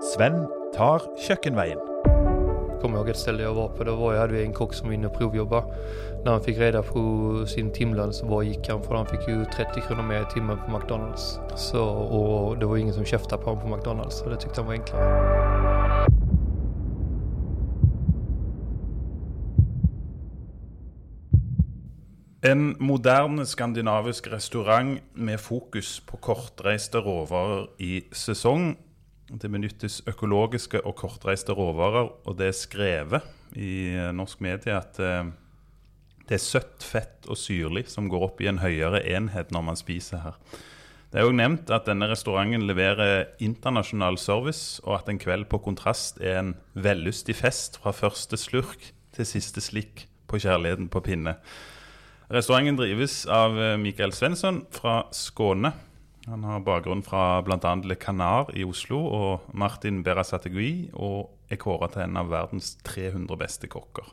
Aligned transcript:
Sven 0.00 0.46
tar 0.74 1.04
kjøkkenveien. 1.26 1.78
kommer 2.80 2.98
ihåg 2.98 3.08
ett 3.08 3.16
ställe 3.16 3.42
jag 3.42 3.54
var 3.54 3.68
på. 3.68 3.84
Då 3.84 3.96
var 3.96 4.12
jag, 4.12 4.20
hade 4.20 4.32
vi 4.32 4.44
en 4.44 4.52
kock 4.52 4.74
som 4.74 4.86
var 4.86 4.94
inne 4.94 5.06
och 5.06 5.18
provjobba. 5.18 5.64
När 6.24 6.32
han 6.32 6.42
fick 6.42 6.58
reda 6.58 6.82
på 6.82 7.46
sin 7.46 7.72
timlön 7.72 8.12
så 8.12 8.26
bara 8.26 8.42
gick 8.42 8.68
han 8.68 8.82
för 8.82 8.94
han 8.94 9.06
fick 9.06 9.28
ju 9.28 9.44
30 9.44 9.80
kronor 9.80 10.02
mer 10.02 10.22
i 10.22 10.34
timmen 10.34 10.58
på 10.66 10.78
McDonalds. 10.78 11.40
Så, 11.56 11.84
och 11.88 12.58
det 12.58 12.66
var 12.66 12.76
ingen 12.76 12.94
som 12.94 13.04
käftade 13.04 13.42
på 13.42 13.50
honom 13.50 13.70
på 13.70 13.76
McDonalds 13.76 14.18
så 14.18 14.28
det 14.28 14.36
tyckte 14.36 14.60
han 14.60 14.66
var 14.66 14.74
enklare. 14.74 16.06
En 22.42 22.76
moderne 22.78 23.46
skandinavisk 23.46 24.26
restaurant 24.26 25.00
med 25.14 25.40
fokus 25.40 26.00
på 26.00 26.16
kortreiste 26.16 26.98
råvarer 26.98 27.66
i 27.78 28.04
sesong. 28.12 28.76
Det 29.30 29.50
benyttes 29.50 30.00
økologiske 30.10 30.80
og 30.82 30.96
kortreiste 30.98 31.54
råvarer, 31.54 32.08
og 32.26 32.38
det 32.38 32.50
er 32.50 32.56
skrevet 32.56 33.28
i 33.54 33.92
eh, 33.94 34.10
norsk 34.14 34.42
medie 34.42 34.74
at 34.74 34.98
eh, 34.98 35.30
det 36.26 36.38
er 36.38 36.42
søtt, 36.42 36.82
fett 36.86 37.26
og 37.30 37.38
syrlig 37.38 37.86
som 37.90 38.08
går 38.10 38.26
opp 38.26 38.42
i 38.42 38.48
en 38.50 38.60
høyere 38.62 39.02
enhet 39.06 39.50
når 39.54 39.64
man 39.66 39.78
spiser 39.78 40.22
her. 40.24 40.36
Det 41.10 41.18
er 41.18 41.26
òg 41.26 41.34
nevnt 41.34 41.70
at 41.74 41.88
denne 41.90 42.06
restauranten 42.06 42.68
leverer 42.68 43.32
internasjonal 43.42 44.18
service, 44.18 44.78
og 44.86 45.00
at 45.00 45.10
en 45.10 45.18
kveld 45.18 45.48
på 45.50 45.58
Kontrast 45.62 46.20
er 46.22 46.38
en 46.38 46.52
vellystig 46.78 47.34
fest 47.38 47.80
fra 47.82 47.90
første 47.94 48.38
slurk 48.38 48.92
til 49.16 49.26
siste 49.26 49.62
slikk 49.62 50.06
på 50.30 50.38
kjærligheten 50.38 50.86
på 50.90 51.02
pinne. 51.02 51.34
Restauranten 52.30 52.78
drives 52.78 53.24
av 53.26 53.58
eh, 53.58 53.76
Mikael 53.78 54.14
Svensson 54.14 54.62
fra 54.74 55.02
Skåne. 55.14 55.72
Han 56.30 56.44
har 56.46 56.62
bakgrunn 56.62 57.02
fra 57.02 57.40
bl.a. 57.42 57.74
Le 57.82 57.96
Canar 57.98 58.52
i 58.54 58.62
Oslo 58.66 59.00
og 59.10 59.50
Martin 59.52 60.04
Berasategui, 60.06 60.90
og 60.94 61.30
er 61.50 61.58
kåra 61.58 61.90
til 61.90 62.04
en 62.04 62.18
av 62.20 62.30
verdens 62.30 62.76
300 62.86 63.38
beste 63.40 63.70
kokker. 63.70 64.06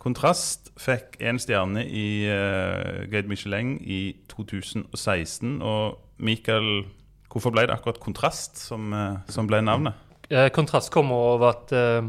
Kontrast 0.00 0.70
fikk 0.80 1.18
én 1.24 1.40
stjerne 1.40 1.84
i 1.84 2.24
uh, 2.28 3.04
Guide 3.08 3.28
Michelin 3.28 3.76
i 3.80 4.16
2016. 4.32 5.60
Og 5.64 6.00
Mikael, 6.16 6.86
hvorfor 7.32 7.52
ble 7.52 7.66
det 7.68 7.76
akkurat 7.76 8.00
Kontrast 8.00 8.60
som, 8.60 8.92
eh, 8.92 9.20
som 9.32 9.48
ble 9.50 9.62
navnet? 9.64 9.96
Eh, 10.30 10.48
kontrast 10.48 10.92
kommer 10.92 11.14
av 11.14 11.42
att 11.42 11.72
eh, 11.72 12.08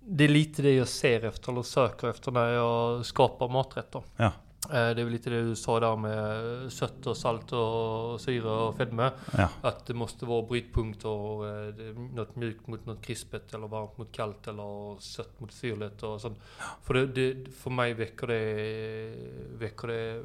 det 0.00 0.24
är 0.24 0.28
lite 0.28 0.62
det 0.62 0.74
jag 0.74 0.88
ser 0.88 1.24
efter 1.24 1.52
eller 1.52 1.62
söker 1.62 2.10
efter 2.10 2.30
när 2.30 2.48
jag 2.48 3.06
skapar 3.06 3.48
maträtter. 3.48 4.02
Ja. 4.16 4.32
Eh, 4.64 4.72
det 4.72 5.00
är 5.00 5.04
väl 5.04 5.08
lite 5.08 5.30
det 5.30 5.42
du 5.42 5.56
sa 5.56 5.80
där 5.80 5.96
med 5.96 6.72
sött 6.72 7.06
och 7.06 7.16
salt 7.16 7.52
och 7.52 8.20
syre 8.20 8.50
och 8.50 8.76
fedme. 8.76 9.10
ja. 9.32 9.48
Att 9.60 9.86
det 9.86 9.94
måste 9.94 10.24
vara 10.24 10.42
brytpunkter, 10.42 11.68
eh, 11.68 11.74
det 11.74 11.84
är 11.84 12.14
något 12.14 12.36
mjukt 12.36 12.66
mot 12.66 12.86
något 12.86 13.02
krispet 13.02 13.54
eller 13.54 13.68
varmt 13.68 13.98
mot 13.98 14.12
kallt 14.12 14.48
eller 14.48 15.00
sött 15.00 15.40
mot 15.40 15.52
syrligt 15.52 16.02
och 16.02 16.20
sånt. 16.20 16.38
För, 16.82 16.94
det, 16.94 17.06
det, 17.06 17.52
för 17.52 17.70
mig 17.70 17.94
väcker 17.94 18.26
det, 18.26 19.14
väcker 19.58 19.88
det 19.88 20.24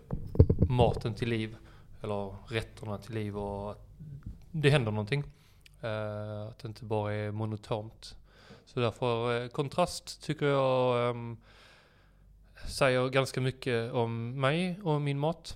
maten 0.69 1.13
till 1.13 1.30
liv, 1.30 1.56
eller 2.02 2.36
rätterna 2.47 2.97
till 2.97 3.13
liv 3.13 3.38
och 3.38 3.72
att 3.72 3.88
det 4.52 4.69
händer 4.69 4.91
någonting. 4.91 5.23
Eh, 5.81 6.47
att 6.47 6.59
det 6.59 6.67
inte 6.67 6.86
bara 6.86 7.13
är 7.13 7.31
monotont. 7.31 8.16
Så 8.66 8.80
därför 8.80 9.41
eh, 9.44 9.47
kontrast 9.47 10.23
tycker 10.23 10.45
jag 10.45 11.09
ehm, 11.09 11.38
säger 12.68 13.10
ganska 13.10 13.42
mycket 13.42 13.94
om 13.94 14.42
mig 14.42 14.80
och 14.84 15.02
min 15.02 15.20
mat. 15.20 15.56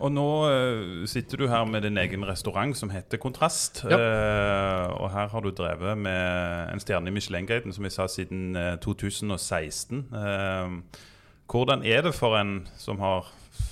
Og 0.00 0.08
nå 0.12 0.26
eh, 0.48 1.04
sitter 1.06 1.36
du 1.36 1.48
her 1.48 1.66
med 1.68 1.82
din 1.82 1.98
egen 2.00 2.24
restaurant 2.24 2.76
som 2.76 2.90
heter 2.90 3.20
Kontrast. 3.20 3.82
Ja. 3.84 3.98
Eh, 3.98 4.86
og 4.96 5.10
her 5.12 5.28
har 5.28 5.44
du 5.44 5.50
drevet 5.50 5.98
med 5.98 6.72
en 6.72 6.80
stjerne 6.80 7.12
i 7.12 7.12
Michelin-guiden, 7.12 7.72
som 7.76 7.84
vi 7.84 7.90
sa, 7.92 8.06
siden 8.08 8.56
eh, 8.56 8.78
2016. 8.80 10.06
Eh, 10.08 10.72
hvordan 11.52 11.84
er 11.84 12.02
det 12.08 12.14
for 12.16 12.38
en 12.40 12.62
som 12.80 13.04
har 13.04 13.28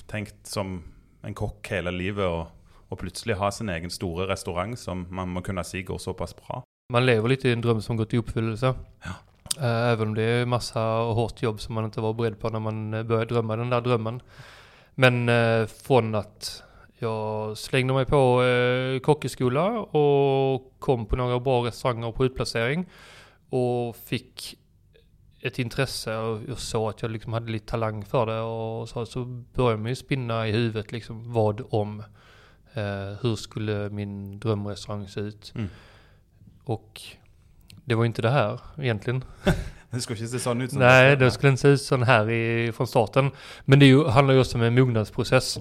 tenkt 0.08 0.44
som 0.44 0.82
en 1.24 1.34
kokk 1.34 1.72
hele 1.72 1.96
livet, 1.96 2.28
å 2.28 2.50
å 2.88 2.96
plutselig 2.96 3.36
ha 3.36 3.50
sin 3.52 3.68
egen 3.72 3.92
store 3.92 4.28
restaurant 4.30 4.78
som 4.80 5.06
man 5.12 5.32
må 5.32 5.42
kunne 5.44 5.64
si 5.66 5.82
går 5.84 6.00
såpass 6.00 6.34
bra? 6.36 6.62
Man 6.92 7.04
lever 7.04 7.34
lite 7.34 7.50
i 7.50 7.52
en 7.52 7.64
dröm 7.64 7.82
som 7.84 7.98
gått 8.00 8.14
i 8.16 8.20
uppfyllelse. 8.22 8.72
Ja. 9.04 9.16
Eh, 9.60 9.92
Även 9.92 10.08
om 10.08 10.14
det 10.14 10.22
är 10.22 10.46
massa 10.46 10.80
hårt 10.90 11.42
jobb 11.42 11.60
som 11.60 11.74
man 11.74 11.84
inte 11.84 12.00
var 12.00 12.12
beredd 12.12 12.40
på 12.40 12.48
när 12.48 12.60
man 12.60 12.94
eh, 12.94 13.02
började 13.02 13.34
drömma 13.34 13.56
den 13.56 13.70
där 13.70 13.80
drömmen. 13.80 14.20
Men 14.94 15.28
eh, 15.28 15.66
från 15.66 16.14
att 16.14 16.62
jag 16.98 17.58
slängde 17.58 17.94
mig 17.94 18.06
på 18.06 18.42
kockskola 19.02 19.68
och 19.80 20.72
kom 20.78 21.06
på 21.06 21.16
några 21.16 21.40
bra 21.40 21.66
restauranger 21.66 22.12
på 22.12 22.24
utplacering 22.24 22.86
och 23.50 23.96
fick 23.96 24.58
ett 25.40 25.58
intresse 25.58 26.16
och 26.16 26.40
jag 26.48 26.58
såg 26.58 26.88
att 26.88 27.02
jag 27.02 27.10
liksom 27.10 27.32
hade 27.32 27.52
lite 27.52 27.66
talang 27.66 28.04
för 28.04 28.26
det 28.26 28.40
och 28.40 28.88
så, 28.88 29.06
så 29.06 29.24
började 29.54 29.82
man 29.82 29.88
ju 29.88 29.96
spinna 29.96 30.48
i 30.48 30.52
huvudet 30.52 30.92
liksom 30.92 31.32
vad 31.32 31.62
om 31.70 32.00
eh, 32.74 33.16
hur 33.22 33.36
skulle 33.36 33.90
min 33.90 34.40
drömrestaurang 34.40 35.08
se 35.08 35.20
ut. 35.20 35.52
Mm. 35.54 35.68
Och 36.64 37.00
det 37.88 37.94
var 37.94 38.04
inte 38.04 38.22
det 38.22 38.30
här 38.30 38.60
egentligen. 38.78 39.24
Det 39.90 40.02
skal 40.04 40.18
ikke 40.18 40.26
se 40.28 40.38
sånn 40.42 40.60
ut. 40.60 40.70
som 40.74 40.82
Nej, 40.82 41.14
det 41.16 41.30
skulle 41.32 41.50
inte 41.54 41.62
se 41.62 41.68
ut 41.68 41.80
sån 41.80 42.02
här 42.04 42.30
i, 42.30 42.72
från 42.76 42.86
starten. 42.86 43.30
Men 43.64 43.78
det 43.78 43.86
ju, 43.86 44.04
handlar 44.04 44.34
ju 44.34 44.40
också 44.40 44.58
om 44.58 44.62
en 44.62 44.74
mognadsprocess. 44.74 45.58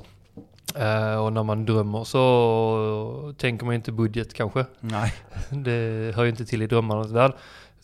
Eh, 0.76 1.16
och 1.16 1.34
när 1.34 1.44
man 1.44 1.66
drömmer 1.66 2.04
så 2.04 3.34
tänker 3.38 3.66
man 3.66 3.76
inte 3.76 3.92
budget 3.92 4.34
kanske. 4.34 4.66
Nei. 4.80 5.14
Det 5.64 6.12
hör 6.16 6.24
ju 6.24 6.30
inte 6.30 6.46
till 6.46 6.62
i 6.62 6.68
drömmarnas 6.68 7.12
värld. 7.12 7.32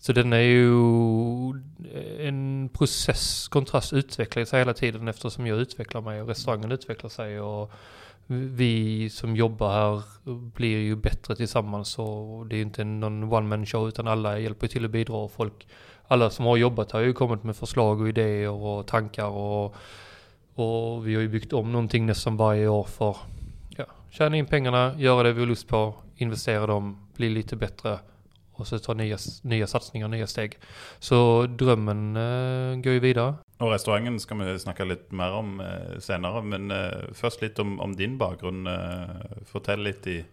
Så 0.02 0.14
den 0.14 0.34
är 0.34 0.38
ju 0.38 0.74
en 2.20 2.70
process, 2.74 3.48
kontrast 3.48 3.94
utvecklar 3.94 4.46
sig 4.46 4.60
hela 4.60 4.74
tiden 4.74 5.08
eftersom 5.08 5.48
jag 5.48 5.60
utvecklar 5.60 6.02
mig 6.02 6.22
och 6.22 6.28
restaurangen 6.28 6.72
utvecklar 6.72 7.10
sig 7.10 7.40
och 7.40 7.72
vi 8.28 9.10
som 9.10 9.36
jobbar 9.36 9.72
här 9.72 10.04
blir 10.56 10.78
ju 10.78 10.96
bättre 10.96 11.36
tillsammans 11.36 12.00
och 12.00 12.48
det 12.48 12.56
är 12.56 12.58
ju 12.58 12.64
inte 12.64 12.84
någon 12.84 13.34
one 13.34 13.48
man 13.48 13.66
show 13.66 13.88
utan 13.88 14.08
alla 14.08 14.40
hjälper 14.40 14.68
till 14.68 14.86
att 14.86 14.92
bidra 14.92 15.16
och 15.16 15.32
folk, 15.32 15.68
alla 16.08 16.30
som 16.30 16.46
har 16.46 16.58
jobbat 16.58 16.92
här 16.92 17.00
har 17.00 17.06
ju 17.06 17.14
kommit 17.14 17.44
med 17.44 17.56
förslag 17.56 18.02
och 18.02 18.10
idéer 18.10 18.50
och 18.50 18.88
tankar 18.88 19.28
och, 19.28 19.76
och 20.56 21.08
vi 21.08 21.16
har 21.16 21.22
ju 21.22 21.30
byggt 21.30 21.54
om 21.54 21.72
någonting 21.72 22.06
nästan 22.06 22.38
varje 22.38 22.68
år 22.68 22.84
för 22.84 23.18
ja, 23.78 23.86
tjäna 24.10 24.38
in 24.38 24.46
pengarna, 24.46 24.96
göra 24.98 25.24
det 25.24 25.34
vi 25.34 25.40
har 25.40 25.48
lust 25.48 25.68
på, 25.68 25.96
investera 26.16 26.68
dem, 26.68 27.08
bli 27.16 27.30
lite 27.30 27.56
bättre 27.56 28.00
och 28.54 28.68
så 28.68 28.80
ta 28.80 28.94
nya, 28.94 29.18
nya 29.42 29.68
satsningar, 29.68 30.08
nya 30.08 30.28
steg. 30.28 30.58
Så 31.00 31.46
drömmen 31.46 32.16
eh, 32.16 32.76
går 32.76 32.94
ju 32.94 33.00
vidare. 33.00 33.36
Og 33.62 33.70
restauranten 33.72 34.18
skal 34.20 34.40
vi 34.42 34.54
snakke 34.60 34.88
litt 34.88 35.12
mer 35.16 35.36
om 35.38 35.60
eh, 35.64 35.98
senere. 36.04 36.42
Men 36.46 36.72
eh, 36.74 37.10
først 37.18 37.44
litt 37.44 37.60
om, 37.62 37.78
om 37.84 37.94
din 37.98 38.18
bakgrunn. 38.22 38.68
Eh, 38.68 39.78
litt 39.78 40.08
i 40.08 40.24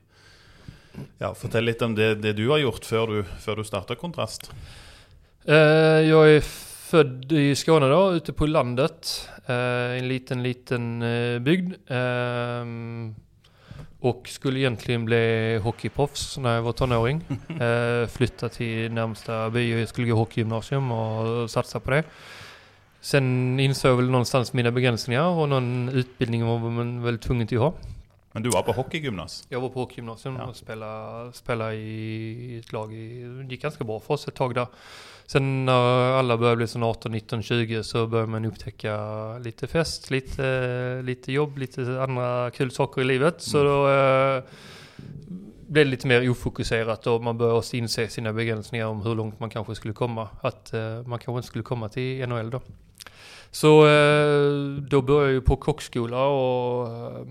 Ja, 1.21 1.35
fortell 1.39 1.65
litt 1.65 1.83
om 1.87 1.95
det, 1.95 2.17
det 2.19 2.33
du 2.35 2.49
har 2.51 2.59
gjort 2.59 2.85
før 2.85 3.13
du, 3.13 3.21
du 3.23 3.65
starta 3.65 3.95
Kontrast. 3.95 4.51
Eh, 5.45 6.09
jag 6.09 6.31
är 6.31 6.41
född 6.91 7.33
i 7.33 7.55
Skåne 7.55 7.89
då, 7.89 8.13
ute 8.13 8.33
på 8.33 8.47
landet. 8.47 9.29
Eh, 9.47 9.99
en 9.99 10.09
liten, 10.09 10.43
liten 10.43 11.01
bygd. 11.45 11.75
Och 14.01 14.29
skulle 14.29 14.61
egentligen 14.61 15.05
bli 15.05 15.59
hockeyproffs 15.63 16.39
när 16.39 16.55
jag 16.55 16.63
var 16.63 16.73
tonåring. 16.73 17.25
Eh, 17.61 18.07
flytta 18.07 18.49
till 18.49 18.93
närmsta 18.93 19.51
by 19.51 19.85
och 19.85 19.89
skulle 19.89 20.09
gå 20.09 20.17
hockeygymnasium 20.17 20.93
och 20.93 21.51
satsa 21.51 21.81
på 21.81 21.91
det. 21.91 22.05
Sen 23.01 23.61
insåg 23.61 23.91
jag 23.91 23.97
väl 23.97 24.11
någonstans 24.11 24.53
mina 24.53 24.71
begränsningar 24.71 25.25
och 25.27 25.49
någon 25.49 25.89
utbildning 25.89 26.45
var 26.47 26.59
man 26.59 27.03
väl 27.03 27.19
tvungen 27.19 27.47
till 27.47 27.59
att 27.59 27.63
ha. 27.65 27.73
Men 28.33 28.43
du 28.43 28.51
var 28.51 28.63
på 28.63 28.73
hockeygymnas? 28.73 29.47
Jag 29.49 29.61
var 29.61 29.69
på 29.69 29.81
hockeygymnasium 29.81 30.37
Ja. 30.37 30.45
och 30.47 30.57
spelade, 30.57 31.33
spelade 31.33 31.75
i 31.75 32.59
ett 32.59 32.73
lag. 32.73 32.95
I, 32.95 33.23
det 33.25 33.55
gick 33.55 33.63
ganska 33.63 33.85
bra 33.85 34.01
för 34.01 34.15
oss 34.15 34.29
ett 34.29 34.35
tag 34.35 34.55
där. 34.55 34.67
Sen 35.27 35.65
när 35.65 36.13
alla 36.13 36.37
började 36.37 36.57
bli 36.57 36.67
sån 36.67 36.83
18, 36.83 37.13
19, 37.13 37.43
20 37.43 37.83
så 37.85 38.07
började 38.07 38.31
man 38.31 38.45
upptäcka 38.45 38.99
lite 39.39 39.67
fest, 39.67 40.11
lite, 40.11 41.03
lite 41.05 41.33
jobb, 41.33 41.59
lite 41.59 42.03
andra 42.03 42.51
kul 42.51 42.71
saker 42.71 43.01
i 43.01 43.05
livet. 43.05 43.43
Så 43.43 43.59
Mm. 43.61 43.73
då 43.73 43.89
eh, 43.89 44.43
blev 45.67 45.87
det 45.87 45.91
lite 45.91 46.07
mer 46.07 46.31
ofokuserat 46.31 47.07
och 47.07 47.23
man 47.23 47.39
började 47.39 47.59
också 47.59 47.77
inse 47.77 48.09
sina 48.09 48.33
begränsningar 48.33 48.87
om 48.87 49.03
hur 49.03 49.15
långt 49.15 49.41
man 49.41 49.51
kanske 49.51 49.75
skulle 49.75 49.95
komma. 49.95 50.29
Att 50.41 50.73
eh, 50.75 50.81
man 51.07 51.19
kanske 51.19 51.33
inte 51.37 51.47
skulle 51.49 51.65
komma 51.65 51.89
till 51.89 52.29
NHL 52.29 52.51
då. 52.51 52.61
Så 53.51 53.87
eh, 53.87 54.83
då 54.83 55.03
började 55.03 55.27
jag 55.27 55.33
ju 55.33 55.41
på 55.41 55.57
kockskola 55.57 56.27
och 56.27 56.89
eh, 56.89 57.27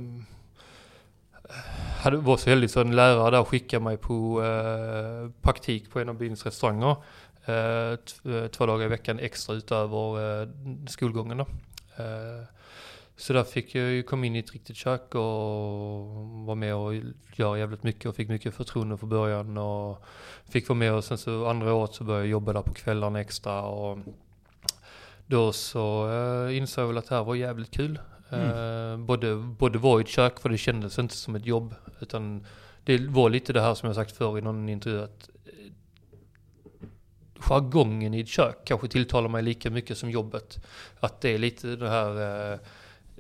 hade, 2.04 2.18
var 2.18 2.38
så 2.38 2.50
heldig 2.50 2.70
så 2.70 2.82
en 2.82 2.96
lärare 2.96 3.32
där 3.32 3.44
skickade 3.44 3.84
mig 3.84 3.98
på 3.98 4.44
eh, 4.44 5.30
praktik 5.42 5.92
på 5.92 6.00
en 6.00 6.10
av 6.10 6.16
byns 6.16 6.46
restauranger. 6.46 6.96
Två 8.50 8.66
dagar 8.66 8.86
i 8.86 8.90
veckan 8.90 9.20
extra 9.20 9.56
utöver 9.56 10.50
skolgången 10.88 11.38
då. 11.38 11.46
Så 13.18 13.34
där 13.34 13.44
fick 13.44 13.76
jag 13.76 13.92
ju 13.92 14.04
komma 14.04 14.26
in 14.26 14.36
i 14.36 14.40
ett 14.40 14.54
riktigt 14.54 14.76
kök 14.76 15.16
och 15.16 15.22
var 16.46 16.56
med 16.56 16.76
och 16.76 16.94
göra 17.36 17.60
jävligt 17.60 17.84
mycket 17.84 18.06
och 18.06 18.16
fick 18.16 18.30
mycket 18.30 18.56
förtroende 18.56 18.98
från 18.98 19.10
början 19.10 19.58
och 19.58 20.04
fick 20.50 20.70
vara 20.70 20.78
med 20.80 20.94
och 20.94 21.04
sen 21.04 21.18
så 21.18 21.48
andra 21.48 21.74
året 21.74 21.94
så 21.94 22.04
började 22.04 22.26
jag 22.26 22.32
jobba 22.32 22.54
där 22.54 22.62
på 22.62 22.74
kvällarna 22.74 23.22
extra 23.22 23.62
och 23.62 23.98
då 25.30 25.54
så 25.54 26.08
uh, 26.08 26.58
insåg 26.58 26.82
jag 26.82 26.88
väl 26.88 26.98
att 26.98 27.10
det 27.10 27.16
här 27.16 27.24
var 27.24 27.36
jävligt 27.36 27.72
kul. 27.72 28.00
Mm. 28.30 28.58
Uh, 28.58 29.06
både, 29.06 29.36
både 29.36 29.80
var 29.80 30.00
i 30.00 30.02
ett 30.04 30.10
kök 30.10 30.40
för 30.40 30.50
det 30.50 30.58
kändes 30.58 31.00
inte 31.00 31.16
som 31.16 31.36
ett 31.36 31.46
jobb 31.46 31.76
utan 32.00 32.46
det 32.84 33.08
var 33.08 33.30
lite 33.30 33.54
det 33.54 33.62
här 33.62 33.76
som 33.76 33.88
jag 33.88 33.96
sagt 33.96 34.18
förr 34.18 34.38
i 34.38 34.42
någon 34.42 34.70
intervju 34.70 35.04
att 35.04 35.30
jargongen 37.40 38.14
i 38.14 38.20
ett 38.20 38.28
kök 38.28 38.58
kanske 38.66 38.88
tilltalar 38.88 39.30
mig 39.30 39.44
lika 39.44 39.70
mycket 39.70 39.98
som 39.98 40.10
jobbet. 40.10 40.66
Att 41.00 41.22
det 41.22 41.30
är 41.30 41.38
lite 41.38 41.76
det 41.76 41.90
här 41.90 42.52
eh, 42.54 42.60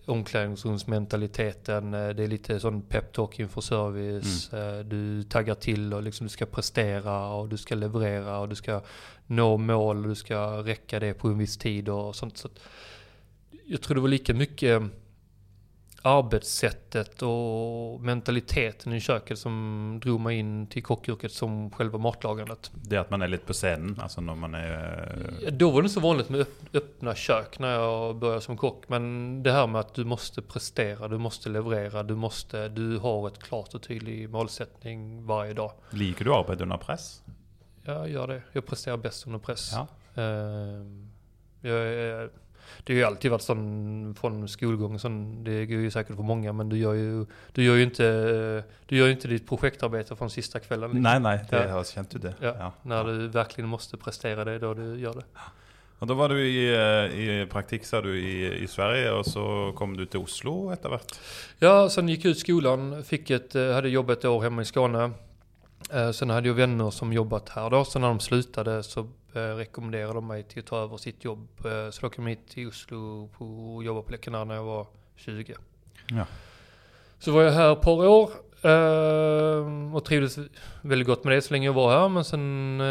omklädningsrumsmentaliteten, 0.09 1.93
eh, 1.93 2.09
det 2.09 2.23
är 2.23 2.27
lite 2.27 2.59
sån 2.59 2.81
peptalk 2.81 3.39
inför 3.39 3.61
service, 3.61 4.53
mm. 4.53 4.79
Eh, 4.79 4.85
du 4.85 5.23
taggar 5.23 5.55
till 5.55 5.93
och 5.93 6.03
liksom 6.03 6.27
du 6.27 6.29
ska 6.29 6.45
prestera 6.45 7.27
och 7.27 7.49
du 7.49 7.57
ska 7.57 7.75
leverera 7.75 8.39
och 8.39 8.49
du 8.49 8.55
ska 8.55 8.81
nå 9.27 9.57
mål 9.57 9.97
och 10.03 10.09
du 10.09 10.15
ska 10.15 10.63
räcka 10.63 10.99
det 10.99 11.13
på 11.13 11.27
en 11.27 11.37
viss 11.37 11.57
tid 11.57 11.89
och 11.89 12.15
sånt. 12.15 12.37
Så 12.37 12.49
jag 13.65 13.81
tror 13.81 13.95
det 13.95 14.01
var 14.01 14.09
lika 14.09 14.33
mycket 14.33 14.81
arbetssättet 16.01 17.21
och 17.21 18.01
mentaliteten 18.01 18.93
i 18.93 18.99
köket 18.99 19.39
som 19.39 19.99
drog 20.03 20.19
mig 20.19 20.37
in 20.37 20.67
till 20.67 20.83
kockyrket 20.83 21.31
som 21.31 21.71
själva 21.71 21.97
matlagandet. 21.97 22.71
Det 22.73 22.95
är 22.95 22.99
att 22.99 23.09
man 23.09 23.21
är 23.21 23.27
lite 23.27 23.45
på 23.45 23.53
scenen, 23.53 23.99
alltså 24.01 24.21
när 24.21 24.35
man 24.35 24.55
är... 24.55 25.51
Då 25.51 25.71
var 25.71 25.81
det 25.81 25.85
inte 25.85 25.93
så 25.93 25.99
vanligt 25.99 26.29
med 26.29 26.45
öppna 26.73 27.15
kök 27.15 27.59
när 27.59 27.71
jag 27.71 28.15
började 28.15 28.41
som 28.41 28.57
kock. 28.57 28.89
Men 28.89 29.43
det 29.43 29.51
här 29.51 29.67
med 29.67 29.79
att 29.79 29.93
du 29.93 30.05
måste 30.05 30.41
prestera, 30.41 31.07
du 31.07 31.17
måste 31.17 31.49
leverera, 31.49 32.03
du 32.03 32.15
måste, 32.15 32.67
du 32.69 32.97
har 32.97 33.27
ett 33.27 33.39
klart 33.39 33.73
och 33.73 33.81
tydlig 33.81 34.29
målsättning 34.29 35.25
varje 35.25 35.53
dag. 35.53 35.71
Liker 35.89 36.25
du 36.25 36.33
arbete 36.33 36.63
under 36.63 36.77
press? 36.77 37.23
Ja, 37.83 37.93
jag 37.93 38.09
gör 38.09 38.27
det. 38.27 38.41
Jag 38.51 38.65
presterar 38.65 38.97
bäst 38.97 39.25
under 39.25 39.39
press. 39.39 39.71
Ja. 39.73 39.87
Ehm, 40.21 41.11
jag 41.61 41.77
är 41.77 42.29
det 42.83 42.93
har 42.93 42.97
ju 42.97 43.03
alltid 43.03 43.31
varit 43.31 43.41
sån 43.41 44.15
från 44.15 44.47
skolgång, 44.47 44.99
sån, 44.99 45.43
det 45.43 45.65
går 45.65 45.79
ju 45.79 45.91
säkert 45.91 46.15
för 46.15 46.23
många, 46.23 46.53
men 46.53 46.69
du 46.69 46.77
gör 46.77 46.93
ju, 46.93 47.25
du 47.51 47.63
gör 47.63 47.75
ju 47.75 47.83
inte, 47.83 48.63
du 48.85 48.97
gör 48.97 49.09
inte 49.09 49.27
ditt 49.27 49.47
projektarbete 49.47 50.15
från 50.15 50.29
sista 50.29 50.59
kvällen. 50.59 50.89
Liksom. 50.89 51.03
Nej, 51.03 51.19
nej, 51.19 51.45
det 51.49 51.67
ja. 51.67 51.71
har 51.71 51.83
känt 51.83 52.09
du 52.09 52.19
det. 52.19 52.33
Ja, 52.41 52.55
ja, 52.59 52.73
när 52.81 53.03
du 53.03 53.27
verkligen 53.27 53.69
måste 53.69 53.97
prestera 53.97 54.45
det, 54.45 54.59
då 54.59 54.73
du 54.73 54.99
gör 54.99 55.13
det. 55.13 55.23
Och 55.99 56.07
då 56.07 56.13
var 56.13 56.29
du 56.29 56.47
i, 56.47 56.75
eh, 56.75 57.19
i 57.19 57.47
praktik 57.51 57.85
sa 57.85 58.01
du 58.01 58.19
i, 58.19 58.63
i 58.63 58.67
Sverige 58.67 59.11
och 59.11 59.25
så 59.25 59.73
kom 59.75 59.97
du 59.97 60.05
till 60.05 60.19
Oslo 60.19 60.73
efter 60.73 60.89
vart? 60.89 61.19
Ja, 61.57 61.89
sen 61.89 62.09
gick 62.09 62.25
jag 62.25 62.31
ut 62.31 62.39
skolan, 62.39 63.03
fick 63.03 63.29
ett, 63.29 63.55
eh, 63.55 63.71
hade 63.71 63.89
jobbat 63.89 64.17
ett 64.17 64.25
år 64.25 64.41
hemma 64.41 64.61
i 64.61 64.65
Skåne. 64.65 65.11
Eh, 65.93 66.11
sen 66.11 66.29
hade 66.29 66.47
jag 66.47 66.55
vänner 66.55 66.89
som 66.89 67.13
jobbat 67.13 67.49
här 67.49 67.69
då, 67.69 67.85
så 67.85 67.99
när 67.99 68.07
de 68.07 68.19
slutade 68.19 68.83
så 68.83 69.07
rekommenderade 69.33 70.13
de 70.13 70.27
mig 70.27 70.43
till 70.43 70.59
att 70.59 70.65
ta 70.65 70.77
över 70.77 70.97
sitt 70.97 71.23
jobb. 71.23 71.47
Eh, 71.65 71.89
så 71.89 72.01
då 72.01 72.09
kom 72.09 72.27
jag 72.27 72.29
hit 72.29 72.47
till 72.49 72.67
Oslo 72.67 73.29
och 73.37 73.83
jobbade 73.83 74.05
på 74.05 74.11
Lekenar 74.11 74.45
när 74.45 74.55
jag 74.55 74.63
var 74.63 74.87
20. 75.15 75.55
Ja. 76.07 76.25
Så 77.19 77.31
var 77.31 77.41
jag 77.41 77.51
här 77.51 77.73
ett 77.73 77.81
par 77.81 78.07
år 78.07 78.31
eh, 78.61 79.95
och 79.95 80.05
trivdes 80.05 80.39
väldigt 80.81 81.07
gott 81.07 81.23
med 81.23 81.33
det 81.33 81.41
så 81.41 81.53
länge 81.53 81.65
jag 81.65 81.73
var 81.73 81.99
här. 81.99 82.09
Men 82.09 82.25
sen 82.25 82.81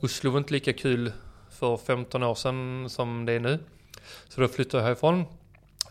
Oslo 0.00 0.30
var 0.30 0.38
inte 0.38 0.52
lika 0.52 0.72
kul 0.72 1.12
för 1.50 1.76
15 1.76 2.22
år 2.22 2.34
sedan 2.34 2.86
som 2.90 3.26
det 3.26 3.32
är 3.32 3.40
nu. 3.40 3.58
Så 4.28 4.40
då 4.40 4.48
flyttade 4.48 4.82
jag 4.82 4.86
härifrån 4.86 5.24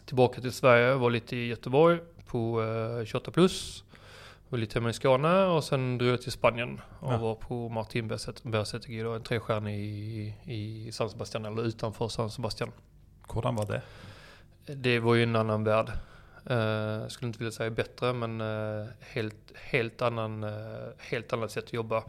tillbaka 0.06 0.42
till 0.42 0.52
Sverige, 0.52 0.94
var 0.94 1.10
lite 1.10 1.36
i 1.36 1.48
Göteborg 1.48 2.00
på 2.26 2.64
28 3.06 3.32
plus 3.32 3.84
var 4.52 4.60
lite 4.60 4.80
hemma 4.80 4.90
i 4.90 4.94
Skåne 4.94 5.46
och 5.46 5.64
sen 5.64 5.98
drog 5.98 6.12
jag 6.12 6.22
till 6.22 6.32
Spanien 6.32 6.82
och 7.00 7.14
ja. 7.14 7.18
var 7.18 7.36
på 7.36 7.70
Martin 7.70 8.08
Berzetegi, 8.44 9.00
en 9.00 9.24
trestjärnig 9.24 9.80
i, 9.80 10.36
i 10.46 10.92
San 10.92 11.10
Sebastian, 11.10 11.46
eller 11.46 11.64
utanför 11.64 12.08
San 12.08 12.32
Sebastian. 12.32 12.72
Hurdan 13.34 13.56
var 13.56 13.66
det? 13.66 13.82
Det 14.76 15.00
var 15.00 15.16
ju 15.16 15.24
en 15.24 15.36
annan 15.36 15.64
värld. 15.64 15.92
Uh, 16.52 16.58
jag 17.02 17.12
skulle 17.12 17.28
inte 17.28 17.40
vilja 17.40 17.52
säga 17.52 17.70
bättre, 17.70 18.14
men 18.14 18.42
uh, 18.42 18.88
helt, 19.00 19.54
helt, 19.56 20.02
annan, 20.02 20.44
uh, 20.44 20.90
helt 20.98 21.34
annat 21.34 21.52
sätt 21.52 21.64
att 21.64 21.74
jobba. 21.74 22.04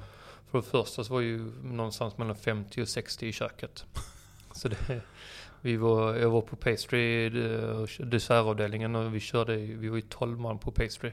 För 0.50 0.58
det 0.58 0.64
första 0.64 1.04
så 1.04 1.12
var 1.12 1.20
ju 1.20 1.38
någonstans 1.62 2.18
mellan 2.18 2.36
50 2.36 2.82
och 2.82 2.88
60 2.88 3.26
i 3.26 3.32
köket. 3.32 3.84
så 4.52 4.68
det, 4.68 5.00
vi 5.60 5.76
var, 5.76 6.14
jag 6.14 6.30
var 6.30 6.40
på 6.40 6.56
pastry, 6.56 7.28
dessertavdelningen 7.98 8.94
och 8.94 9.14
vi 9.14 9.20
körde, 9.20 9.56
vi 9.56 9.88
var 9.88 9.96
ju 9.96 10.02
12 10.02 10.38
man 10.38 10.58
på 10.58 10.70
pastry. 10.70 11.12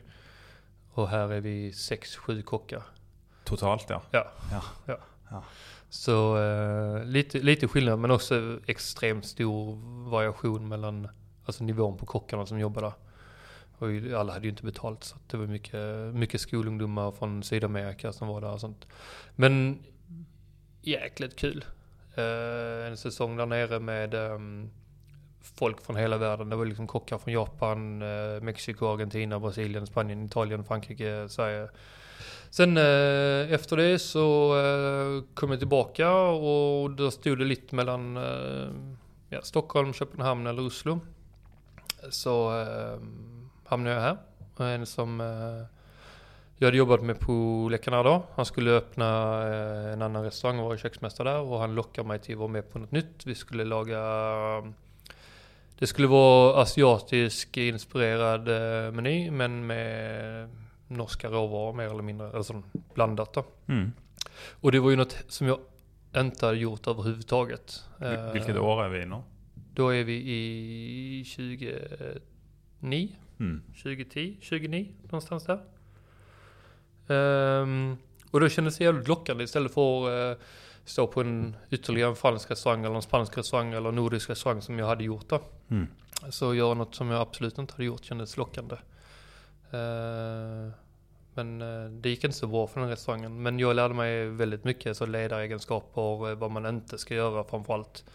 Och 0.93 1.09
här 1.09 1.31
är 1.31 1.41
vi 1.41 1.73
sex, 1.73 2.15
sju 2.15 2.41
kockar. 2.41 2.83
Totalt 3.43 3.85
ja. 3.89 4.01
Ja. 4.11 4.27
ja. 4.51 4.61
ja. 4.85 4.97
ja. 5.29 5.43
Så 5.89 6.37
eh, 6.37 7.05
lite, 7.05 7.39
lite 7.39 7.67
skillnad 7.67 7.99
men 7.99 8.11
också 8.11 8.59
extremt 8.65 9.25
stor 9.25 9.75
variation 10.09 10.67
mellan 10.67 11.07
alltså 11.45 11.63
nivån 11.63 11.97
på 11.97 12.05
kockarna 12.05 12.45
som 12.45 12.59
jobbar 12.59 12.81
där. 12.81 12.93
Och 13.77 14.19
alla 14.19 14.33
hade 14.33 14.45
ju 14.45 14.49
inte 14.49 14.63
betalt 14.63 15.03
så 15.03 15.15
det 15.27 15.37
var 15.37 15.45
mycket, 15.45 16.13
mycket 16.13 16.41
skolungdomar 16.41 17.11
från 17.11 17.43
Sydamerika 17.43 18.13
som 18.13 18.27
var 18.27 18.41
där 18.41 18.51
och 18.51 18.59
sånt. 18.59 18.87
Men 19.35 19.83
jäkligt 20.81 21.35
kul. 21.35 21.65
Eh, 22.15 22.87
en 22.87 22.97
säsong 22.97 23.37
där 23.37 23.45
nere 23.45 23.79
med 23.79 24.13
um, 24.13 24.69
folk 25.41 25.81
från 25.81 25.95
hela 25.95 26.17
världen. 26.17 26.49
Det 26.49 26.55
var 26.55 26.65
liksom 26.65 26.87
kockar 26.87 27.17
från 27.17 27.33
Japan, 27.33 28.01
eh, 28.01 28.41
Mexiko, 28.41 28.93
Argentina, 28.93 29.39
Brasilien, 29.39 29.87
Spanien, 29.87 30.25
Italien, 30.25 30.63
Frankrike, 30.63 31.29
Sverige. 31.29 31.69
Sen 32.49 32.77
eh, 32.77 33.53
efter 33.53 33.77
det 33.77 33.99
så 33.99 34.55
eh, 34.57 35.23
kom 35.33 35.49
jag 35.49 35.59
tillbaka 35.59 36.11
och 36.11 36.91
då 36.91 37.11
stod 37.11 37.37
det 37.37 37.45
lite 37.45 37.75
mellan 37.75 38.17
eh, 38.17 38.69
ja, 39.29 39.41
Stockholm, 39.41 39.93
Köpenhamn 39.93 40.47
eller 40.47 40.65
Oslo. 40.65 40.99
Så 42.09 42.61
eh, 42.61 42.99
hamnade 43.65 43.95
jag 43.95 44.01
här. 44.01 44.17
En 44.57 44.85
som 44.85 45.19
jag 46.57 46.67
hade 46.67 46.77
jobbat 46.77 47.01
med 47.01 47.19
på 47.19 47.67
Le 47.71 47.77
Canada. 47.77 48.21
Han 48.35 48.45
skulle 48.45 48.71
öppna 48.71 49.43
en 49.93 50.01
annan 50.01 50.23
restaurang 50.23 50.59
och 50.59 50.65
var 50.65 50.77
köksmästare 50.77 51.29
där 51.29 51.39
och 51.39 51.59
han 51.59 51.75
lockade 51.75 52.07
mig 52.07 52.19
till 52.19 52.33
att 52.33 52.39
vara 52.39 52.47
med 52.47 52.71
på 52.71 52.79
något 52.79 52.91
nytt. 52.91 53.25
Vi 53.25 53.35
skulle 53.35 53.63
laga 53.63 53.99
det 55.79 55.87
skulle 55.87 56.07
vara 56.07 56.61
asiatisk 56.61 57.57
inspirerad 57.57 58.47
eh, 58.47 58.91
meny 58.91 59.31
men 59.31 59.67
med 59.67 60.49
norska 60.87 61.29
råvaror 61.29 61.73
mer 61.73 61.85
eller 61.85 62.03
mindre, 62.03 62.31
alltså 62.31 62.63
blandat 62.93 63.33
då. 63.33 63.45
Mm. 63.67 63.91
Och 64.51 64.71
det 64.71 64.79
var 64.79 64.89
ju 64.89 64.95
något 64.95 65.23
som 65.27 65.47
jag 65.47 65.59
inte 66.17 66.45
hade 66.45 66.57
gjort 66.57 66.87
överhuvudtaget. 66.87 67.83
Vilket 68.33 68.55
eh, 68.55 68.65
år 68.65 68.83
är 68.83 68.89
vi 68.89 69.01
i 69.01 69.05
nu? 69.05 69.21
Då 69.73 69.89
är 69.89 70.03
vi 70.03 70.13
i 70.13 71.25
2009, 72.79 73.09
mm. 73.39 73.63
2010, 73.67 74.35
2009 74.35 74.87
någonstans 75.03 75.45
där. 75.45 75.59
Um, 77.61 77.97
och 78.31 78.39
då 78.39 78.49
kändes 78.49 78.77
det 78.77 78.83
jävligt 78.83 79.07
lockande 79.07 79.43
istället 79.43 79.73
för 79.73 80.29
uh, 80.31 80.37
stå 80.89 81.07
på 81.07 81.21
en 81.21 81.55
ytterligare 81.69 82.09
en 82.09 82.15
fransk 82.15 82.51
restaurang 82.51 82.85
eller 82.85 82.95
en 82.95 83.01
spansk 83.01 83.37
restaurang 83.37 83.73
eller 83.73 83.89
en 83.89 83.95
nordisk 83.95 84.29
restaurang 84.29 84.61
som 84.61 84.79
jag 84.79 84.87
hade 84.87 85.03
gjort 85.03 85.29
då. 85.29 85.41
Mm. 85.69 85.87
Så 86.29 86.53
göra 86.53 86.73
något 86.73 86.95
som 86.95 87.09
jag 87.09 87.21
absolut 87.21 87.57
inte 87.57 87.73
hade 87.73 87.83
gjort 87.83 88.03
kändes 88.03 88.37
lockande. 88.37 88.75
Uh, 89.73 90.71
men 91.33 91.61
uh, 91.61 91.91
det 91.91 92.09
gick 92.09 92.23
inte 92.23 92.37
så 92.37 92.47
bra 92.47 92.67
för 92.67 92.79
den 92.79 92.89
restaurangen. 92.89 93.41
Men 93.41 93.59
jag 93.59 93.75
lärde 93.75 93.93
mig 93.93 94.25
väldigt 94.25 94.63
mycket, 94.63 94.97
så 94.97 95.05
ledaregenskaper, 95.05 96.35
vad 96.35 96.51
man 96.51 96.65
inte 96.65 96.97
ska 96.97 97.15
göra 97.15 97.43
framförallt. 97.43 98.05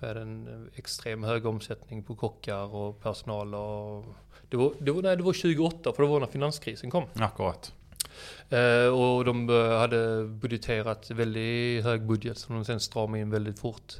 Är 0.00 0.14
en 0.14 0.70
extrem 0.74 1.24
hög 1.24 1.46
omsättning 1.46 2.02
på 2.02 2.14
kockar 2.14 2.74
och 2.74 3.02
personal. 3.02 3.54
Och 3.54 4.04
det, 4.48 4.56
var, 4.56 4.72
det, 4.78 4.90
var, 4.90 5.02
nej, 5.02 5.16
det 5.16 5.22
var 5.22 5.32
2008, 5.32 5.92
för 5.92 6.02
det 6.02 6.08
var 6.08 6.20
när 6.20 6.26
finanskrisen 6.26 6.90
kom. 6.90 7.04
Akkurat. 7.14 7.72
Uh, 8.52 8.88
och 8.88 9.24
de 9.24 9.48
hade 9.78 10.24
budgeterat 10.24 11.10
väldigt 11.10 11.84
hög 11.84 12.02
budget 12.02 12.38
som 12.38 12.54
de 12.54 12.64
sen 12.64 12.80
stramade 12.80 13.20
in 13.20 13.30
väldigt 13.30 13.58
fort. 13.58 13.92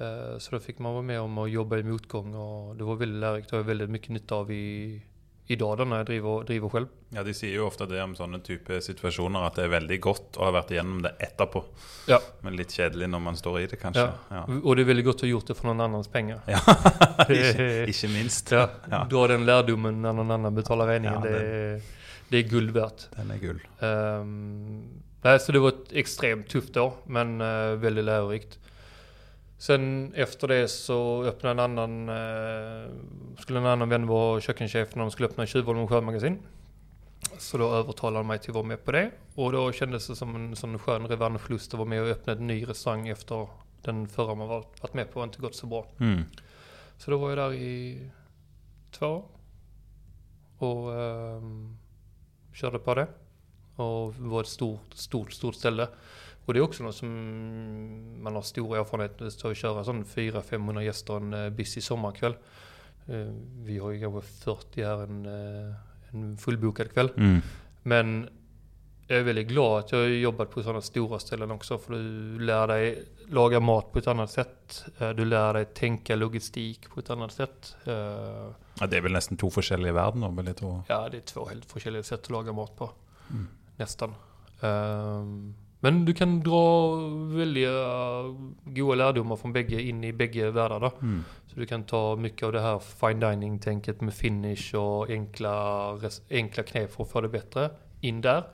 Uh, 0.00 0.38
så 0.38 0.50
då 0.50 0.60
fick 0.60 0.78
man 0.78 0.92
vara 0.92 1.02
med 1.02 1.20
om 1.20 1.38
att 1.38 1.50
jobba 1.50 1.78
i 1.78 1.82
motgång 1.82 2.34
och 2.34 2.76
det 2.76 2.84
var 2.84 2.96
väldigt 2.96 3.20
lärorikt 3.20 3.52
och 3.52 3.58
har 3.58 3.64
väldigt 3.64 3.90
mycket 3.90 4.08
nytta 4.08 4.34
av 4.34 4.52
i, 4.52 5.02
idag 5.46 5.78
då 5.78 5.84
när 5.84 5.96
jag 5.96 6.06
driver, 6.06 6.44
driver 6.44 6.68
själv. 6.68 6.86
Ja, 7.08 7.22
de 7.22 7.34
säger 7.34 7.52
ju 7.52 7.60
ofta 7.60 7.86
det 7.86 8.02
om 8.02 8.16
sådana 8.16 8.38
typer 8.38 8.80
situationer 8.80 9.46
att 9.46 9.54
det 9.54 9.64
är 9.64 9.68
väldigt 9.68 10.00
gott 10.00 10.28
att 10.30 10.36
ha 10.36 10.50
varit 10.50 10.70
igenom 10.70 11.02
det 11.02 11.08
etterpå. 11.08 11.64
Ja. 12.06 12.20
Men 12.40 12.56
lite 12.56 12.72
kedligt 12.74 13.10
när 13.10 13.18
man 13.18 13.36
står 13.36 13.60
i 13.60 13.66
det 13.66 13.76
kanske. 13.76 14.00
Ja. 14.00 14.12
ja. 14.28 14.48
Och 14.64 14.76
det 14.76 14.82
är 14.82 14.84
väldigt 14.84 15.06
gott 15.06 15.14
att 15.14 15.20
ha 15.20 15.28
gjort 15.28 15.46
det 15.46 15.54
för 15.54 15.66
någon 15.66 15.80
annans 15.80 16.08
pengar. 16.08 16.40
Ja, 16.46 16.60
inte 17.86 18.08
minst. 18.08 18.50
Ja. 18.50 18.70
Ja. 18.90 19.06
Dra 19.10 19.26
den 19.26 19.46
lärdomen 19.46 20.02
när 20.02 20.12
någon 20.12 20.30
annan 20.30 20.54
betalar 20.54 20.86
räkningen. 20.86 21.22
Ja, 21.24 21.30
det, 21.30 21.74
det 21.74 21.82
är 22.38 22.48
guld 22.48 22.70
värt. 22.70 23.16
Den 23.16 23.30
är 23.30 23.38
guld. 23.38 23.60
Um, 23.80 24.84
nej, 25.22 25.40
så 25.40 25.52
det 25.52 25.58
var 25.58 25.68
ett 25.68 25.92
extremt 25.92 26.48
tufft 26.48 26.76
år, 26.76 26.94
men 27.06 27.40
uh, 27.40 27.74
väldigt 27.74 28.04
lärorikt. 28.04 28.58
Sen 29.60 30.12
efter 30.14 30.48
det 30.48 30.68
så 30.68 31.24
öppnade 31.24 31.62
en 31.62 31.78
annan, 31.78 32.08
eh, 32.08 32.90
skulle 33.38 33.58
en 33.58 33.66
annan 33.66 33.88
vän 33.88 34.06
vara 34.06 34.40
kökkenchef 34.40 34.94
när 34.94 35.02
de 35.02 35.10
skulle 35.10 35.28
öppna 35.28 35.46
Tjuvholmen 35.46 35.88
sjömagasin. 35.88 36.38
Så 37.38 37.58
då 37.58 37.72
övertalade 37.72 38.18
han 38.18 38.26
mig 38.26 38.38
till 38.38 38.50
att 38.50 38.54
vara 38.54 38.66
med 38.66 38.84
på 38.84 38.92
det. 38.92 39.10
Och 39.34 39.52
då 39.52 39.72
kändes 39.72 40.06
det 40.06 40.16
som 40.16 40.36
en 40.36 40.56
sån 40.56 40.78
skön 40.78 41.06
revanschlust 41.06 41.74
att 41.74 41.78
vara 41.78 41.88
med 41.88 42.02
och 42.02 42.08
öppna 42.08 42.32
en 42.32 42.46
ny 42.46 42.68
restaurang 42.68 43.08
efter 43.08 43.48
den 43.82 44.08
förra 44.08 44.34
man 44.34 44.48
varit 44.48 44.94
med 44.94 45.12
på 45.12 45.20
och 45.20 45.24
inte 45.24 45.40
gått 45.40 45.54
så 45.54 45.66
bra. 45.66 45.86
Mm. 45.98 46.22
Så 46.98 47.10
då 47.10 47.18
var 47.18 47.28
jag 47.28 47.38
där 47.38 47.52
i 47.52 48.10
två 48.90 49.06
år. 49.06 49.24
Och 50.58 50.94
ehm, 51.00 51.78
körde 52.52 52.78
på 52.78 52.94
det. 52.94 53.06
Och 53.76 54.14
var 54.14 54.40
ett 54.40 54.46
stort, 54.46 54.94
stort, 54.94 55.32
stort 55.32 55.54
ställe. 55.54 55.88
Och 56.44 56.54
det 56.54 56.60
är 56.60 56.62
också 56.62 56.82
något 56.82 56.96
som 56.96 58.22
man 58.22 58.34
har 58.34 58.42
stor 58.42 58.76
erfarenhet 58.76 59.44
av 59.44 59.50
att 59.50 59.56
köra 59.56 59.84
sån 59.84 60.04
400-500 60.04 60.80
gäster 60.80 61.16
en 61.16 61.34
uh, 61.34 61.50
busy 61.50 61.80
sommarkväll. 61.80 62.34
Eh, 63.10 63.32
vi 63.62 63.78
har 63.78 63.90
ju 63.90 64.00
kanske 64.00 64.30
40 64.44 64.84
här 64.84 65.02
en, 65.02 65.26
eh, 65.26 65.74
en 66.10 66.36
fullbokad 66.36 66.92
kväll. 66.92 67.10
Mm. 67.16 67.40
Men 67.82 68.28
jag 69.06 69.18
är 69.18 69.22
väldigt 69.22 69.48
glad 69.48 69.78
att 69.78 69.92
jag 69.92 69.98
har 69.98 70.06
jobbat 70.06 70.50
på 70.50 70.62
sådana 70.62 70.80
stora 70.80 71.18
ställen 71.18 71.50
också. 71.50 71.78
För 71.78 71.92
du 71.92 72.38
lär 72.38 72.66
dig 72.66 73.04
laga 73.28 73.60
mat 73.60 73.92
på 73.92 73.98
ett 73.98 74.06
annat 74.06 74.30
sätt. 74.30 74.84
Eh, 74.98 75.10
Du 75.10 75.24
lär 75.24 75.54
dig 75.54 75.64
tänka 75.64 76.16
logistik 76.16 76.88
på 76.90 77.00
ett 77.00 77.10
annat 77.10 77.32
sätt. 77.32 77.76
Ja, 78.80 78.86
det 78.86 78.96
är 78.96 79.00
väl 79.00 79.12
nästan 79.12 79.36
två 79.36 79.50
forskjellige 79.50 79.92
verdener, 79.92 80.28
vil 80.36 80.46
jeg 80.46 80.56
tro. 80.56 80.82
Ja, 80.88 81.08
det 81.08 81.16
är 81.16 81.20
två 81.20 81.48
helt 81.48 81.76
olika 81.76 82.02
sätt 82.02 82.20
att 82.22 82.30
laga 82.30 82.52
mat 82.52 82.76
på. 82.76 82.90
Mm. 83.30 83.48
Nästan. 83.76 84.14
Ehm, 84.60 85.54
Men 85.82 86.04
du 86.04 86.14
kan 86.14 86.40
dra 86.40 86.96
väldigt 87.36 87.68
goda 88.64 88.94
lärdomar 88.94 89.36
från 89.36 89.52
bägge 89.52 89.82
in 89.82 90.04
i 90.04 90.12
bägge 90.12 90.50
världar 90.50 90.80
då. 90.80 90.92
Mm. 91.02 91.24
Så 91.46 91.60
du 91.60 91.66
kan 91.66 91.84
ta 91.84 92.16
mycket 92.16 92.42
av 92.42 92.52
det 92.52 92.60
här 92.60 92.78
fine 92.78 93.20
dining-tänket 93.20 94.00
med 94.00 94.14
finish 94.14 94.74
och 94.74 95.10
enkla, 95.10 95.98
enkla 96.30 96.62
knep 96.62 96.92
för 96.92 97.02
att 97.04 97.10
få 97.10 97.20
det 97.20 97.28
bättre 97.28 97.70
in 98.00 98.20
där. 98.20 98.44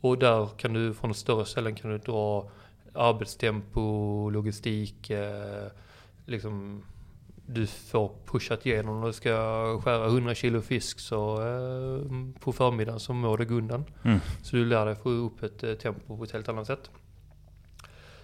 Och 0.00 0.18
där 0.18 0.48
kan 0.56 0.72
du 0.72 0.94
från 0.94 1.14
större 1.14 1.44
ställen 1.44 1.74
kan 1.74 1.90
du 1.90 1.98
dra 1.98 2.50
arbetstempo, 2.94 4.30
logistik, 4.30 5.10
eh, 5.10 5.66
liksom 6.26 6.82
du 7.46 7.66
får 7.66 8.12
pushat 8.26 8.66
igenom 8.66 9.00
när 9.00 9.06
du 9.06 9.12
ska 9.12 9.30
skära 9.84 10.06
100 10.06 10.34
kilo 10.34 10.60
fisk 10.60 11.00
så 11.00 11.34
eh, 11.34 12.40
på 12.40 12.52
förmiddagen 12.52 13.00
så 13.00 13.12
mår 13.12 13.38
det 13.38 13.50
undan. 13.50 13.84
Mm. 14.04 14.20
Så 14.42 14.56
du 14.56 14.64
lär 14.64 14.86
dig 14.86 14.96
få 14.96 15.10
upp 15.10 15.42
ett 15.42 15.62
eh, 15.62 15.74
tempo 15.74 16.16
på 16.16 16.24
ett 16.24 16.32
helt 16.32 16.48
annat 16.48 16.66
sätt. 16.66 16.90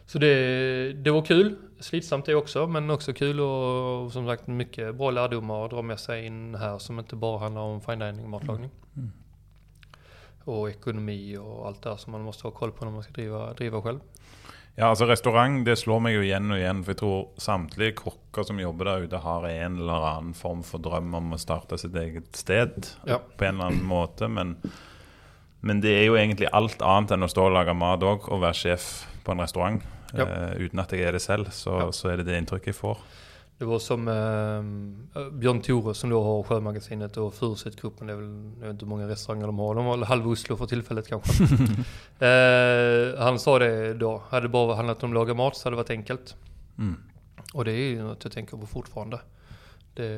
Så 0.07 0.19
det, 0.19 0.93
det 0.93 1.11
var 1.11 1.23
kul. 1.23 1.57
Slitsamt 1.81 2.27
det 2.27 2.35
också, 2.35 2.67
men 2.67 2.91
också 2.91 3.13
kul 3.13 3.41
och 3.41 4.13
som 4.13 4.27
sagt 4.27 4.47
mycket 4.47 4.95
bra 4.95 5.11
lärdomar 5.11 5.65
att 5.65 5.71
dra 5.71 5.83
med 5.83 6.01
sig 6.01 6.27
in 6.27 6.55
här 6.55 6.79
som 6.79 6.99
inte 6.99 7.17
bara 7.17 7.39
handlar 7.39 7.63
om 7.63 7.81
fine 7.81 7.99
dining 7.99 8.31
matlagning. 8.31 8.71
Mm. 8.97 9.13
Och 10.45 10.71
ekonomi 10.71 11.37
och 11.37 11.67
allt 11.67 11.83
det 11.83 11.99
som 11.99 12.13
man 12.13 12.23
måste 12.23 12.47
ha 12.47 12.51
koll 12.51 12.73
på 12.73 12.85
när 12.85 12.93
man 12.93 13.03
ska 13.03 13.13
driva, 13.13 13.53
driva 13.53 13.83
själv. 13.83 14.01
Ja, 14.79 14.93
altså 14.93 15.09
Restaurant 15.11 15.65
det 15.67 15.75
slår 15.81 16.03
meg 16.05 16.15
jo 16.15 16.21
igjen 16.23 16.53
og 16.55 16.61
igjen. 16.61 16.85
For 16.85 16.95
jeg 16.95 17.01
tror 17.01 17.43
samtlige 17.43 17.97
kokker 17.99 18.47
som 18.47 18.61
jobber 18.63 18.87
der 18.87 19.09
ute, 19.09 19.23
har 19.25 19.47
en 19.51 19.81
eller 19.81 20.07
annen 20.13 20.37
form 20.39 20.63
for 20.67 20.83
drøm 20.83 21.17
om 21.19 21.35
å 21.35 21.41
starte 21.43 21.81
sitt 21.83 21.97
eget 21.99 22.31
sted. 22.39 22.87
Ja. 23.09 23.19
På 23.19 23.49
en 23.49 23.59
eller 23.59 23.73
annen 23.73 23.89
måte. 23.91 24.29
Men, 24.31 24.55
men 25.67 25.83
det 25.83 25.97
er 25.97 26.07
jo 26.07 26.19
egentlig 26.21 26.51
alt 26.55 26.85
annet 26.87 27.17
enn 27.17 27.27
å 27.27 27.31
stå 27.33 27.49
og 27.49 27.57
lage 27.59 27.75
mat 27.75 28.07
òg, 28.07 28.31
og 28.31 28.45
være 28.45 28.61
sjef 28.61 28.91
på 29.27 29.35
en 29.35 29.43
restaurant. 29.43 29.83
Ja. 30.15 30.29
Eh, 30.29 30.69
uten 30.69 30.85
at 30.85 30.95
jeg 30.95 31.09
er 31.09 31.19
det 31.19 31.25
selv, 31.27 31.51
så, 31.53 31.81
så 31.91 32.13
er 32.13 32.23
det 32.23 32.31
det 32.31 32.39
inntrykket 32.39 32.71
jeg 32.71 32.79
får. 32.79 33.03
Det 33.59 33.65
var 33.65 33.79
som 33.79 34.09
eh, 34.09 35.31
Björn 35.31 35.63
Tore 35.63 35.95
som 35.95 36.11
då 36.11 36.23
har 36.23 36.43
Sjömagasinet 36.43 37.17
och 37.17 37.35
Furusethgruppen. 37.35 38.07
Det 38.07 38.13
är 38.13 38.17
väl, 38.17 38.53
jag 38.61 38.67
vet 38.67 38.71
inte 38.71 38.85
hur 38.85 38.91
många 38.91 39.09
restauranger 39.09 39.47
de 39.47 39.59
har. 39.59 39.75
De 39.75 39.87
har 39.87 40.05
halv 40.05 40.29
Oslo 40.29 40.57
för 40.57 40.67
tillfället 40.67 41.09
kanske. 41.09 41.45
eh, 42.27 43.19
han 43.19 43.39
sa 43.39 43.59
det 43.59 43.95
då. 43.95 44.23
Hade 44.29 44.45
det 44.45 44.49
bara 44.49 44.75
handlat 44.75 45.03
om 45.03 45.11
att 45.11 45.15
laga 45.15 45.35
mat 45.35 45.57
så 45.57 45.67
hade 45.67 45.77
det 45.77 45.83
varit 45.83 45.91
enkelt. 45.91 46.37
Mm. 46.79 46.97
Och 47.55 47.65
det 47.65 47.73
är 47.73 47.91
ju 47.91 48.03
något 48.03 48.25
jag 48.25 48.33
tänker 48.33 48.57
på 48.57 48.67
fortfarande. 48.67 49.21
Det, 49.95 50.13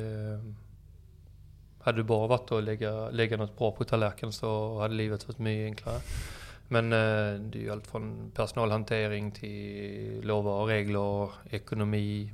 hade 1.79 1.97
det 1.97 2.03
bara 2.03 2.27
varit 2.27 2.51
att 2.51 2.63
lägga, 2.63 3.09
lägga 3.09 3.37
något 3.37 3.57
bra 3.57 3.71
på 3.71 3.83
tallerken 3.83 4.31
så 4.31 4.79
hade 4.79 4.93
livet 4.93 5.27
varit 5.27 5.39
mycket 5.39 5.65
enklare. 5.65 5.99
Men 6.67 6.93
eh, 6.93 7.41
det 7.41 7.59
är 7.59 7.61
ju 7.61 7.71
allt 7.71 7.87
från 7.87 8.31
personalhantering 8.35 9.31
till 9.31 10.21
lovar 10.23 10.61
och 10.61 10.67
regler, 10.67 11.29
ekonomi, 11.49 12.31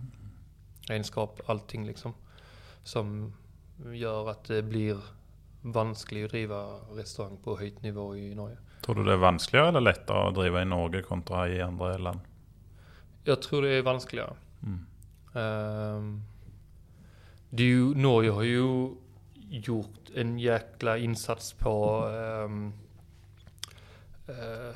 renskap, 0.88 1.42
allting 1.46 1.86
liksom. 1.86 2.14
Som 2.84 3.34
gör 3.94 4.30
att 4.30 4.44
det 4.44 4.64
blir 4.64 4.98
vanskligt 5.62 6.26
att 6.26 6.32
driva 6.32 6.66
restaurang 6.92 7.38
på 7.44 7.58
höjt 7.58 7.82
nivå 7.82 8.16
i 8.16 8.36
Norge. 8.36 8.58
Tror 8.82 8.96
du 8.96 9.04
det 9.04 9.14
er 9.14 9.22
vanskeligere 9.22 9.68
eller 9.68 9.82
lettere 9.82 10.28
å 10.30 10.32
drive 10.32 10.62
i 10.62 10.66
Norge 10.66 11.02
kontra 11.04 11.48
i 11.50 11.62
andre 11.62 11.98
land? 11.98 12.20
Jag 13.24 13.42
tror 13.42 13.62
det 13.62 13.70
är 13.70 13.82
vanskligare. 13.82 14.34
Mm. 14.64 14.86
Ehm, 15.34 16.24
det 17.50 17.64
är 17.64 17.68
ju, 17.68 17.96
Norge 17.96 18.32
har 18.32 18.44
ju 18.44 18.92
gjort 19.50 20.10
en 20.16 20.40
jäkla 20.40 20.98
insats 20.98 21.54
på 21.54 22.06
ehm, 22.08 22.74
eh, 24.28 24.76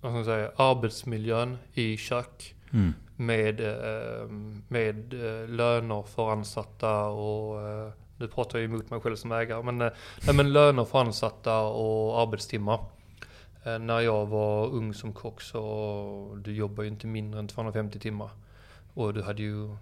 vad 0.00 0.10
ska 0.10 0.16
man 0.16 0.24
säga, 0.24 0.50
arbetsmiljön 0.56 1.58
i 1.72 1.96
kök. 1.96 2.54
Mm. 2.72 2.94
Med, 3.16 3.60
eh, 3.60 4.28
med 4.68 5.14
eh, 5.14 5.48
löner 5.48 6.02
för 6.02 6.32
ansatta 6.32 7.04
och 7.04 7.68
eh, 7.68 7.90
nu 8.16 8.28
pratar 8.28 8.58
jag 8.58 8.64
emot 8.64 8.90
mig 8.90 9.00
själv 9.00 9.16
som 9.16 9.32
ägare. 9.32 9.62
Men, 9.62 9.78
nej, 9.78 10.34
men 10.34 10.52
löner 10.52 10.84
för 10.84 10.98
ansatta 10.98 11.60
och 11.60 12.20
arbetstimmar. 12.20 12.80
När 13.80 14.00
jag 14.00 14.26
var 14.26 14.66
ung 14.66 14.94
som 14.94 15.12
kock 15.12 15.40
så 15.40 16.38
du 16.44 16.54
jobbar 16.54 16.82
ju 16.82 16.88
inte 16.88 17.06
mindre 17.06 17.40
än 17.40 17.48
250 17.48 17.98
timmar. 17.98 18.30
Och 18.94 19.14
du 19.14 19.22
hade 19.22 19.42
ju, 19.42 19.76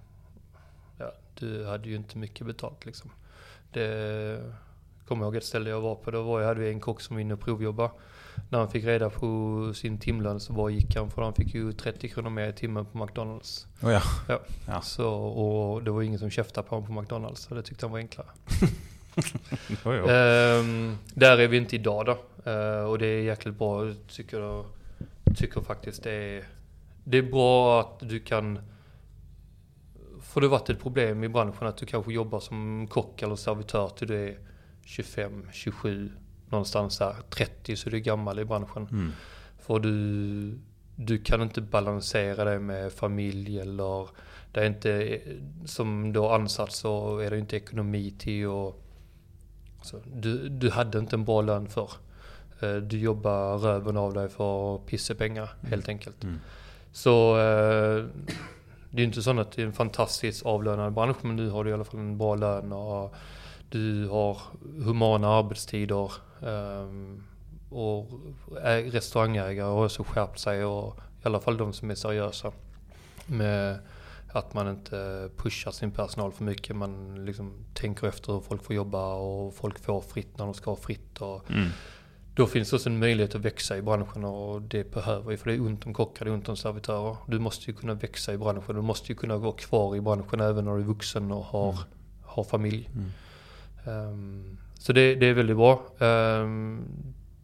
ja, 0.99 1.13
du 1.35 1.67
hade 1.67 1.89
ju 1.89 1.97
inte 1.97 2.19
mycket 2.19 2.47
betalt 2.47 2.87
liksom. 2.87 3.11
Det 3.73 4.55
kommer 5.07 5.23
jag 5.23 5.27
ihåg 5.27 5.37
ett 5.37 5.45
ställe 5.45 5.71
jag 5.71 5.81
var 5.81 5.95
på. 5.95 6.11
Då 6.11 6.23
var 6.23 6.41
jag, 6.41 6.49
hade 6.49 6.61
vi 6.61 6.69
en 6.69 6.81
kock 6.81 7.01
som 7.01 7.17
var 7.17 7.21
inne 7.21 7.35
och 7.35 7.41
provjobbade. 7.41 7.91
När 8.53 8.59
han 8.59 8.71
fick 8.71 8.85
reda 8.85 9.11
på 9.11 9.73
sin 9.75 9.99
timlön 9.99 10.41
så 10.41 10.53
bara 10.53 10.71
gick 10.71 10.97
han 10.97 11.11
för 11.11 11.23
han 11.23 11.35
fick 11.35 11.55
ju 11.55 11.73
30 11.73 12.09
kronor 12.09 12.31
mer 12.31 12.49
i 12.49 12.53
timmen 12.53 12.87
på 12.87 12.99
McDonalds. 12.99 13.67
Oh, 13.83 13.93
ja. 13.93 14.03
Ja. 14.29 14.41
Ja. 14.67 14.81
Så, 14.81 15.09
och 15.13 15.83
det 15.83 15.91
var 15.91 16.03
ingen 16.03 16.19
som 16.19 16.31
käftade 16.31 16.69
på 16.69 16.75
honom 16.75 16.95
på 16.95 17.01
McDonalds. 17.01 17.41
Så 17.41 17.55
det 17.55 17.63
tyckte 17.63 17.87
han 17.87 17.93
var 17.93 17.99
enklare. 17.99 18.27
Ehm, 19.85 20.99
där 21.15 21.39
är 21.39 21.49
vi 21.49 21.57
inte 21.57 21.77
idag 21.77 22.07
då. 22.07 22.51
Eh, 22.51 22.85
och 22.85 22.99
det 22.99 23.07
är 23.07 23.23
jäkligt 23.23 23.59
bra. 23.59 23.87
Jag 23.87 23.97
tycker, 24.09 24.65
tycker 25.37 25.61
faktiskt 25.61 26.03
det 26.03 26.13
är, 26.13 26.45
det 27.05 27.19
är 27.19 27.23
bra 27.23 27.81
att 27.81 28.09
du 28.09 28.21
kan... 28.21 28.59
För 30.23 30.41
det 30.41 30.47
har 30.47 30.59
varit 30.59 30.71
ett 30.71 30.83
problem 30.83 31.25
i 31.25 31.29
branschen 31.29 31.67
att 31.67 31.77
du 31.77 31.87
kanske 31.87 32.13
jobbar 32.13 32.41
som 32.41 32.87
kock 32.91 33.23
eller 33.23 33.37
servitör 33.37 33.89
till 33.89 34.09
du 34.09 34.29
är 34.29 34.39
25, 34.85 35.47
27, 35.53 36.13
någonstans 36.53 36.99
där. 36.99 37.17
30 37.31 37.77
så 37.77 37.91
du 37.91 37.97
är 37.97 38.01
gammal 38.01 38.39
i 38.39 38.45
branschen. 38.45 38.89
Mm. 38.91 39.13
För 39.59 39.79
du, 39.79 40.59
du 40.97 41.19
kan 41.19 41.43
inte 41.43 41.61
balansera 41.61 42.45
det 42.45 42.59
med 42.59 42.93
familj 42.93 43.61
eller 43.61 44.09
det 44.53 44.61
är 44.61 44.67
inte, 44.67 45.21
som 45.65 46.13
du 46.13 46.21
har 46.21 46.35
ansatt 46.35 46.73
så 46.73 47.19
är 47.19 47.31
det 47.31 47.39
inte 47.39 47.57
ekonomi 47.57 48.15
till 48.19 48.47
och 48.47 48.83
alltså, 49.79 50.01
du, 50.15 50.49
du 50.49 50.71
hade 50.71 50.99
inte 50.99 51.17
en 51.17 51.25
bra 51.25 51.41
lön 51.41 51.69
för. 51.69 51.91
Du 52.81 52.99
jobbar 52.99 53.59
röven 53.59 53.97
av 53.97 54.15
dig 54.15 54.29
för 54.29 54.79
pissepengar 54.79 55.51
helt 55.63 55.89
enkelt. 55.89 56.25
Mm. 56.25 56.39
Så 56.93 57.39
eh, 57.39 58.05
det 58.91 59.03
är 59.03 59.07
inte 59.07 59.23
så 59.23 59.41
att 59.41 59.53
det 59.53 59.63
är 59.63 59.67
en 59.67 59.73
fantastiskt 59.73 60.47
avlönad 60.47 60.93
bransch 60.93 61.17
men 61.23 61.37
nu 61.37 61.51
har 61.51 61.65
du 61.65 61.71
i 61.71 61.73
alla 61.73 61.85
fall 61.85 62.01
en 62.01 62.19
bra 62.19 62.35
lön 62.35 62.73
och 62.73 63.15
du 63.69 64.09
har 64.09 64.39
humana 64.85 65.29
arbetstider. 65.29 66.13
Ehm, 66.43 67.23
och 67.71 68.09
restaurangägare 68.93 69.67
har 69.69 69.85
också 69.85 70.05
skärpt 70.05 70.39
sig 70.39 70.65
och 70.65 70.97
i 70.99 71.27
alla 71.27 71.41
fall 71.41 71.57
de 71.57 71.73
som 71.73 71.91
är 71.91 71.95
seriösa. 71.95 72.53
Med 73.27 73.79
att 74.33 74.55
man 74.55 74.69
inte 74.69 75.29
pushar 75.37 75.71
sin 75.71 75.91
personal 75.91 76.33
för 76.33 76.45
mycket. 76.45 76.77
Man 76.77 77.25
liksom 77.25 77.53
tänker 77.75 78.07
efter 78.07 78.33
hur 78.33 78.41
folk 78.41 78.63
får 78.65 78.77
jobba 78.77 79.15
och 79.15 79.55
folk 79.55 79.79
får 79.79 80.01
fritt 80.01 80.39
när 80.39 80.45
de 80.45 80.55
ska 80.55 80.71
ha 80.71 80.77
fritt. 80.77 81.21
Och 81.21 81.51
Mm. 81.51 81.69
då 82.35 82.47
finns 82.47 82.71
det 82.71 82.77
också 82.77 82.89
en 82.89 82.99
möjlighet 82.99 83.35
att 83.35 83.41
växa 83.41 83.77
i 83.77 83.83
branschen 83.83 84.25
och 84.25 84.63
det 84.63 84.91
behöver 84.91 85.31
vi. 85.31 85.37
För 85.37 85.51
det 85.51 85.57
är 85.57 85.61
ont 85.61 85.87
om 85.87 85.95
kockar, 85.95 86.25
det 86.25 86.31
är 86.31 86.35
ont 86.35 86.49
om 86.49 86.57
servitörer. 86.57 87.17
Du 87.27 87.39
måste 87.39 87.71
ju 87.71 87.77
kunna 87.77 87.95
växa 87.95 88.33
i 88.33 88.39
branschen. 88.39 88.75
Du 88.77 88.83
måste 88.83 89.13
ju 89.13 89.19
kunna 89.19 89.37
vara 89.37 89.53
kvar 89.53 89.97
i 89.97 90.01
branschen 90.01 90.41
även 90.41 90.65
när 90.65 90.73
du 90.75 90.81
är 90.81 90.85
vuxen 90.87 91.33
och 91.33 91.45
har, 91.45 91.69
Mm. 91.73 91.83
har 92.23 92.45
familj. 92.45 92.91
Mm. 92.95 93.11
Ehm, 93.85 94.59
så 94.83 94.93
det, 94.93 95.15
det 95.15 95.27
är 95.27 95.35
väldigt 95.35 95.57
bra. 95.57 95.83
Ehm, 95.99 96.85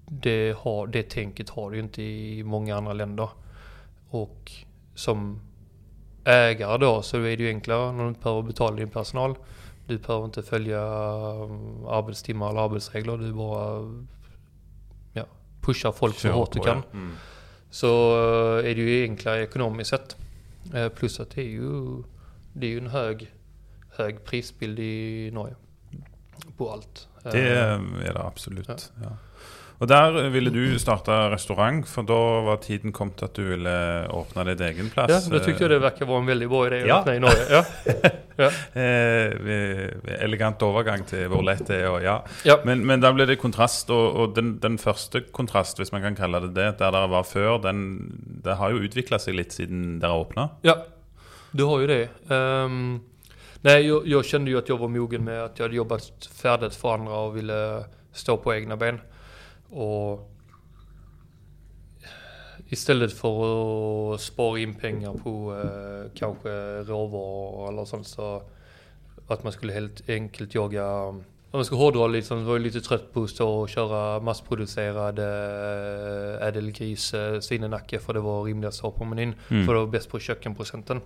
det, 0.06 0.56
har, 0.58 0.86
det 0.86 1.02
tänket 1.02 1.50
har 1.50 1.70
du 1.70 1.76
ju 1.76 1.82
inte 1.82 2.02
i 2.02 2.42
många 2.42 2.76
andra 2.76 2.92
länder. 2.92 3.28
Och 4.10 4.52
som 4.94 5.40
ägare 6.24 6.78
då 6.78 7.02
så 7.02 7.16
är 7.16 7.36
det 7.36 7.42
ju 7.42 7.48
enklare 7.48 7.92
när 7.92 8.02
du 8.02 8.08
inte 8.08 8.20
behöver 8.20 8.42
betala 8.42 8.76
din 8.76 8.90
personal. 8.90 9.34
Du 9.86 9.98
behöver 9.98 10.24
inte 10.24 10.42
följa 10.42 10.82
um, 10.82 11.86
arbetstimmar 11.86 12.50
eller 12.50 12.60
arbetsregler. 12.60 13.18
Du 13.18 13.32
bara 13.32 14.00
ja, 15.12 15.24
pushar 15.60 15.92
folk 15.92 16.18
så 16.18 16.30
hårt 16.30 16.52
du 16.52 16.60
kan. 16.60 16.82
Mm. 16.92 17.12
Så 17.70 17.88
eh, 18.58 18.70
är 18.70 18.74
det 18.74 18.80
ju 18.80 19.02
enklare 19.02 19.42
ekonomiskt 19.42 19.90
sett. 19.90 20.16
Eh, 20.74 20.88
Plus 20.88 21.20
att 21.20 21.30
det 21.30 21.40
är 21.42 21.50
ju, 21.50 22.02
det 22.52 22.66
är 22.66 22.70
ju 22.70 22.78
en 22.78 22.86
hög, 22.86 23.32
hög 23.90 24.24
prisbild 24.24 24.78
i 24.78 25.30
Norge. 25.30 25.54
På 26.56 26.70
allt. 26.70 27.08
Det 27.32 27.50
Eh, 27.58 28.08
är 28.08 28.14
det 28.14 28.22
absolut. 28.22 28.68
Ja. 29.02 29.08
Och 29.80 29.86
där 29.86 30.28
ville 30.28 30.50
du 30.50 30.78
starta 30.78 31.30
restaurang, 31.30 31.84
för 31.84 32.02
då 32.02 32.40
var 32.40 32.56
tiden 32.56 32.92
kommet 32.92 33.16
till 33.16 33.24
att 33.24 33.34
du 33.34 33.44
ville 33.44 34.04
öppna 34.04 34.44
din 34.44 34.62
egen 34.62 34.90
plats. 34.90 35.26
Ja, 35.30 35.38
då 35.38 35.44
tyckte 35.44 35.62
jag 35.64 35.70
det 35.70 35.78
verkar 35.78 36.06
vara 36.06 36.18
en 36.18 36.26
väldigt 36.26 36.48
bra 36.48 36.66
idé 36.66 36.80
att 36.82 36.88
Ja. 36.88 36.98
öppna 37.00 37.14
i 37.16 37.20
Norge. 37.20 37.44
Ja. 37.50 37.64
Ja. 38.40 38.50
Eh, 38.72 38.82
eh, 38.82 40.22
elegant 40.22 40.62
overgang 40.62 41.02
til 41.06 41.24
hvor 41.26 41.42
lett 41.42 41.64
det 41.66 41.80
er. 41.80 41.88
Og, 41.90 42.02
ja. 42.04 42.20
Ja. 42.46 42.54
Men, 42.64 42.84
men 42.86 43.00
da 43.02 43.10
ble 43.12 43.24
det 43.26 43.34
kontrast, 43.42 43.90
og, 43.90 44.14
og 44.16 44.36
den, 44.36 44.52
den 44.62 44.76
første 44.78 45.24
kontrast, 45.34 45.80
hvis 45.82 45.90
man 45.92 46.02
kan 46.06 46.14
kalle 46.14 46.40
det 46.44 46.52
det, 46.54 46.68
der 46.78 46.92
dere 46.94 47.08
var 47.10 47.26
før, 47.26 47.56
den, 47.64 47.80
det 48.44 48.54
har 48.60 48.70
jo 48.70 48.78
utvikla 48.86 49.18
seg 49.18 49.34
litt 49.34 49.52
siden 49.58 49.98
dere 49.98 50.20
åpna. 50.22 50.48
Ja, 50.62 50.76
du 51.50 51.64
har 51.66 51.80
ju 51.82 51.86
det. 51.90 51.98
Ehm, 52.30 53.00
nej, 53.60 53.86
jag, 53.86 54.06
jag 54.06 54.24
kände 54.24 54.50
ju 54.50 54.58
att 54.58 54.68
jag 54.68 54.78
var 54.78 54.88
mogen 54.88 55.24
med 55.24 55.44
att 55.44 55.58
jag 55.58 55.64
hade 55.64 55.76
jobbat 55.76 56.26
färdigt 56.26 56.74
för 56.74 56.94
andra 56.94 57.18
och 57.18 57.36
ville 57.36 57.84
stå 58.12 58.36
på 58.36 58.54
egna 58.54 58.76
ben. 58.76 59.00
Och 59.70 60.30
istället 62.68 63.12
för 63.12 64.14
att 64.14 64.20
spara 64.20 64.58
in 64.58 64.74
pengar 64.74 65.12
på 65.12 65.60
eh, 65.62 66.10
kanske 66.14 66.48
råvaror 66.82 67.68
eller 67.68 67.84
sånt 67.84 68.06
så 68.06 68.42
att 69.26 69.42
man 69.42 69.52
skulle 69.52 69.72
helt 69.72 70.08
enkelt 70.08 70.54
jaga 70.54 70.86
om 71.50 71.58
man 71.58 71.64
ska 71.64 71.76
hårdra 71.76 72.06
lite, 72.06 72.28
så 72.28 72.34
var 72.34 72.52
jag 72.52 72.60
lite 72.60 72.80
trött 72.80 73.12
på 73.12 73.22
att 73.22 73.30
stå 73.30 73.60
och 73.60 73.68
köra 73.68 74.20
massproducerad 74.20 75.18
äh, 75.18 76.46
ädelgris 76.48 77.14
äh, 77.14 77.40
svinenacke 77.40 77.98
för 77.98 78.14
det 78.14 78.20
var 78.20 78.44
rimligast 78.44 78.78
att 78.78 78.84
ha 78.84 78.90
på 78.90 79.04
menyn. 79.04 79.34
Mm. 79.48 79.66
För 79.66 79.74
det 79.74 79.80
var 79.80 79.86
bäst 79.86 80.10
på 80.10 80.18
kökkenprocenten. 80.18 81.00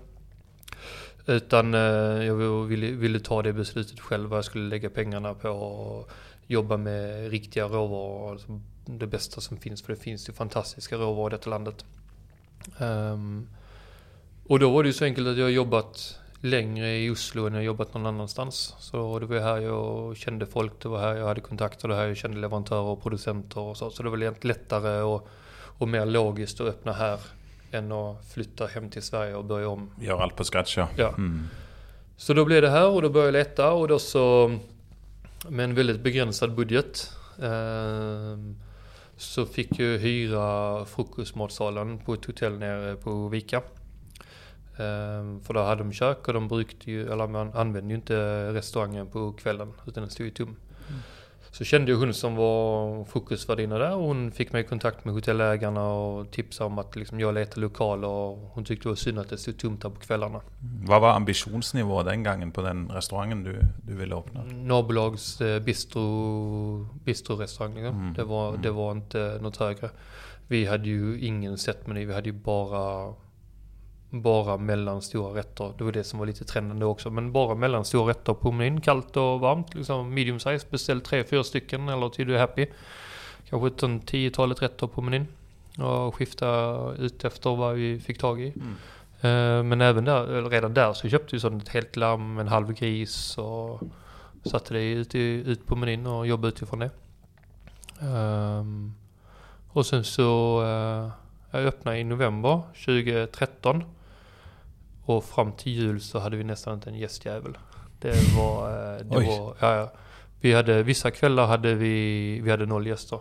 Utan 1.26 1.75
eh, 1.75 1.81
jag 2.26 2.64
ville, 2.64 2.91
ville 2.91 3.21
ta 3.21 3.43
det 3.43 3.52
beslutet 3.52 4.00
själv 4.00 4.29
vad 4.29 4.37
jag 4.37 4.45
skulle 4.45 4.69
lägga 4.69 4.91
pengarna 4.91 5.35
på 5.35 5.49
och 5.49 6.11
jobba 6.47 6.76
med 6.76 7.31
riktiga 7.31 7.64
råvaror. 7.64 8.31
Alltså 8.31 8.61
det 8.87 9.07
bästa 9.07 9.41
som 9.41 9.57
finns 9.57 9.83
för 9.83 9.93
det 9.93 9.99
finns 9.99 10.29
ju 10.29 10.33
fantastiska 10.33 10.97
råvaror 10.97 11.31
i 11.31 11.37
detta 11.37 11.50
landet. 11.50 11.85
Um, 12.79 13.49
och 14.47 14.59
då 14.59 14.71
var 14.71 14.83
det 14.83 14.87
ju 14.87 14.93
så 14.93 15.05
enkelt 15.05 15.29
att 15.29 15.37
jag 15.37 15.50
jobbat 15.50 16.19
längre 16.41 16.99
i 16.99 17.11
Oslo 17.11 17.47
än 17.47 17.55
jag 17.55 17.64
jobbat 17.64 17.95
någon 17.95 18.07
annanstans. 18.07 18.75
Så 18.79 19.19
det 19.19 19.26
var 19.26 19.41
här 19.41 19.59
jag 19.59 20.17
kände 20.17 20.47
folk, 20.47 20.73
det 20.83 20.88
var 20.88 21.00
här 21.00 21.14
jag 21.14 21.26
hade 21.26 21.41
kontakter, 21.41 21.88
det 21.88 21.95
var 21.95 22.00
här 22.00 22.09
jag 22.09 22.17
kände 22.17 22.41
leverantörer 22.41 22.83
och 22.83 23.02
producenter 23.02 23.61
och 23.61 23.76
så. 23.76 23.91
Så 23.91 24.02
det 24.02 24.11
var 24.11 24.47
lättare 24.47 25.02
och, 25.02 25.29
och 25.79 25.88
mer 25.88 26.07
logiskt 26.07 26.61
att 26.61 26.67
öppna 26.67 26.93
här 26.93 27.19
än 27.73 27.93
att 27.93 28.33
flytta 28.33 28.67
hem 28.67 28.91
till 28.91 29.02
Sverige 29.02 29.35
och 29.35 29.45
börja 29.45 29.69
om. 29.69 29.91
Gjør 30.00 30.21
alt 30.21 30.37
på 30.37 30.45
scratch, 30.45 30.79
ja. 30.79 30.88
Ja. 30.97 31.09
Mm. 31.09 31.49
Så 32.17 32.35
då 32.35 32.45
blev 32.45 32.62
det 32.62 32.71
här 32.71 32.88
och 32.88 33.02
då 33.02 33.11
började 33.11 33.38
jag 33.38 33.47
leta 33.49 33.73
och 33.73 33.88
då 33.88 33.99
så 33.99 34.59
med 35.49 35.64
en 35.64 35.75
väldigt 35.75 36.00
begränsad 36.00 36.55
budget 36.55 37.11
ehm, 37.43 38.57
så 39.17 39.47
fick 39.47 39.79
jag 39.79 39.99
hyra 39.99 40.85
frukostmatsalen 40.85 41.99
på 41.99 42.14
ett 42.14 42.25
hotell 42.25 42.59
nere 42.59 42.97
på 42.97 43.29
Vika. 43.29 43.62
Ehm, 44.79 45.41
för 45.41 45.55
där 45.55 45.62
hade 45.62 45.83
de 45.83 45.93
kök 45.93 46.29
och 46.29 46.35
de 46.35 46.49
brukade 46.49 46.93
ju, 46.93 47.12
eller 47.12 47.26
man 47.26 47.52
använde 47.55 47.88
ju 47.88 47.97
inte 47.97 48.17
restaurangen 48.52 49.07
på 49.07 49.33
kvällen 49.33 49.73
utan 49.87 50.02
den 50.02 50.11
stod 50.11 50.26
ju 50.26 50.33
tom. 50.33 50.57
Så 51.55 51.65
kände 51.65 51.93
jag 51.93 51.99
hon 51.99 52.15
som 52.15 52.37
var 52.37 53.05
frukostvärdinna 53.05 53.79
där 53.79 53.97
och 53.97 54.03
hon 54.05 54.33
fick 54.33 54.53
mig 54.53 54.61
i 54.65 54.65
kontakt 54.67 55.05
med 55.05 55.15
hotellägarna 55.15 55.89
och 55.93 56.31
tipsade 56.31 56.67
om 56.67 56.79
att 56.79 56.97
liksom 56.97 57.21
jag 57.21 57.35
letade 57.35 57.61
lokaler 57.61 58.09
och 58.09 58.39
hon 58.55 58.65
tyckte 58.65 58.85
det 58.85 58.89
var 58.89 58.97
synd 58.97 59.19
att 59.19 59.29
det 59.29 59.38
stod 59.38 59.59
tomt 59.59 59.83
där 59.83 59.91
på 59.91 60.01
kvällarna. 60.01 60.41
Hva 60.88 60.99
var 60.99 61.12
ambisjonsnivået 61.12 62.07
den 62.07 62.23
gangen 62.23 62.53
på 62.53 62.62
den 62.62 62.88
restauranten 62.88 63.45
du, 63.45 63.61
du 63.87 63.95
ville 63.95 64.15
åpne? 64.15 64.45
nabolags 64.45 65.41
eh, 65.41 65.61
bistro, 65.62 66.87
bistrorestaurang. 67.05 67.75
Liksom. 67.75 68.01
Mm. 68.01 68.15
Det, 68.15 68.25
var, 68.25 68.49
Mm. 68.49 68.62
det 68.62 68.71
var 68.71 68.93
inte 68.93 69.38
något 69.43 69.57
högre. 69.57 69.91
Vi 70.49 70.67
hade 70.67 70.88
ju 70.88 71.21
ingen 71.21 71.59
setmeny, 71.59 72.05
vi 72.07 72.15
hade 72.15 72.29
ju 72.29 72.33
bara 72.33 73.15
bara 74.20 74.57
mellanstora 74.57 75.38
rätter. 75.38 75.72
Det 75.79 75.85
var 75.85 75.92
det 75.92 76.05
som 76.05 76.18
var 76.18 76.27
lite 76.27 76.44
trenden 76.44 76.79
då 76.79 76.87
också. 76.87 77.11
Men 77.11 77.33
bara 77.33 77.55
mellanstora 77.55 78.11
rätter 78.11 78.35
på 78.35 78.53
menyn. 78.53 78.81
Kallt 78.81 79.16
och 79.16 79.40
varmt. 79.40 79.75
Liksom 79.75 80.14
medium 80.14 80.40
size. 80.40 80.66
Beställ 80.70 81.01
tre, 81.01 81.25
fyra 81.25 81.44
stycken 81.44 81.88
eller 81.88 82.09
till 82.09 82.27
du 82.27 82.35
är 82.35 82.40
happy. 82.40 82.66
Kanske 83.48 83.68
ett 83.68 83.81
sånt 83.81 84.07
tiotalet 84.07 84.62
rätter 84.62 84.87
på 84.87 85.03
menyn. 85.03 85.27
Och 85.79 86.14
skifta 86.14 86.77
ut 86.98 87.25
efter 87.25 87.57
vad 87.57 87.75
vi 87.75 88.01
fick 88.01 88.18
tag 88.18 88.40
i. 88.40 88.53
Mm. 88.57 88.77
Eh, 89.20 89.62
Men 89.62 89.81
även 89.81 90.05
där, 90.05 90.51
redan 90.51 90.75
där 90.75 90.92
så 90.92 91.09
köpte 91.09 91.37
vi 91.37 91.40
sånt 91.40 91.62
ett 91.62 91.68
helt 91.68 91.96
lamm, 91.96 92.38
en 92.38 92.48
halv 92.48 92.72
gris 92.72 93.38
och 93.38 93.81
satte 94.44 94.75
det 94.75 94.90
ut, 94.90 95.14
ut 95.14 95.66
på 95.66 95.77
menyn 95.77 96.07
och 96.07 96.27
jobbade 96.27 96.48
utifrån 96.48 96.79
det. 96.79 96.90
Ehm, 98.01 98.94
och 99.68 99.87
sen 99.87 100.05
så, 100.05 100.62
uh, 100.62 101.11
jag 101.51 101.64
öppnade 101.64 101.98
i 101.98 102.05
november 102.05 102.62
2013. 102.85 103.85
Och 105.05 105.25
fram 105.25 105.53
till 105.53 105.73
jul 105.73 106.01
så 106.01 106.19
hade 106.19 106.37
vi 106.37 106.45
nästan 106.45 106.75
inte 106.75 106.91
en 106.91 106.99
gästjävel. 106.99 107.59
Det 107.99 108.35
var, 108.37 108.71
eh, 108.71 109.05
det 109.05 109.17
Oj. 109.17 109.27
var 109.27 109.57
ja, 109.61 109.77
ja. 109.77 109.93
Vi 110.41 110.53
hade, 110.53 110.83
vissa 110.83 111.11
kvällar 111.11 111.47
hade 111.47 111.75
vi, 111.75 112.41
vi 112.41 112.51
hade 112.51 112.67
noll 112.67 112.87
gäster. 112.87 113.21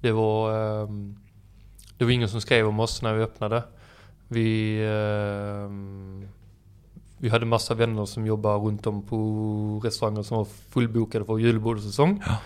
Det 0.00 0.12
var, 0.12 0.52
ehm, 0.82 1.16
det 1.98 2.04
var 2.04 2.12
ingen 2.12 2.28
som 2.28 2.40
skrev 2.40 2.66
om 2.66 2.80
oss 2.80 3.02
när 3.02 3.14
vi 3.14 3.22
öppnade. 3.22 3.62
Vi, 4.28 4.78
ehm, 4.86 6.28
vi 7.18 7.28
hade 7.28 7.46
massa 7.46 7.74
vänner 7.74 8.04
som 8.04 8.26
jobbar 8.26 8.58
runt 8.58 8.86
om 8.86 9.02
på 9.02 9.80
restauranger 9.84 10.22
som 10.22 10.36
var 10.36 10.44
fullbokade 10.44 11.24
för 11.24 11.38
julbordssäsong. 11.38 12.22
Ja. 12.26 12.36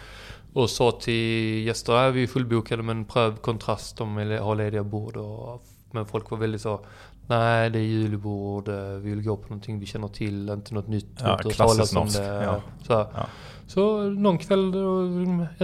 Och 0.53 0.71
sa 0.71 0.93
till 0.93 1.65
gäster, 1.67 1.93
"Ja, 1.93 2.11
vi 2.11 2.23
är 2.23 2.27
fullbokade 2.27 2.83
men 2.83 3.05
pröv 3.05 3.37
kontrast 3.37 4.01
om 4.01 4.17
vi 4.17 4.37
har 4.37 4.55
lediga 4.55 4.83
bord. 4.83 5.17
Och, 5.17 5.63
men 5.91 6.07
folk 6.07 6.31
var 6.31 6.39
väldigt 6.39 6.61
så, 6.61 6.81
nej 7.27 7.71
det 7.71 7.79
är 7.79 7.83
julbord, 7.83 8.69
eh, 8.69 8.75
vi 8.75 9.11
vill 9.11 9.23
gå 9.25 9.37
på 9.37 9.43
någonting 9.49 9.79
vi 9.79 9.87
känner 9.87 10.09
till, 10.09 10.49
inte 10.49 10.75
något 10.75 10.89
nytt. 10.89 11.07
Ja, 11.21 11.39
klassiskt 11.39 11.95
norskt, 11.95 12.19
det." 12.19 12.25
ja. 12.45 12.61
Så. 12.87 12.93
Ja. 12.93 13.27
så 13.67 14.03
någon 14.03 14.39
kväll, 14.39 14.73
då, 14.73 15.09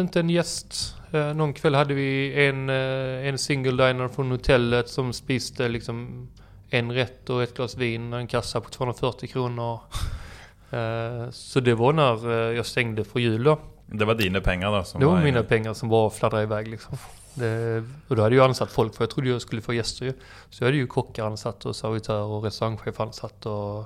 inte 0.00 0.20
en 0.20 0.30
gäst. 0.30 0.94
Eh, 1.12 1.34
Någon 1.34 1.52
kväll 1.52 1.74
hade 1.74 1.94
vi 1.94 2.44
en, 2.46 2.68
eh, 2.70 3.28
en 3.28 3.38
single 3.38 3.86
diner 3.86 4.08
från 4.08 4.30
hotellet 4.30 4.88
som 4.88 5.12
spiste 5.12 5.68
liksom 5.68 6.28
en 6.70 6.92
rätt 6.92 7.30
och 7.30 7.42
ett 7.42 7.56
glas 7.56 7.76
vin, 7.76 8.12
en 8.12 8.26
kassa 8.26 8.60
på 8.60 8.68
240 8.70 9.26
kronor. 9.28 9.80
Så 11.30 11.60
det 11.60 11.74
var 11.74 11.92
när 11.92 12.52
jag 12.52 12.66
stängde 12.66 13.04
för 13.04 13.20
jul 13.20 13.42
då. 13.44 13.58
Det 13.86 14.04
var 14.04 14.14
dine 14.14 14.40
penger, 14.40 14.70
da? 14.70 14.84
Som 14.84 15.00
Det 15.00 15.06
var 15.06 15.20
i- 15.20 15.24
mina 15.24 15.42
pengar 15.42 15.74
som 15.74 15.88
bara 15.88 16.10
fladdrade 16.10 16.42
iväg 16.42 16.68
liksom. 16.68 16.96
Det, 17.38 17.84
och 18.08 18.16
då 18.16 18.22
hade 18.22 18.36
jag 18.36 18.44
ansatt 18.44 18.72
folk 18.72 18.94
för 18.94 19.04
jag 19.04 19.10
trodde 19.10 19.28
jag 19.28 19.42
skulle 19.42 19.62
få 19.62 19.74
gäster 19.74 20.06
ju. 20.06 20.12
Så 20.50 20.64
jag 20.64 20.68
hade 20.68 20.76
ju 20.76 20.86
kockar 20.86 21.26
ansatt 21.26 21.66
och 21.66 21.76
servitör 21.76 22.22
och 22.22 22.44
restaurangchef 22.44 23.00
ansatt 23.00 23.46
och... 23.46 23.84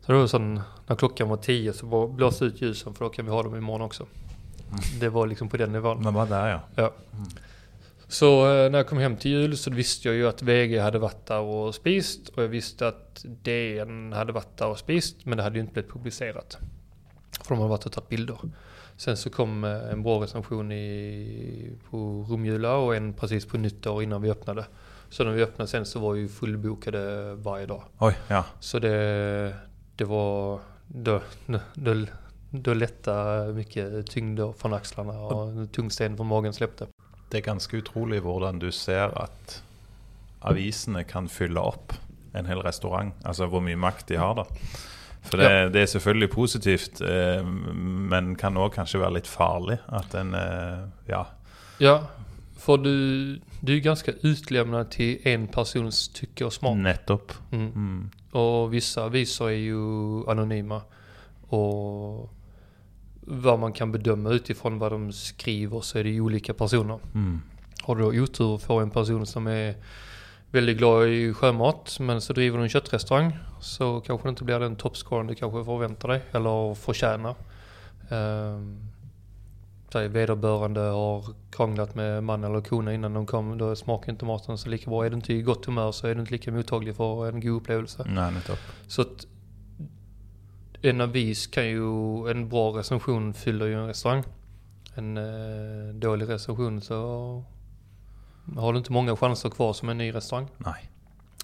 Så 0.00 0.12
det 0.12 0.18
var 0.18 0.26
sån, 0.26 0.60
när 0.86 0.96
klockan 0.96 1.28
var 1.28 1.36
tio 1.36 1.72
så 1.72 1.86
bara 1.86 2.06
blås 2.06 2.42
ut 2.42 2.62
ljusen 2.62 2.94
för 2.94 3.04
då 3.04 3.10
kan 3.10 3.24
vi 3.24 3.30
ha 3.30 3.42
dem 3.42 3.56
imorgon 3.56 3.82
också. 3.82 4.06
Det 5.00 5.08
var 5.08 5.26
liksom 5.26 5.48
på 5.48 5.56
den 5.56 5.72
nivån. 5.72 6.02
Men 6.02 6.14
var 6.14 6.26
der, 6.26 6.60
ja. 6.74 6.92
Så 8.08 8.54
eh, 8.54 8.70
när 8.70 8.78
jag 8.78 8.86
kom 8.86 8.98
hem 8.98 9.16
till 9.16 9.30
jul 9.30 9.56
så 9.56 9.70
visste 9.70 10.08
jag 10.08 10.14
ju 10.14 10.28
att 10.28 10.42
VG 10.42 10.78
hade 10.78 10.98
varit 10.98 11.26
där 11.26 11.40
och 11.40 11.74
spist 11.74 12.28
och 12.28 12.42
jag 12.42 12.48
visste 12.48 12.88
att 12.88 13.24
DN 13.24 14.12
hade 14.12 14.32
varit 14.32 14.56
där 14.56 14.66
och 14.66 14.78
spist 14.78 15.16
men 15.24 15.36
det 15.36 15.42
hade 15.42 15.56
ju 15.56 15.60
inte 15.60 15.72
blivit 15.72 15.92
publicerat. 15.92 16.58
För 17.42 17.48
de 17.48 17.58
hade 17.58 17.70
varit 17.70 17.86
och 17.86 17.92
tagit 17.92 18.08
bilder. 18.08 18.38
Sen 18.96 19.16
så 19.16 19.30
kom 19.30 19.64
eh, 19.64 19.92
en 19.92 20.02
bra 20.02 20.22
recension 20.22 20.72
i, 20.72 21.72
på 21.90 22.26
Romjula 22.28 22.76
och 22.76 22.96
en 22.96 23.12
precis 23.12 23.46
på 23.46 23.58
nyttår 23.58 24.02
innan 24.02 24.22
vi 24.22 24.30
öppnade. 24.30 24.66
Så 25.08 25.24
när 25.24 25.32
vi 25.32 25.42
öppnade 25.42 25.68
sen 25.68 25.86
så 25.86 26.00
var 26.00 26.12
vi 26.12 26.28
fullbokade 26.28 27.34
varje 27.34 27.66
dag. 27.66 27.82
Oi, 27.98 28.14
ja. 28.28 28.44
Så 28.60 28.78
det, 28.78 29.56
det 29.96 30.04
var... 30.04 30.60
Då, 30.88 31.20
då, 31.74 32.06
då 32.50 32.74
lättade 32.74 33.52
mycket 33.52 34.10
tyngd 34.10 34.40
från 34.56 34.74
axlarna 34.74 35.20
och 35.20 35.72
tung 35.72 35.90
sten 35.90 36.16
från 36.16 36.26
magen 36.26 36.52
släppte. 36.52 36.86
Det 37.30 37.38
er 37.38 37.42
ganske 37.42 37.76
utrolig 37.76 38.20
hvordan 38.20 38.58
du 38.60 38.68
ser 38.72 39.14
at 39.16 39.62
avisene 40.44 41.04
kan 41.08 41.28
fylle 41.32 41.60
opp 41.60 41.94
en 42.36 42.46
hel 42.46 42.60
restaurant. 42.60 43.14
Altså 43.24 43.46
hvor 43.48 43.64
mye 43.64 43.76
makt 43.76 44.08
de 44.08 44.18
har, 44.20 44.34
da. 44.36 44.44
For 45.22 45.38
det, 45.38 45.72
det 45.74 45.82
er 45.82 45.86
selvfølgelig 45.86 46.30
positivt, 46.30 47.00
eh, 47.00 47.44
men 48.10 48.34
kan 48.36 48.56
òg 48.58 48.72
kanskje 48.74 49.00
være 49.00 49.14
litt 49.20 49.30
farlig. 49.30 49.78
At 49.88 50.14
en 50.18 50.34
eh, 50.34 50.88
Ja. 51.08 51.24
Ja, 51.78 52.00
För 52.58 52.76
du, 52.76 53.40
du 53.60 53.76
är 53.76 53.80
ganska 53.80 54.12
utlämnad 54.22 54.90
till 54.90 55.18
en 55.22 55.48
persons 55.48 56.08
tycke 56.08 56.44
och 56.44 56.52
smak. 56.52 56.76
Nettopp. 56.76 57.32
Mm. 57.52 57.66
Mm. 57.66 58.10
Och 58.30 58.74
vissa 58.74 59.08
visor 59.08 59.48
är 59.50 59.54
ju 59.54 59.80
anonyma. 60.30 60.82
Och 61.48 62.30
vad 63.20 63.58
man 63.58 63.72
kan 63.72 63.92
bedöma 63.92 64.30
utifrån 64.30 64.78
vad 64.78 64.92
de 64.92 65.12
skriver 65.12 65.80
så 65.80 65.98
är 65.98 66.04
det 66.04 66.20
olika 66.20 66.54
personer. 66.54 66.98
Mm. 67.14 67.42
Har 67.82 67.96
du 67.96 68.02
då 68.02 68.08
otur 68.08 68.46
och 68.46 68.62
får 68.62 68.82
en 68.82 68.90
person 68.90 69.26
som 69.26 69.46
är 69.46 69.74
väldigt 70.52 70.78
glad 70.78 71.08
i 71.08 71.34
sjömat 71.34 71.96
men 72.00 72.20
så 72.20 72.32
driver 72.32 72.58
du 72.58 72.64
en 72.64 72.68
köttrestaurang 72.68 73.38
så 73.60 74.00
kanske 74.00 74.28
det 74.28 74.30
inte 74.30 74.44
blir 74.44 74.58
den 74.58 74.76
toppscoren 74.76 75.26
du 75.26 75.34
kanske 75.34 75.64
förväntar 75.64 76.08
dig 76.08 76.22
eller 76.32 76.74
förtjänar. 76.74 77.34
Säg 79.92 80.08
vederbörande 80.08 80.80
har 80.80 81.24
krånglat 81.50 81.94
med 81.94 82.24
man 82.24 82.44
eller 82.44 82.60
kona 82.60 82.94
innan 82.94 83.14
de 83.14 83.26
kom, 83.26 83.58
då 83.58 83.76
smakar 83.76 84.12
inte 84.12 84.24
maten 84.24 84.58
så 84.58 84.68
lika 84.68 84.90
bra. 84.90 85.06
Är 85.06 85.10
du 85.10 85.16
inte 85.16 85.32
i 85.32 85.42
gott 85.42 85.66
humör 85.66 85.92
så 85.92 86.06
är 86.06 86.14
du 86.14 86.20
inte 86.20 86.32
lika 86.32 86.52
mottaglig 86.52 86.96
för 86.96 87.28
en 87.28 87.40
god 87.40 87.56
upplevelse. 87.56 88.04
Nej, 88.08 88.32
nettopp. 88.32 88.58
Så 88.86 89.02
att 89.02 89.26
en 90.82 91.00
avis 91.00 91.46
kan 91.46 91.66
ju, 91.66 92.30
en 92.30 92.48
bra 92.48 92.78
recension 92.78 93.34
fyller 93.34 93.66
ju 93.66 93.74
en 93.74 93.86
restaurang. 93.86 94.24
En 94.94 95.16
eh, 95.16 95.94
dålig 95.94 96.28
recension 96.28 96.80
så 96.80 97.44
har 98.56 98.72
du 98.72 98.78
inte 98.78 98.92
många 98.92 99.16
chanser 99.16 99.50
kvar 99.50 99.72
som 99.72 99.88
en 99.88 99.98
ny 99.98 100.14
restaurang. 100.14 100.48
Nej. 100.58 100.90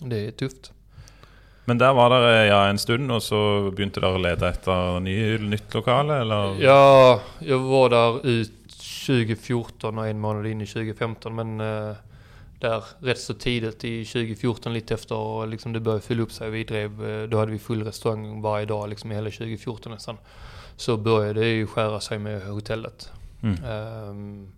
Det 0.01 0.27
är 0.27 0.31
tufft. 0.31 0.73
Men 1.65 1.79
der 1.79 1.93
var 1.93 2.11
dere 2.11 2.47
ja, 2.47 2.67
en 2.67 2.79
stund, 2.79 3.13
og 3.13 3.23
så 3.23 3.39
begynte 3.77 4.01
dere 4.01 4.17
å 4.17 4.21
lete 4.23 4.49
etter 4.49 5.01
ny, 5.05 5.17
nytt 5.39 5.75
lokale, 5.77 6.23
eller? 6.23 6.55
Ja, 6.63 7.21
jag 7.45 7.59
var 7.59 7.91
där 7.91 8.27
ut 8.27 8.53
2014 9.07 9.99
och 9.99 10.07
en 10.07 10.21
månad 10.21 10.47
in 10.47 10.61
i 10.61 10.67
2015 10.67 11.35
men 11.35 11.61
eh, 11.61 11.97
där 12.61 12.85
rätt 12.99 13.19
så 13.19 13.35
tidigt 13.35 13.85
i 13.85 14.05
2014 14.05 14.73
lite 14.73 14.95
efter 14.95 15.47
liksom 15.47 15.73
det 15.73 15.81
började 15.81 16.03
fylla 16.03 16.23
upp 16.23 16.33
sig. 16.33 16.51
Vi 16.51 16.65
drev, 16.65 17.07
eh, 17.09 17.29
då 17.29 17.39
hade 17.39 17.53
vi 17.53 17.59
full 17.59 17.85
restaurang 17.85 18.43
varje 18.43 18.67
dag 18.67 18.89
liksom 18.89 19.13
i 19.13 19.15
hela 19.15 19.31
2014 19.31 19.93
nästan. 19.93 20.17
Så 20.77 20.97
började 20.97 21.41
det 21.41 21.49
ju 21.49 21.67
skära 21.67 22.01
sig 22.01 22.19
med 22.19 22.43
hotellet. 22.43 23.13
Mm. 23.43 23.65
Um, 23.65 24.53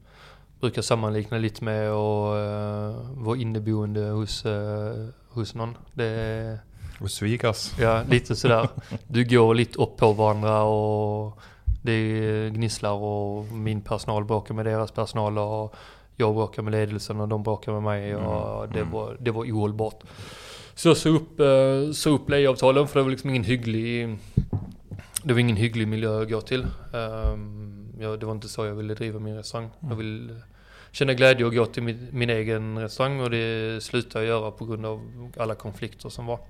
brukar 0.61 0.83
sammanlikna 0.83 1.39
lite 1.39 1.65
med 1.65 1.91
att 1.91 2.35
uh, 2.37 3.25
vara 3.25 3.37
inneboende 3.37 4.01
hos, 4.01 4.47
uh, 4.47 5.09
hos 5.29 5.55
någon. 5.55 5.77
Det 5.95 6.59
Og 7.01 7.11
svigers. 7.11 7.79
ja, 7.79 8.03
lite 8.09 8.37
sådär. 8.37 8.69
Du 9.09 9.25
går 9.25 9.55
lite 9.55 9.79
upp 9.79 9.97
på 9.97 10.13
varandra 10.13 10.63
och 10.63 11.39
det 11.83 12.51
gnisslar 12.51 12.93
och 12.93 13.45
min 13.53 13.81
personal 13.81 14.25
bråkar 14.25 14.55
med 14.55 14.67
deras 14.67 14.91
personal 14.91 15.39
och 15.39 15.75
jag 16.17 16.35
bråkar 16.35 16.63
med 16.63 16.73
ledelsen 16.73 17.21
och 17.21 17.29
de 17.29 17.43
bråkar 17.43 17.73
med 17.73 17.83
mig 17.83 18.17
och 18.17 18.65
Mm, 18.65 18.73
det, 18.73 18.81
mm. 18.81 18.93
var, 18.93 19.17
det 19.21 19.31
var 19.31 19.45
ohållbart. 19.45 20.03
Så 20.75 20.89
jag 20.89 20.97
sa 20.97 21.09
upp, 21.09 21.41
uh, 21.41 21.93
sa 21.93 22.11
upp 22.11 22.31
lejeavtalen 22.31 22.89
för 22.89 23.01
det 23.01 23.03
var 23.03 23.11
liksom 23.11 23.31
ingen 23.31 23.45
hygglig 23.45 24.19
det 25.23 25.33
var 25.33 25.41
ingen 25.41 25.57
hygglig 25.57 25.89
miljö 25.89 26.23
att 26.23 26.31
gå 26.31 26.41
till. 26.41 26.67
Um, 26.93 27.93
ja, 28.01 28.17
det 28.17 28.27
var 28.27 28.33
inte 28.33 28.49
så 28.49 28.67
jag 28.67 28.75
ville 28.75 28.95
driva 28.95 29.19
min 29.19 29.37
restaurang. 29.37 29.71
Jag 29.81 29.97
ville 29.97 30.35
känna 30.93 31.15
glädje 31.15 31.47
och 31.47 31.55
gå 31.55 31.67
till 31.67 31.83
min, 31.83 32.09
min 32.13 32.31
egen 32.31 32.79
restaurang 32.79 33.21
och 33.21 33.31
det 33.31 33.83
slutade 33.83 34.25
jag 34.25 34.41
göra 34.41 34.51
på 34.51 34.65
grund 34.65 34.87
av 34.87 35.31
alla 35.37 35.55
konflikter 35.55 36.09
som 36.09 36.27
var. 36.27 36.41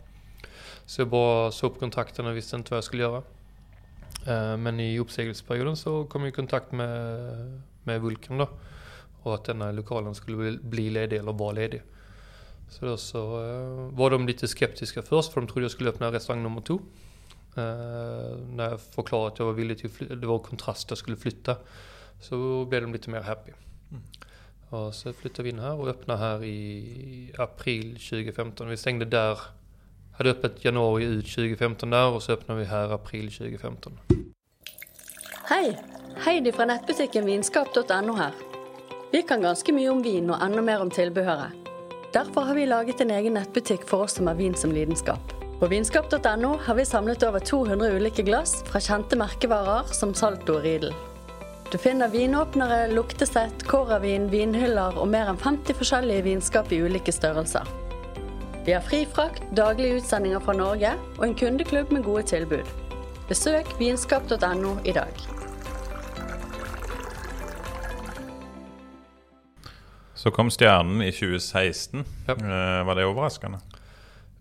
Så 0.87 1.00
jag 1.00 1.09
bara 1.09 1.50
såg 1.53 1.74
på 1.74 1.81
kontakten 1.81 2.26
och 2.26 2.37
visste 2.37 2.57
inte 2.57 2.70
vad 2.70 2.76
jag 2.76 2.85
skulle 2.85 3.03
göra. 3.03 3.22
Eh, 4.26 4.57
men 4.57 4.81
i 4.81 4.98
uppsägelseperioden 4.98 5.76
så 5.76 6.05
kom 6.05 6.22
jag 6.22 6.29
i 6.29 6.33
kontakt 6.33 6.72
med, 6.72 7.62
med 7.83 8.00
Vulkan 8.00 8.38
då. 8.38 8.48
Och 9.22 9.35
att 9.35 9.44
denna 9.44 9.72
lokalen 9.72 10.14
skulle 10.14 10.59
bli- 10.59 10.90
ledig 10.90 11.16
eller 11.16 11.33
vara 11.33 11.53
ledig. 11.53 11.83
Så 12.68 12.87
då 12.87 12.96
så 12.96 13.18
eh, 13.18 13.96
var 13.98 14.11
de 14.11 14.26
lite 14.26 14.48
skeptiska 14.48 15.03
först 15.03 15.33
för 15.33 15.40
de 15.40 15.46
trodde 15.46 15.64
jag 15.64 15.70
skulle 15.70 15.90
öppna 15.90 16.12
restaurang 16.12 16.42
nummer 16.42 16.61
två. 16.61 16.74
Eh, 17.57 18.37
när 18.46 18.70
jag 18.70 18.81
förklarade 18.81 19.33
att 19.33 19.38
jag 19.38 19.46
var 19.46 19.53
villig 19.53 19.79
till 19.79 19.87
att 19.87 19.92
flytta, 19.92 20.14
det 20.14 20.26
var 20.26 20.38
kontrast 20.38 20.90
jag 20.90 20.98
skulle 20.98 21.16
flytta. 21.16 21.57
Så 22.20 22.64
blev 22.64 22.83
de 22.83 22.92
lite 22.92 23.11
mer 23.11 23.20
happy. 23.20 23.53
Mm. 23.90 24.03
Och 24.70 24.94
så 24.94 25.12
flyttade 25.12 25.42
vi 25.42 25.50
in 25.50 25.59
här 25.59 25.80
och 25.80 25.88
öppnade 25.88 26.20
här 26.20 26.44
i 26.44 27.33
april 27.38 27.92
2015. 27.92 28.68
Vi 28.68 28.76
stängde 28.76 29.04
där, 29.04 29.38
hade 30.18 30.30
öppet 30.30 30.64
januari 30.64 31.04
ut 31.04 31.35
2015 31.35 31.90
där 31.90 32.11
och 32.11 32.22
så 32.22 32.33
öppnade 32.33 32.61
vi 32.61 32.66
här 32.66 32.94
april 32.94 33.33
2015. 33.33 33.98
Hej! 35.44 35.83
Heidi 36.16 36.52
från 36.52 36.68
nettbutikken 36.68 37.26
vinskap.no 37.26 38.12
här. 38.12 38.33
Vi 39.12 39.22
kan 39.22 39.42
ganska 39.42 39.72
mycket 39.72 39.92
om 39.92 40.02
vin 40.02 40.30
och 40.30 40.42
ännu 40.42 40.62
mer 40.62 40.80
om 40.80 40.90
tillbehör. 40.90 41.50
Därför 42.12 42.40
har 42.40 42.54
vi 42.54 42.66
laget 42.66 43.00
en 43.00 43.11
egen 43.11 43.35
nätbutik 43.35 43.85
för 43.85 44.00
oss 44.00 44.12
som 44.12 44.26
har 44.26 44.35
vin 44.35 44.54
som 44.54 44.72
lidenskap. 44.72 45.33
På 45.61 45.66
vinskap.no 45.66 46.59
har 46.64 46.74
vi 46.74 46.85
samlat 46.87 47.22
över 47.22 47.40
200 47.40 47.87
olika 47.87 48.22
glass 48.22 48.64
från 48.64 48.80
kända 48.80 49.16
märkesvaror 49.16 49.83
som 49.85 50.14
Salto 50.14 50.52
och 50.52 50.62
Riedel. 50.62 50.94
Du 51.70 51.78
finner 51.78 52.09
vinåpnere, 52.09 52.88
luktesett, 52.90 53.61
kåravin, 53.62 54.24
vinhyller 54.26 54.96
og 54.98 55.06
mer 55.06 55.28
enn 55.30 55.37
50 55.38 55.76
forskjellige 55.78 56.24
vinskap 56.26 56.72
i 56.74 56.80
ulike 56.83 57.12
størrelser. 57.14 57.68
Vi 58.66 58.74
har 58.74 58.83
fri 58.83 59.04
frakt, 59.06 59.44
daglige 59.54 60.00
utsendinger 60.00 60.42
fra 60.42 60.56
Norge 60.59 60.90
og 61.20 61.22
en 61.28 61.37
kundeklubb 61.38 61.92
med 61.94 62.02
gode 62.09 62.24
tilbud. 62.26 62.66
Besøk 63.28 63.70
vinskap.no 63.78 64.72
i 64.83 64.96
dag. 64.98 65.22
Så 70.18 70.35
kom 70.35 70.50
stjernen 70.50 71.06
i 71.06 71.12
2016. 71.14 72.02
Ja. 72.26 72.35
Eh, 72.35 72.87
var 72.87 72.98
det 72.98 73.06
overraskende? 73.06 73.62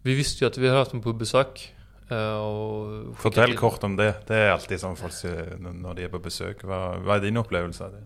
Vi 0.02 0.16
visste 0.18 0.44
ju 0.44 0.48
att 0.50 0.58
vi 0.58 0.68
hade 0.68 0.80
haft 0.80 0.92
dem 0.92 1.02
på 1.02 1.14
besök. 1.14 1.76
Eh, 2.10 2.38
Och 2.38 3.18
Fortell 3.18 3.58
kort 3.58 3.84
om 3.84 3.96
det. 3.96 4.14
Det 4.28 4.36
er 4.36 4.52
alltid 4.52 4.80
sånn 4.82 4.98
folk 5.00 5.14
sier 5.14 5.56
når 5.60 5.96
de 5.96 6.04
er 6.08 6.14
på 6.14 6.22
besøk. 6.24 6.64
Hva, 6.64 6.98
hva 7.04 7.18
er 7.18 7.26
din 7.28 7.38
opplevelse 7.42 7.86
av 7.86 7.92
det? 7.98 8.04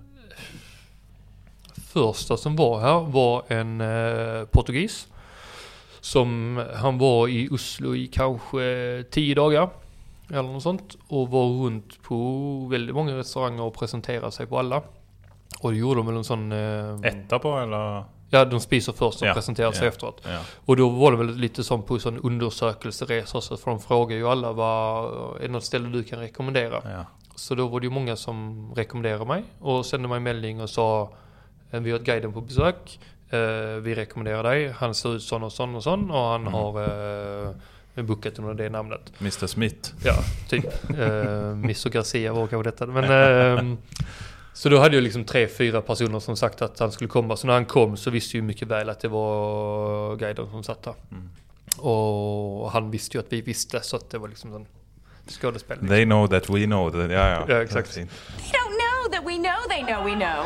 Första 1.94 2.38
som 2.38 2.56
var 2.56 2.80
här 2.80 3.00
var 3.12 3.44
en 3.48 3.82
eh, 3.82 4.46
portugis. 4.46 5.08
Som, 6.02 6.60
han 6.76 6.98
var 6.98 7.28
i 7.28 7.48
Oslo 7.52 7.96
i 7.96 8.08
kanske 8.08 9.04
tio 9.12 9.36
dagar. 9.36 9.70
Eller 10.30 10.44
något 10.44 10.64
sånt. 10.64 10.98
Och 11.08 11.30
var 11.30 11.46
runt 11.46 12.02
på 12.04 12.68
väldigt 12.72 12.96
många 12.96 13.18
restauranger 13.18 13.64
och 13.64 13.74
presenterade 13.74 14.32
sig 14.32 14.46
på 14.48 14.60
alla. 14.60 14.82
Och 15.62 15.72
det 15.72 15.78
gjorde 15.78 16.00
de 16.00 16.08
väl 16.08 16.18
en 16.18 16.24
sån... 16.24 16.52
Eh, 16.52 17.00
Etterpå, 17.04 17.58
eller? 17.60 18.04
Ja, 18.34 18.46
de 18.46 18.60
spiser 18.60 18.94
först 18.94 19.22
och 19.22 19.28
Ja, 19.28 19.34
presenterar 19.34 19.72
sig 19.72 19.82
ja. 19.84 19.88
efteråt. 19.90 20.22
Ja. 20.26 20.40
Och 20.66 20.78
då 20.78 20.90
var 20.90 21.12
det 21.12 21.18
väl 21.18 21.36
lite 21.36 21.64
som 21.64 21.84
på 21.84 22.00
sån 22.00 22.18
undersökelseresa. 22.20 23.42
Så 23.42 23.58
för 23.58 23.72
de 23.72 23.80
frågar 23.80 24.16
ju 24.18 24.28
alla 24.28 24.52
vad, 24.52 25.06
är 25.38 25.42
det 25.42 25.48
något 25.48 25.64
ställe 25.64 25.90
du 25.90 26.04
kan 26.04 26.20
rekommendera? 26.20 26.82
ja. 26.84 27.06
Så 27.36 27.56
då 27.56 27.68
var 27.68 27.80
det 27.80 27.86
ju 27.86 27.90
många 27.92 28.16
som 28.16 28.72
rekommenderade 28.76 29.26
mig 29.26 29.44
och 29.60 29.86
sände 29.86 30.08
mig 30.08 30.18
en 30.18 30.24
melding 30.24 30.62
och 30.62 30.70
sa 30.70 31.10
eh, 31.72 31.80
Vi 31.80 31.92
har 31.92 32.00
ett 32.00 32.06
guiden 32.06 32.34
på 32.34 32.42
besök. 32.42 33.00
eh, 33.30 33.40
Vi 33.82 33.96
rekommenderar 33.96 34.44
dig. 34.44 34.72
Han 34.72 34.96
ser 34.96 35.16
ut 35.16 35.24
sån 35.24 35.44
och 35.44 35.52
sån 35.52 35.76
och 35.76 35.84
sån 35.84 36.12
och 36.12 36.20
han 36.20 36.42
Mm. 36.42 36.54
har 36.54 36.82
eh, 37.96 38.04
bokat 38.04 38.40
under 38.40 38.54
det 38.54 38.70
namnet. 38.70 39.12
Mr 39.22 39.48
Smith. 39.48 39.92
Ja, 40.04 40.14
typ. 40.50 40.66
Eh, 41.00 41.56
Miss 41.56 41.86
och 41.86 41.92
Garcia 41.92 42.34
var 42.34 42.48
kanske 42.48 42.70
detta. 42.72 42.86
Men, 42.86 43.04
ehm, 43.60 43.78
så 44.54 44.70
då 44.70 44.80
hade 44.80 44.96
jag 44.96 45.04
liksom 45.04 45.24
tre, 45.24 45.48
fyra 45.48 45.82
personer 45.82 46.20
som 46.20 46.38
sagt 46.38 46.62
att 46.62 46.80
han 46.80 46.92
skulle 46.92 47.08
komma. 47.08 47.38
Så 47.38 47.48
när 47.48 47.54
han 47.54 47.66
kom 47.66 47.98
så 47.98 48.10
visste 48.10 48.38
jag 48.38 48.42
ju 48.42 48.48
mycket 48.48 48.68
väl 48.68 48.90
att 48.90 49.00
det 49.00 49.08
var 49.08 50.16
guiden 50.16 50.50
som 50.52 50.64
satt 50.64 50.84
där. 50.84 50.94
Mm. 51.12 51.30
Och 51.78 52.72
han 52.72 52.92
visste 52.92 53.18
ju 53.18 53.24
att 53.24 53.34
vi 53.34 53.42
visste 53.42 53.82
så 53.82 53.96
att 53.96 54.10
det 54.10 54.18
var 54.18 54.28
liksom 54.28 54.56
en 54.56 54.66
skådespel. 55.28 55.78
liksom. 55.78 55.88
They 55.88 56.06
know 56.06 56.28
that 56.28 56.50
we 56.50 56.66
know. 56.66 56.92
That, 56.92 57.12
ja, 57.12 57.30
ja. 57.30 57.46
Ja, 57.48 57.62
exakt. 57.62 57.94
They 57.94 58.04
don't 58.04 58.08
know 58.80 59.12
that 59.12 59.24
we 59.26 59.36
know 59.38 59.70
they 59.70 59.84
know 59.84 60.06
we 60.06 60.26
know. 60.26 60.46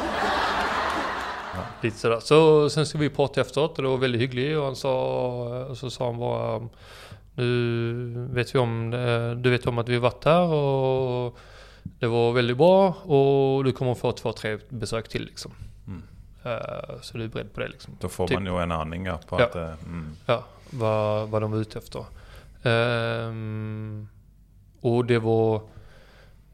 Lite 1.81 1.97
sådär. 1.97 2.19
Så 2.19 2.69
sen 2.69 2.85
ska 2.85 2.97
vi 2.97 3.09
prata 3.09 3.41
efteråt 3.41 3.77
och 3.77 3.83
det 3.83 3.89
var 3.89 3.97
väldigt 3.97 4.21
hyggligt 4.21 4.57
och 4.57 4.63
han 4.65 4.75
sa, 4.75 5.65
och 5.69 5.77
så 5.77 5.89
sa 5.89 6.05
han 6.05 6.19
bara 6.19 6.69
Nu 7.35 8.27
vet 8.33 8.55
vi 8.55 8.59
om, 8.59 8.93
eh, 8.93 9.31
du 9.31 9.49
vet 9.49 9.67
om 9.67 9.77
att 9.77 9.89
vi 9.89 9.93
har 9.93 10.01
varit 10.01 10.25
här 10.25 10.41
och 10.41 11.37
det 11.99 12.07
var 12.07 12.31
väldigt 12.33 12.57
bra 12.57 12.87
och 12.93 13.63
du 13.63 13.71
kommer 13.71 13.93
få 13.95 14.11
två, 14.11 14.33
tre 14.33 14.57
besök 14.69 15.07
till 15.09 15.25
liksom. 15.25 15.51
Mm. 15.87 16.03
Eh, 16.43 16.99
Så 17.01 17.17
du 17.17 17.23
är 17.23 17.27
beredd 17.27 17.53
på 17.53 17.59
det 17.59 17.67
liksom. 17.67 17.97
Da 17.99 18.09
får 18.09 18.27
Typ. 18.27 18.35
man 18.35 18.45
jo 18.45 18.57
en 18.57 18.71
aning 18.71 19.07
på 19.27 19.39
Ja. 19.39 19.45
at 19.45 19.55
eh, 19.55 19.73
mm. 19.85 20.15
Ja, 20.25 20.43
vad, 20.69 21.29
vad 21.29 21.41
de 21.41 21.51
var 21.51 21.57
ute 21.59 21.79
efter. 21.79 22.05
Ehm, 22.63 24.07
och 24.81 25.05
det 25.05 25.19
var, 25.19 25.61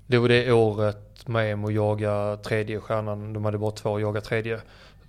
det 0.08 0.18
var 0.18 0.30
det 0.30 0.52
året 0.52 1.28
med 1.28 1.66
att 1.66 1.74
jaga 1.74 2.38
tredje 2.44 2.80
stjärnan. 2.80 3.34
De 3.34 3.46
hade 3.46 3.58
bara 3.58 3.72
två 3.72 3.96
att 3.96 4.02
jaga 4.02 4.22
tredje. 4.22 4.62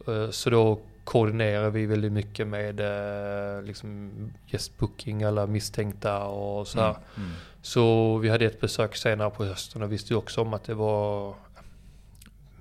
Eh, 0.09 0.31
så 0.31 0.51
då 0.51 0.79
koordinerade 1.05 1.71
vi 1.71 1.87
väldigt 1.87 2.13
mycket 2.13 2.47
med 2.47 2.81
eh, 2.81 3.63
liksom 3.63 4.11
gästbooking, 4.47 5.23
alla 5.23 5.47
misstänkta 5.47 6.25
och 6.25 6.69
så 6.69 6.81
här. 6.81 6.91
Mm. 6.91 7.01
Mm. 7.17 7.31
Så 7.63 8.17
vi 8.19 8.29
hade 8.29 8.45
ett 8.45 8.61
besök 8.61 8.97
senare 8.97 9.31
på 9.31 9.45
hösten 9.45 9.83
och 9.83 9.93
visste 9.93 10.13
ju 10.13 10.19
också 10.19 10.41
om 10.43 10.55
att 10.55 10.65
det 10.65 10.75
var 10.75 11.35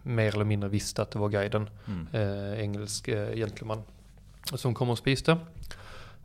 mer 0.03 0.33
eller 0.33 0.45
mindre 0.45 0.69
visste 0.69 1.01
att 1.01 1.11
det 1.11 1.19
var 1.19 1.29
guiden. 1.29 1.69
Mm. 1.87 2.07
Eh, 2.11 2.59
engelsk 2.59 3.07
eh, 3.07 3.35
gentleman. 3.35 3.83
Som 4.53 4.73
kom 4.73 4.89
och 4.89 4.97
spiste. 4.97 5.37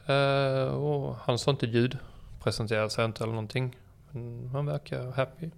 Eh, 0.07 0.63
och 0.63 1.17
han 1.17 1.39
sa 1.39 1.51
inte 1.51 1.67
ljud. 1.67 1.99
Presenterade 2.43 2.91
sig 2.91 3.05
inte 3.05 3.25
eller 3.25 3.33
någonting. 3.33 3.77
Men 4.11 4.49
han 4.53 4.67
verkar 4.67 5.11
happy. 5.11 5.51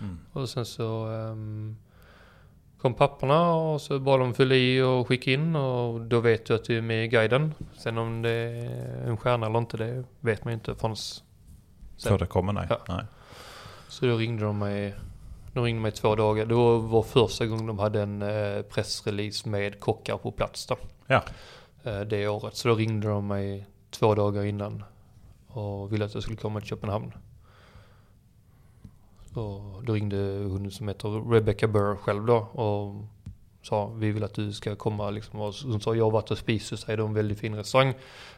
Mm. 0.00 0.18
Och 0.32 0.48
sen 0.48 0.66
så 0.66 1.06
ehm, 1.06 1.76
kom 2.84 2.94
papporna 2.94 3.54
och 3.54 3.80
så 3.80 3.98
bad 3.98 4.20
de 4.20 4.34
fylla 4.34 4.54
i 4.54 4.80
och 4.82 5.08
skicka 5.08 5.30
in 5.30 5.56
och 5.56 6.00
då 6.00 6.20
vet 6.20 6.46
du 6.46 6.54
att 6.54 6.64
du 6.64 6.78
är 6.78 6.82
med 6.82 7.04
i 7.04 7.08
guiden. 7.08 7.54
Sen 7.78 7.98
om 7.98 8.22
det 8.22 8.30
är 8.30 9.08
en 9.08 9.16
stjärna 9.16 9.46
eller 9.46 9.58
inte 9.58 9.76
det 9.76 10.04
vet 10.20 10.44
man 10.44 10.52
ju 10.52 10.54
inte 10.54 10.74
förrän 10.74 10.96
Så 11.96 12.16
det 12.16 12.26
kommer, 12.26 12.52
nej. 12.52 12.66
Ja. 12.70 12.78
nej. 12.88 13.04
Så 13.88 14.06
då 14.06 14.16
ringde 14.16 14.44
de 14.44 14.58
mig, 14.58 14.94
de 15.52 15.64
ringde 15.64 15.82
mig 15.82 15.92
två 15.92 16.14
dagar. 16.14 16.46
Det 16.46 16.54
var 16.54 16.78
var 16.78 17.02
första 17.02 17.46
gången 17.46 17.66
de 17.66 17.78
hade 17.78 18.02
en 18.02 18.22
eh, 18.22 18.62
pressrelease 18.62 19.48
med 19.48 19.80
kockar 19.80 20.16
på 20.16 20.32
plats 20.32 20.66
då. 20.66 20.76
Ja. 21.06 21.22
Eh, 21.82 22.00
det 22.00 22.28
året. 22.28 22.56
Så 22.56 22.68
då 22.68 22.74
ringde 22.74 23.08
de 23.08 23.26
mig 23.26 23.66
två 23.90 24.14
dagar 24.14 24.44
innan 24.44 24.84
och 25.46 25.92
ville 25.92 26.04
att 26.04 26.14
jag 26.14 26.22
skulle 26.22 26.38
komma 26.38 26.60
till 26.60 26.68
Köpenhamn. 26.68 27.12
Så 29.34 29.62
då 29.82 29.92
ringde 29.92 30.16
hon 30.48 30.70
som 30.70 30.88
heter 30.88 31.30
Rebecca 31.30 31.66
Burr 31.66 31.96
själv 31.96 32.26
då 32.26 32.36
och 32.36 33.04
sa 33.62 33.86
vi 33.86 34.10
vill 34.12 34.24
att 34.24 34.34
du 34.34 34.52
ska 34.52 34.76
komma 34.76 35.10
liksom. 35.10 35.40
Och 35.40 35.54
hon 35.64 35.80
sa 35.80 35.94
jag 35.94 36.04
har 36.04 36.10
varit 36.10 36.30
och 36.30 36.38
spist 36.38 36.70
hos 36.70 36.84
dig, 36.84 36.96
det 36.96 37.02
är 37.02 37.06
en 37.06 37.14
väldigt 37.14 37.38
fin 37.38 37.54
restaurang. 37.54 37.94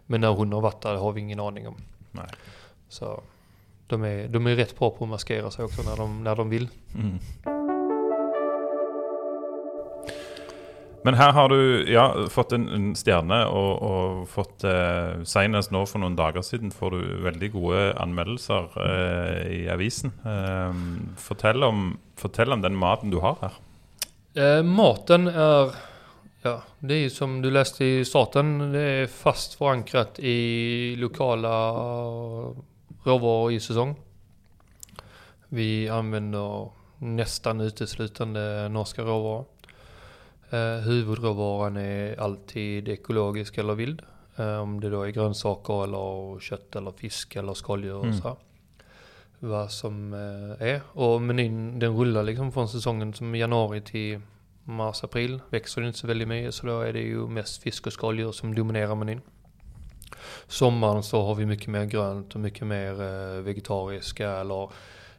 Men 0.06 0.20
när 0.20 0.28
hon 0.28 0.52
har 0.52 0.60
varit 0.60 0.80
där 0.80 0.94
har 0.96 1.12
vi 1.12 1.20
ingen 1.20 1.40
aning 1.40 1.68
om. 1.68 1.76
Nej. 2.10 2.28
Så 2.88 3.22
de 3.86 4.04
är, 4.04 4.28
de 4.28 4.46
är 4.46 4.56
rätt 4.56 4.78
bra 4.78 4.90
på 4.90 5.04
att 5.04 5.10
maskera 5.10 5.50
sig 5.50 5.64
också 5.64 5.82
när 5.82 5.96
de, 5.96 6.24
när 6.24 6.36
de 6.36 6.50
vill. 6.50 6.68
Mm. 6.94 7.18
Men 11.06 11.14
her 11.14 11.30
har 11.32 11.48
du 11.48 11.86
ja, 11.86 12.04
fått 12.34 12.50
en, 12.56 12.64
en 12.74 12.86
stjerne, 12.98 13.36
og, 13.46 13.82
og 13.86 14.22
fått 14.26 14.64
eh, 14.66 15.20
senest 15.28 15.70
nå 15.70 15.84
for 15.86 16.02
noen 16.02 16.16
dager 16.18 16.42
siden 16.42 16.72
får 16.74 16.96
du 16.96 17.02
veldig 17.22 17.50
gode 17.52 17.82
anmeldelser 18.02 18.74
eh, 18.82 19.36
i 19.54 19.60
avisen. 19.70 20.10
Eh, 20.26 20.80
fortell, 21.22 21.62
om, 21.62 21.92
fortell 22.18 22.56
om 22.56 22.64
den 22.64 22.74
maten 22.80 23.14
du 23.14 23.20
har 23.22 23.38
her. 23.44 23.54
Eh, 24.34 24.62
maten 24.66 25.30
är, 25.30 25.70
ja, 26.42 26.58
det 26.78 26.94
är 27.04 27.08
som 27.08 27.42
du 27.42 27.50
läste 27.54 27.84
i 27.84 28.04
starten, 28.04 28.72
det 28.72 28.80
är 28.80 29.06
fast 29.06 29.54
förankrat 29.54 30.18
i 30.18 30.96
lokala 30.98 31.54
råvaror 33.04 33.52
i 33.52 33.60
säsong. 33.60 33.94
Vi 35.48 35.88
använder 35.88 36.70
nästan 36.98 37.60
uteslutande 37.60 38.68
norska 38.68 39.02
råvaror. 39.02 39.44
Eh, 40.50 40.80
huvudråvaran 40.84 41.76
är 41.76 42.20
alltid 42.20 42.88
ekologisk 42.88 43.58
eller 43.58 43.74
vild. 43.74 44.02
Eh, 44.36 44.58
om 44.58 44.80
det 44.80 44.90
då 44.90 45.02
är 45.02 45.08
grönsaker 45.10 45.84
eller 45.84 46.40
kött 46.40 46.76
eller 46.76 46.90
fisk 46.92 47.36
eller 47.36 47.54
skaldjur 47.54 47.94
och 47.96 48.04
Mm. 48.04 48.16
så. 48.18 48.28
här. 48.28 48.36
Vad 49.38 49.70
som 49.70 50.12
eh, 50.12 50.66
är. 50.68 50.80
Och 50.92 51.22
menyn 51.22 51.78
den 51.78 51.96
rullar 51.96 52.22
liksom 52.22 52.52
från 52.52 52.68
säsongen 52.68 53.14
som 53.14 53.34
januari 53.34 53.80
till 53.80 54.20
mars, 54.64 55.04
april. 55.04 55.40
Växer 55.50 55.80
det 55.80 55.86
inte 55.86 55.98
så 55.98 56.06
väldigt 56.06 56.28
mycket 56.28 56.54
så 56.54 56.66
då 56.66 56.80
är 56.80 56.92
det 56.92 57.00
ju 57.00 57.26
mest 57.28 57.62
fisk 57.62 57.86
och 57.86 57.92
skaldjur 57.92 58.32
som 58.32 58.54
dominerar 58.54 58.94
menyn. 58.94 59.20
Sommaren 60.48 61.02
så 61.02 61.22
har 61.26 61.34
vi 61.34 61.46
mycket 61.46 61.66
mer 61.66 61.84
grönt 61.84 62.34
och 62.34 62.40
mycket 62.40 62.66
mer 62.66 63.02
eh, 63.02 63.42
vegetariska 63.42 64.30
eller 64.30 64.70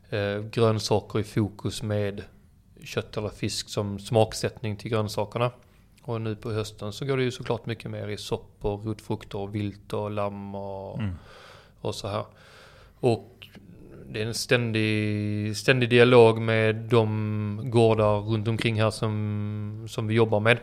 eh, 0.09 0.41
grönsaker 0.41 1.19
i 1.19 1.23
fokus 1.23 1.83
med 1.83 2.23
kött 2.83 3.17
eller 3.17 3.29
fisk 3.29 3.69
som 3.69 3.99
smaksättning 3.99 4.75
till 4.75 4.91
grönsakerna. 4.91 5.51
Och 6.01 6.21
nu 6.21 6.35
på 6.35 6.51
hösten 6.51 6.93
så 6.93 7.05
går 7.05 7.17
det 7.17 7.23
ju 7.23 7.31
såklart 7.31 7.65
mycket 7.65 7.91
mer 7.91 8.07
i 8.07 8.17
soppor, 8.17 8.77
rotfrukter, 8.77 9.37
och 9.37 9.55
vilt 9.55 9.93
och 9.93 10.11
lamm 10.11 10.55
och, 10.55 10.99
Mm. 10.99 11.15
och 11.81 11.95
så 11.95 12.07
här. 12.07 12.25
Och 12.99 13.47
det 14.09 14.21
är 14.21 14.25
en 14.25 14.33
ständig, 14.33 15.57
ständig 15.57 15.89
dialog 15.89 16.41
med 16.41 16.75
de 16.75 17.61
gårdar 17.63 18.19
runt 18.19 18.47
omkring 18.47 18.81
här 18.81 18.91
som, 18.91 19.85
som 19.89 20.07
vi 20.07 20.13
jobbar 20.13 20.39
med. 20.39 20.59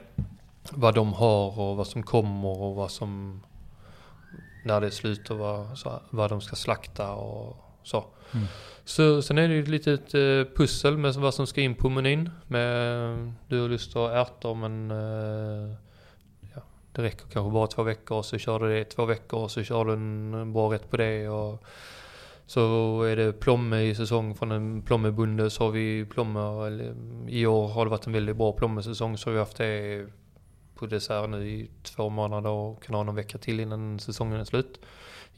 Vad 0.70 0.94
de 0.94 1.12
har 1.12 1.60
och 1.60 1.76
vad 1.76 1.86
som 1.86 2.02
kommer 2.02 2.60
och 2.62 2.74
vad 2.74 2.90
som, 2.90 3.40
när 4.64 4.80
det 4.80 4.86
är 4.86 4.90
slut 4.90 5.30
och 5.30 5.38
vad, 5.38 5.78
så, 5.78 6.00
vad 6.10 6.30
de 6.30 6.40
ska 6.40 6.56
slakta 6.56 7.12
och 7.12 7.63
så. 7.84 8.04
Mm. 8.32 8.46
Så 8.84 9.22
sen 9.22 9.38
är 9.38 9.48
det 9.48 9.54
ju 9.54 9.62
ett 9.62 9.68
litet 9.68 10.14
eh, 10.14 10.54
pussel 10.56 10.96
med 10.96 11.14
vad 11.14 11.34
som 11.34 11.46
ska 11.46 11.60
in 11.60 11.74
på 11.74 11.88
menyn. 11.88 12.30
Med, 12.46 13.32
du 13.48 13.60
har 13.60 13.68
lust 13.68 13.96
att 13.96 14.10
ärtor 14.10 14.54
men 14.54 14.90
eh, 14.90 15.76
ja, 16.54 16.62
det 16.92 17.02
räcker 17.02 17.26
kanske 17.32 17.52
bara 17.52 17.66
två 17.66 17.82
veckor 17.82 18.22
så 18.22 18.38
kör 18.38 18.60
du 18.60 18.68
det 18.68 18.80
i 18.80 18.84
två 18.84 19.04
veckor 19.04 19.40
och 19.40 19.50
så 19.50 19.62
kör 19.62 19.84
du 19.84 19.92
en, 19.92 20.52
bra 20.52 20.72
rätt 20.72 20.90
på 20.90 20.96
det. 20.96 21.28
Och 21.28 21.64
så 22.46 23.02
är 23.02 23.16
det 23.16 23.32
plomme 23.32 23.80
i 23.80 23.94
säsong 23.94 24.34
från 24.34 24.52
en 24.52 24.82
plommebonde 24.82 25.50
så 25.50 25.64
har 25.64 25.70
vi 25.70 26.04
plomme, 26.04 26.66
eller, 26.66 26.94
i 27.28 27.46
år 27.46 27.68
har 27.68 27.84
det 27.84 27.90
varit 27.90 28.06
en 28.06 28.12
väldigt 28.12 28.36
bra 28.36 28.52
plommesäsong 28.52 29.18
så 29.18 29.30
har 29.30 29.32
vi 29.32 29.38
haft 29.38 29.56
det 29.56 30.06
på 30.74 30.86
dessert 30.86 31.30
nu 31.30 31.48
i 31.48 31.70
två 31.82 32.08
månader 32.08 32.50
och 32.50 32.82
kan 32.82 32.94
ha 32.94 33.02
någon 33.02 33.14
vecka 33.14 33.38
till 33.38 33.60
innan 33.60 33.98
säsongen 33.98 34.40
är 34.40 34.44
slut. 34.44 34.80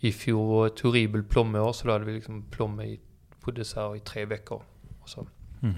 I 0.00 0.12
fjol 0.12 0.48
var 0.48 0.66
ett 0.66 0.80
horribelt 0.80 1.28
plommeår 1.28 1.72
så 1.72 1.86
då 1.86 1.92
hade 1.92 2.04
vi 2.04 2.12
liksom 2.12 2.44
plomme 2.50 2.84
i, 2.84 3.00
på 3.40 3.50
dessert 3.50 3.96
i 3.96 4.00
tre 4.00 4.24
veckor. 4.24 4.62
Och, 5.02 5.08
så. 5.08 5.26
Mm. 5.62 5.74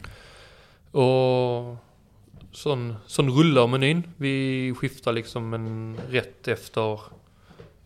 och 0.90 1.76
sån, 2.52 2.94
sån 3.06 3.30
rullar 3.30 3.66
menyn. 3.66 4.02
Vi 4.16 4.74
skiftar 4.76 5.12
liksom 5.12 5.54
en 5.54 5.98
rätt 6.10 6.48
efter, 6.48 7.00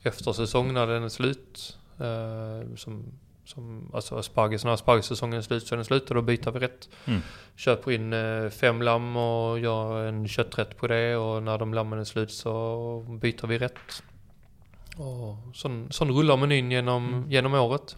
efter 0.02 0.32
säsong 0.32 0.72
när 0.72 0.86
den 0.86 1.02
är 1.02 1.08
slut. 1.08 1.78
Eh, 1.98 2.76
som, 2.76 3.04
som, 3.44 3.90
alltså 3.94 4.16
asparges, 4.16 4.64
när 4.64 4.72
aspargessäsongen 4.72 5.38
är 5.38 5.42
slut 5.42 5.66
så 5.66 5.74
är 5.74 5.76
den 5.76 5.84
slut 5.84 6.08
och 6.08 6.14
då 6.14 6.22
byter 6.22 6.50
vi 6.50 6.58
rätt. 6.58 6.88
Mm. 7.04 7.20
Köper 7.56 7.90
in 7.90 8.12
eh, 8.12 8.48
fem 8.48 8.82
lamm 8.82 9.16
och 9.16 9.58
gör 9.58 10.04
en 10.04 10.28
kötträtt 10.28 10.76
på 10.76 10.86
det 10.86 11.16
och 11.16 11.42
när 11.42 11.58
de 11.58 11.74
lammen 11.74 11.98
är 11.98 12.04
slut 12.04 12.30
så 12.30 13.18
byter 13.20 13.46
vi 13.46 13.58
rätt. 13.58 14.02
Och 14.96 15.36
sån, 15.56 15.86
sån 15.90 16.10
rullar 16.10 16.36
menyn 16.36 16.70
genom, 16.70 17.26
genom 17.30 17.54
året. 17.54 17.96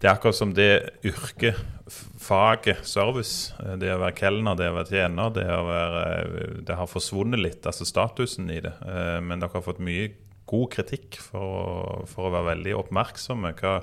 Det 0.00 0.08
er 0.08 0.14
akkurat 0.14 0.34
som 0.38 0.54
det 0.56 0.90
yrket, 1.04 1.58
f- 1.86 2.06
faget, 2.18 2.78
service, 2.88 3.52
det 3.76 3.90
å 3.92 3.98
være 4.00 4.16
kelner, 4.16 4.56
det 4.56 4.70
å 4.70 4.76
være 4.78 4.88
tjener, 4.88 5.34
det, 5.36 5.44
å 5.44 5.66
være, 5.68 6.04
eh, 6.22 6.54
det 6.64 6.76
har 6.78 6.88
forsvunnet 6.88 7.42
litt, 7.42 7.66
altså 7.68 7.84
statusen 7.84 8.48
i 8.50 8.60
det. 8.64 8.72
Eh, 8.80 9.20
Men 9.20 9.40
dere 9.42 9.52
har 9.52 9.60
fått 9.66 9.78
mye 9.84 10.08
god 10.46 10.70
kritikk 10.72 11.18
for, 11.20 11.40
å- 11.44 12.06
for 12.08 12.28
å 12.28 12.32
være 12.32 12.54
veldig 12.56 12.74
oppmerksomme. 12.78 13.52
Hva, 13.60 13.82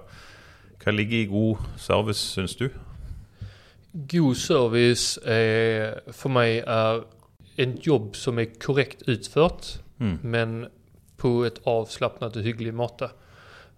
hva 0.84 0.92
ligger 0.96 1.18
i 1.22 1.26
god 1.30 1.58
service, 1.78 2.18
syns 2.34 2.56
du? 2.58 2.70
God 3.94 4.36
service 4.38 5.18
är, 5.26 6.02
för 6.12 6.30
mig 6.30 6.60
är 6.68 7.04
ett 7.58 7.86
jobb 7.86 8.16
som 8.16 8.38
är 8.40 8.46
korrekt 8.60 9.02
utfört 9.08 9.80
Mm. 10.00 10.20
men 10.22 10.68
på 11.18 11.46
ett 11.46 11.60
avslappnat 11.64 12.36
och 12.36 12.42
hyggligt 12.42 12.76
mått. 12.76 13.02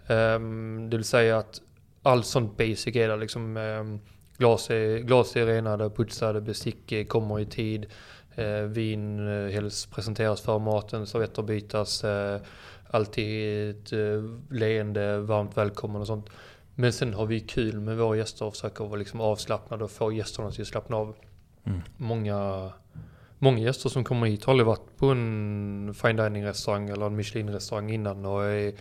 Um, 0.07 0.89
det 0.89 0.97
vill 0.97 1.05
säga 1.05 1.37
att 1.37 1.61
allt 2.03 2.25
sånt 2.25 2.57
basic 2.57 2.95
är 2.95 3.07
där 3.07 3.17
liksom. 3.17 3.57
Um, 3.57 3.99
glas, 4.37 4.69
är, 4.69 4.97
glas 4.97 5.35
är 5.35 5.45
renade, 5.45 5.89
putsade, 5.89 6.41
bestick 6.41 7.09
kommer 7.09 7.39
i 7.39 7.45
tid. 7.45 7.85
Uh, 8.39 8.61
vin 8.61 9.19
uh, 9.19 9.51
helst 9.51 9.91
presenteras 9.91 10.41
för 10.41 10.59
maten, 10.59 11.07
servetter 11.07 11.43
bytas. 11.43 12.03
Uh, 12.03 12.37
alltid 12.89 13.69
ett 13.69 13.93
uh, 13.93 14.39
leende, 14.49 15.19
varmt 15.19 15.57
välkommen 15.57 16.01
och 16.01 16.07
sånt. 16.07 16.29
Men 16.75 16.93
sen 16.93 17.13
har 17.13 17.25
vi 17.25 17.39
kul 17.39 17.79
med 17.79 17.97
våra 17.97 18.17
gäster 18.17 18.45
och 18.45 18.53
försöker 18.53 18.85
vara 18.85 18.99
liksom 18.99 19.21
avslappnade 19.21 19.83
och 19.83 19.91
få 19.91 20.11
gästerna 20.11 20.51
till 20.51 20.61
att 20.61 20.67
slappna 20.67 20.97
av. 20.97 21.15
Mm. 21.63 21.81
Många, 21.97 22.71
många 23.39 23.59
gäster 23.59 23.89
som 23.89 24.03
kommer 24.03 24.27
hit 24.27 24.45
har 24.45 24.53
aldrig 24.53 24.67
varit 24.67 24.97
på 24.97 25.05
en 25.05 25.93
fine 26.01 26.15
dining 26.15 26.45
restaurang 26.45 26.89
eller 26.89 27.05
en 27.05 27.15
Michelin 27.15 27.49
restaurang 27.49 27.91
innan 27.91 28.25
och 28.25 28.43
är 28.43 28.73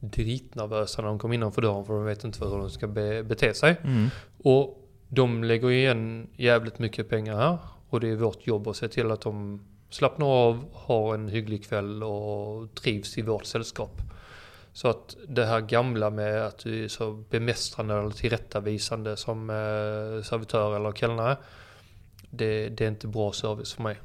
dritnervösa 0.00 1.02
när 1.02 1.08
de 1.08 1.18
kommer 1.18 1.34
innanför 1.34 1.62
dörren 1.62 1.84
för 1.84 1.94
de 1.94 2.04
vet 2.04 2.24
inte 2.24 2.44
hur 2.44 2.58
de 2.58 2.70
ska 2.70 2.86
be, 2.86 3.22
bete 3.22 3.54
sig. 3.54 3.76
Mm. 3.84 4.08
Och 4.42 4.88
de 5.08 5.44
lägger 5.44 5.70
igen 5.70 6.26
jävligt 6.36 6.78
mycket 6.78 7.08
pengar 7.08 7.36
här 7.36 7.58
och 7.88 8.00
det 8.00 8.08
är 8.08 8.16
vårt 8.16 8.46
jobb 8.46 8.68
att 8.68 8.76
se 8.76 8.88
till 8.88 9.10
att 9.10 9.20
de 9.20 9.60
slappnar 9.90 10.26
av, 10.26 10.64
har 10.72 11.14
en 11.14 11.28
hygglig 11.28 11.64
kväll 11.64 12.02
och 12.02 12.74
trivs 12.74 13.18
i 13.18 13.22
vårt 13.22 13.44
sällskap. 13.44 14.00
Så 14.72 14.88
att 14.88 15.16
det 15.28 15.44
här 15.44 15.60
gamla 15.60 16.10
med 16.10 16.46
att 16.46 16.58
du 16.58 16.84
är 16.84 16.88
så 16.88 17.12
bemästrande 17.12 17.94
eller 17.94 18.10
tillrättavisande 18.10 19.16
som 19.16 19.50
eh, 19.50 20.22
servitör 20.22 20.76
eller 20.76 20.92
kelnare. 20.92 21.36
Det, 22.30 22.68
det 22.68 22.84
är 22.84 22.88
inte 22.88 23.06
bra 23.08 23.32
service 23.32 23.72
för 23.74 23.82
mig. 23.82 24.00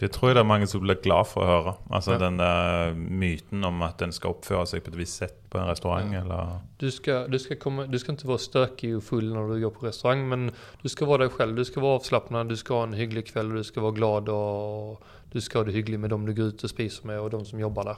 Det 0.00 0.08
tror 0.12 0.30
jeg 0.30 0.36
det 0.38 0.40
er 0.40 0.48
mange 0.48 0.66
som 0.66 0.80
blir 0.80 0.96
glad 1.04 1.28
for 1.28 1.44
å 1.44 1.48
høre. 1.48 1.72
Altså 1.92 2.14
Ja. 2.14 2.18
Den 2.18 2.38
der 2.38 2.94
myten 2.94 3.64
om 3.64 3.82
at 3.82 4.02
en 4.02 4.12
skal 4.12 4.30
oppføre 4.30 4.66
seg 4.66 4.82
på 4.82 4.90
et 4.94 4.96
visst 4.96 5.20
sett 5.20 5.34
på 5.50 5.58
en 5.58 5.68
restaurant. 5.68 6.14
eller... 6.14 6.60
Du 6.80 6.90
ska, 6.90 7.26
du, 7.28 7.38
ska 7.38 7.56
komma, 7.56 7.86
du 7.86 7.98
ska 7.98 8.12
inte 8.12 8.26
vara 8.26 8.38
stökig 8.38 8.96
och 8.96 9.04
full 9.04 9.34
när 9.34 9.54
du 9.54 9.60
går 9.60 9.70
på 9.70 9.86
restaurang 9.86 10.28
men 10.28 10.50
du 10.82 10.88
ska 10.88 11.04
vara 11.04 11.18
dig 11.18 11.28
själv. 11.28 11.54
Du 11.56 11.64
ska 11.64 11.80
vara 11.80 11.96
avslappnad, 11.96 12.48
du 12.48 12.56
ska 12.56 12.74
ha 12.74 12.82
en 12.82 12.92
hygglig 12.92 13.26
kväll, 13.26 13.54
du 13.54 13.64
ska 13.64 13.80
vara 13.80 13.92
glad 13.92 14.28
och 14.28 15.02
du 15.32 15.40
ska 15.40 15.58
ha 15.58 15.64
det 15.64 15.72
hyggligt 15.72 16.00
med 16.00 16.10
dem 16.10 16.26
du 16.26 16.34
går 16.34 16.46
ut 16.46 16.64
och 16.64 16.70
spiser 16.70 17.06
med 17.06 17.20
och 17.20 17.30
de 17.30 17.44
som 17.44 17.60
jobbar 17.60 17.84
där. 17.84 17.96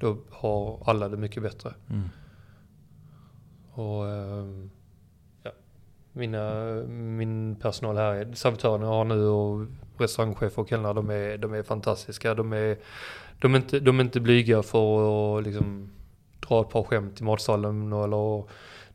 Då 0.00 0.16
har 0.30 0.82
alla 0.86 1.08
det 1.08 1.16
mycket 1.16 1.42
bättre. 1.42 1.74
Mm. 1.90 2.08
Och 3.72 4.06
ja, 4.06 4.44
mina, 6.18 6.64
min 6.88 7.56
personal 7.56 7.96
här, 7.96 8.12
är- 8.14 8.34
servitörerna 8.34 8.84
jag 8.86 8.92
har 8.92 9.04
nu 9.04 9.26
och 9.26 9.66
restaurangchefer 9.98 10.62
och 10.62 10.68
kelnare, 10.68 10.92
de 10.92 11.10
är, 11.10 11.38
de 11.38 11.54
är 11.54 11.62
fantastiska. 11.62 12.34
De 12.34 12.52
är, 12.52 12.76
de, 13.40 13.54
är 13.54 13.58
inte, 13.58 13.80
de 13.80 14.00
är 14.00 14.04
inte 14.04 14.20
blyga 14.20 14.62
för 14.62 15.38
att 15.38 15.44
liksom 15.44 15.90
dra 16.48 16.60
ett 16.60 16.70
par 16.70 16.82
skämt 16.82 17.20
i 17.20 17.24
matsalen 17.24 17.92
eller 17.92 18.44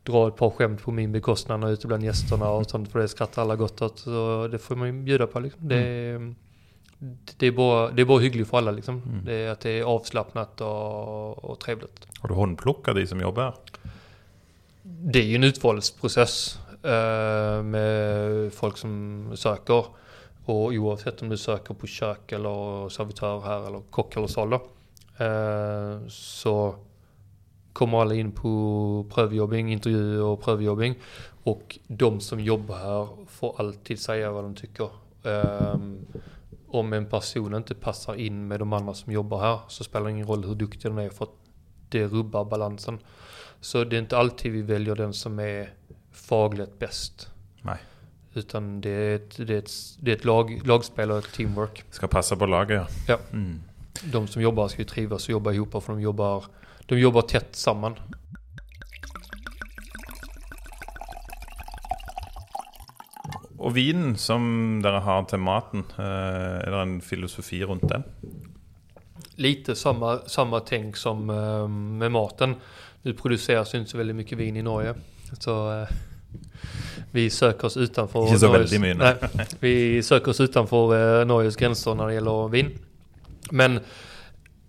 dra 0.02 0.28
ett 0.28 0.36
par 0.36 0.50
skämt 0.50 0.82
på 0.82 0.90
min 0.90 1.12
bekostnad 1.12 1.64
är 1.64 1.70
ute 1.70 1.86
bland 1.86 2.04
gästerna 2.04 2.50
och 2.50 2.70
sånt 2.70 2.92
för 2.92 2.98
det 2.98 3.08
skrattar 3.08 3.42
alla 3.42 3.56
gott 3.56 3.82
åt. 3.82 3.98
Så 3.98 4.48
det 4.52 4.58
får 4.58 4.76
man 4.76 4.86
ju 4.86 4.92
bjuda 5.02 5.26
på 5.26 5.40
liksom. 5.40 5.68
Det, 5.68 5.76
är- 5.76 6.34
det, 7.36 7.46
är 7.46 7.52
bara, 7.52 7.90
det 7.90 8.02
är 8.02 8.06
bara 8.06 8.18
hyggligt 8.20 8.50
för 8.50 8.58
alla 8.58 8.70
liksom. 8.70 9.02
Mm. 9.06 9.24
Det 9.24 9.34
är 9.34 9.50
att 9.50 9.60
det 9.60 9.70
är 9.78 9.82
avslappnat 9.84 10.60
och, 10.60 11.44
och 11.44 11.60
trevligt. 11.60 12.06
Har 12.20 12.28
du 12.28 12.34
håndplukka 12.34 12.92
de 12.92 13.06
som 13.06 13.20
jobber 13.20 13.42
her? 13.42 13.54
Det 14.82 15.18
är 15.18 15.24
ju 15.24 15.34
en 15.36 15.44
utvalsprocess 15.44 16.58
Eh, 16.84 17.62
med 17.62 18.52
folk 18.52 18.76
som 18.76 19.32
söker. 19.36 19.84
Och 20.44 20.72
oavsett 20.72 21.22
om 21.22 21.28
du 21.28 21.36
söker 21.36 21.74
på 21.74 21.86
kök 21.86 22.32
eller 22.32 22.88
servitör 22.88 23.40
här 23.40 23.66
eller 23.66 23.80
kock 23.90 24.16
eller 24.16 24.26
sal 24.26 24.50
då, 24.50 24.56
eh, 25.24 26.08
så 26.08 26.74
kommer 27.72 28.00
alla 28.00 28.14
in 28.14 28.32
på 28.32 29.06
prövjobbing, 29.10 29.72
intervju 29.72 30.20
och 30.20 30.42
prövjobbing. 30.42 30.94
Och 31.42 31.78
de 31.86 32.20
som 32.20 32.40
jobbar 32.40 32.76
här 32.76 33.08
får 33.26 33.54
alltid 33.58 33.98
säga 33.98 34.30
vad 34.30 34.44
de 34.44 34.54
tycker. 34.54 34.88
Eh, 35.22 35.78
om 36.68 36.92
en 36.92 37.06
person 37.06 37.54
inte 37.54 37.74
passar 37.74 38.14
in 38.14 38.48
med 38.48 38.58
de 38.58 38.72
andra 38.72 38.94
som 38.94 39.12
jobbar 39.12 39.40
här 39.40 39.58
så 39.68 39.84
spelar 39.84 40.04
det 40.04 40.12
ingen 40.12 40.26
roll 40.26 40.44
hur 40.44 40.54
duktig 40.54 40.90
den 40.90 40.98
är 40.98 41.10
för 41.10 41.24
att 41.24 41.36
det 41.88 42.06
rubbar 42.06 42.44
balansen. 42.44 42.98
Så 43.60 43.84
det 43.84 43.96
är 43.96 44.00
inte 44.00 44.18
alltid 44.18 44.52
vi 44.52 44.62
väljer 44.62 44.94
den 44.94 45.12
som 45.12 45.38
är 45.38 45.74
fagligt 46.24 46.78
bäst. 46.78 47.28
Nej. 47.62 47.78
Utan 48.34 48.80
det 48.80 48.90
är 48.90 49.16
ett, 49.16 49.36
det 49.46 49.54
är 49.54 49.58
ett, 49.58 49.70
det 50.00 50.10
är 50.10 50.16
ett 50.16 50.24
lag, 50.24 50.60
lagspel 50.64 51.10
och 51.10 51.18
ett 51.18 51.32
teamwork. 51.32 51.84
Skal 51.90 52.08
passe 52.08 52.36
på 52.36 52.46
laget, 52.46 52.76
ja. 52.76 52.86
Ja. 53.08 53.18
Mm. 53.32 53.62
De 54.12 54.26
som 54.26 54.42
jobbar 54.42 54.68
ska 54.68 54.82
ju 54.82 54.88
trivas 54.88 55.24
och 55.24 55.30
jobba 55.30 55.52
ihop 55.52 55.84
för 55.84 55.92
de 55.92 56.00
jobbar, 56.00 56.44
de 56.86 56.98
jobbar 56.98 57.22
tätt 57.22 57.56
samman. 57.56 57.96
Og 63.64 63.72
vinen 63.72 64.16
som 64.20 64.42
dere 64.84 65.00
har 65.00 65.22
til 65.24 65.40
maten, 65.40 65.86
eh, 65.96 66.58
er 66.60 66.70
det 66.70 66.80
en 66.82 67.00
filosofi 67.00 67.62
rundt 67.64 67.88
den? 67.88 68.04
Lite 69.36 69.74
samma, 69.74 70.18
samma 70.26 70.60
tänk 70.60 70.96
som 70.96 71.30
eh, 71.30 71.68
med 71.68 72.12
maten. 72.12 72.54
Nu 73.02 73.14
produceras 73.14 73.74
ju 73.74 73.78
inte 73.78 73.90
så 73.90 73.98
väldigt 73.98 74.16
mycket 74.16 74.38
vin 74.38 74.56
i 74.56 74.62
Norge. 74.62 74.94
Så 75.40 75.72
eh, 75.72 75.88
vi 77.10 77.30
söker 77.30 77.66
oss 77.66 77.76
utanför 77.76 78.18
Norges, 78.20 78.72
nej, 78.98 79.16
Vi 79.60 80.02
söker 80.02 80.30
oss 80.30 80.40
utanför 80.40 81.20
eh, 81.20 81.26
Norges 81.26 81.56
gränser 81.56 81.94
när 81.94 82.06
det 82.06 82.14
gäller 82.14 82.48
vin. 82.48 82.78
Men 83.50 83.80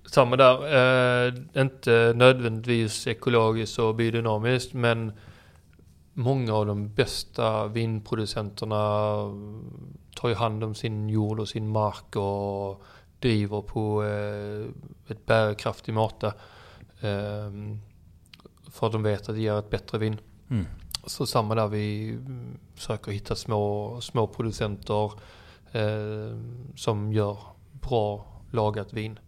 samma 0.05 0.35
där, 0.35 1.27
eh, 1.27 1.33
inte 1.61 2.13
nödvändigtvis 2.15 3.07
ekologiskt 3.07 3.79
och 3.79 3.95
biodynamiskt 3.95 4.73
men 4.73 5.11
många 6.13 6.53
av 6.53 6.65
de 6.65 6.93
bästa 6.93 7.67
vinproducenterna 7.67 9.15
tar 10.15 10.29
ju 10.29 10.35
hand 10.35 10.63
om 10.63 10.75
sin 10.75 11.09
jord 11.09 11.39
och 11.39 11.49
sin 11.49 11.67
mark 11.67 12.15
och 12.15 12.83
driver 13.19 13.61
på 13.61 14.03
eh, 14.03 15.11
ett 15.11 15.25
bärkraftig 15.25 15.93
mata. 15.93 16.27
Eh, 16.99 17.51
för 18.71 18.87
att 18.87 18.93
de 18.93 19.03
vet 19.03 19.29
att 19.29 19.35
det 19.35 19.41
ger 19.41 19.59
ett 19.59 19.69
bättre 19.69 19.97
vin. 19.97 20.17
Mm. 20.49 20.65
Så 21.05 21.25
samma 21.25 21.55
där, 21.55 21.67
vi 21.67 22.17
försöker 22.75 23.11
hitta 23.11 23.35
små, 23.35 23.97
små 24.01 24.27
producenter 24.27 25.11
eh, 25.71 26.39
som 26.75 27.13
gör 27.13 27.37
bra 27.71 28.25
lagat 28.51 28.93
vin. 28.93 29.19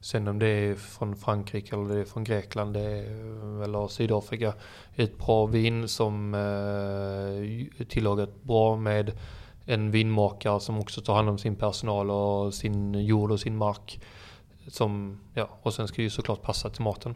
Sen 0.00 0.28
om 0.28 0.38
det 0.38 0.46
är 0.46 0.74
från 0.74 1.16
Frankrike 1.16 1.76
eller 1.76 1.94
det 1.94 2.00
är 2.00 2.04
från 2.04 2.24
Grekland 2.24 2.74
det 2.74 2.80
är, 2.80 3.62
eller 3.62 3.88
Sydafrika. 3.88 4.54
Ett 4.94 5.18
bra 5.18 5.46
vin 5.46 5.88
som 5.88 6.34
eh, 6.34 6.40
är 7.80 7.84
tillagat 7.84 8.42
bra 8.42 8.76
med 8.76 9.18
en 9.64 9.90
vinmakare 9.90 10.60
som 10.60 10.78
också 10.78 11.00
tar 11.00 11.14
hand 11.14 11.28
om 11.28 11.38
sin 11.38 11.56
personal 11.56 12.10
och 12.10 12.54
sin 12.54 12.94
jord 12.94 13.30
och 13.30 13.40
sin 13.40 13.56
mark. 13.56 14.00
Som, 14.66 15.20
ja, 15.34 15.48
och 15.62 15.74
sen 15.74 15.88
ska 15.88 15.96
det 15.96 16.02
ju 16.02 16.10
såklart 16.10 16.42
passa 16.42 16.70
till 16.70 16.82
maten. 16.82 17.14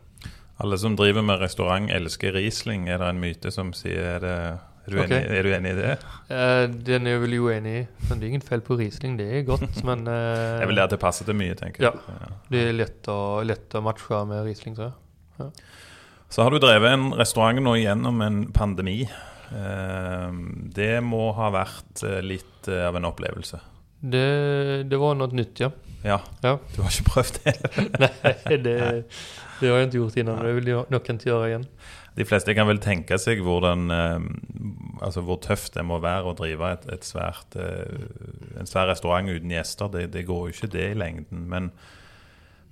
Alle 0.62 0.78
som 0.78 0.94
driver 0.96 1.22
med 1.26 1.40
restaurant, 1.42 1.90
elsker 1.90 2.32
Riesling. 2.36 2.88
Er 2.88 2.98
det 3.02 3.08
en 3.10 3.20
myte 3.22 3.50
som 3.54 3.72
sier 3.76 3.98
er, 4.16 4.20
det, 4.22 4.34
er, 4.86 4.92
du, 4.92 4.98
Ok. 5.02 5.10
enig, 5.10 5.20
er 5.38 5.42
du 5.42 5.50
enig 5.56 5.72
i 5.72 5.78
det? 5.80 5.92
Eh, 6.30 6.62
den 6.90 7.06
är 7.06 7.10
jag 7.16 7.20
väl 7.20 7.34
oenig 7.38 7.74
i. 7.80 7.86
Men 8.08 8.20
det 8.20 8.26
är 8.26 8.28
inget 8.28 8.48
fel 8.48 8.60
på 8.60 8.76
Riesling, 8.76 9.16
det 9.16 9.24
är 9.38 9.42
gott. 9.42 9.82
men 9.88 10.06
eh, 10.06 10.58
Det 10.58 10.62
er 10.62 10.70
vel 10.70 10.82
det 10.88 11.00
passer 11.02 11.26
til 11.26 11.34
mye, 11.38 11.54
tenker 11.58 11.82
jeg. 11.88 11.92
Ja. 12.06 12.30
det 12.48 12.68
är 12.68 12.72
lätt 12.72 13.08
att, 13.08 13.46
lätt 13.46 13.74
att 13.74 13.82
matcha 13.82 14.24
med 14.24 14.44
Riesling 14.44 14.74
tror 14.74 14.92
jag. 15.36 15.50
Så 16.28 16.42
har 16.42 16.50
du 16.50 16.58
drevet 16.58 16.92
en 16.92 17.12
restaurant 17.14 17.60
nå 17.62 17.74
gjennom 17.76 18.20
en 18.20 18.52
pandemi. 18.52 19.02
Eh, 19.50 20.30
Det 20.72 21.00
må 21.04 21.32
ha 21.36 21.50
vært 21.52 22.02
eh, 22.06 22.22
litt 22.22 22.68
eh, 22.68 22.86
av 22.88 22.96
en 22.96 23.04
opplevelse. 23.04 23.60
Det, 24.02 24.82
det 24.90 24.98
var 24.98 25.14
något 25.14 25.32
nytt 25.32 25.60
ja. 25.62 25.70
Ja, 26.02 26.16
Ja. 26.42 26.56
du 26.74 26.80
har 26.82 26.90
ikke 26.90 27.10
prøvd 27.10 27.36
det? 27.44 27.52
Nej, 28.02 28.58
det, 28.58 29.04
det 29.60 29.68
har 29.68 29.76
jag 29.78 29.82
inte 29.86 29.96
gjort 29.96 30.16
innan 30.18 30.38
och 30.38 30.44
det 30.44 30.52
vill 30.52 30.66
jag 30.68 30.90
nog 30.90 31.10
inte 31.10 31.28
göra 31.28 31.48
igen. 31.48 31.66
De 32.14 32.24
fleste 32.28 32.54
kan 32.54 32.66
vel 32.68 32.80
tenke 32.82 33.16
seg 33.22 33.40
hvordan, 33.40 33.86
eh, 33.94 34.18
altså 35.00 35.22
hvor 35.24 35.38
tøft 35.40 35.78
det 35.78 35.84
må 35.88 35.96
være 36.02 36.26
å 36.28 36.34
drive 36.36 36.72
et, 36.74 36.82
et 36.92 37.06
svært, 37.06 37.54
eh, 37.56 38.58
en 38.60 38.68
svær 38.68 38.90
restaurant 38.90 39.30
uten 39.32 39.54
gjester. 39.54 39.88
Det, 39.94 40.08
det 40.12 40.26
går 40.28 40.42
jo 40.50 40.52
ikke 40.52 40.72
det 40.74 40.90
i 40.90 40.98
lengden. 40.98 41.46
Men, 41.48 41.70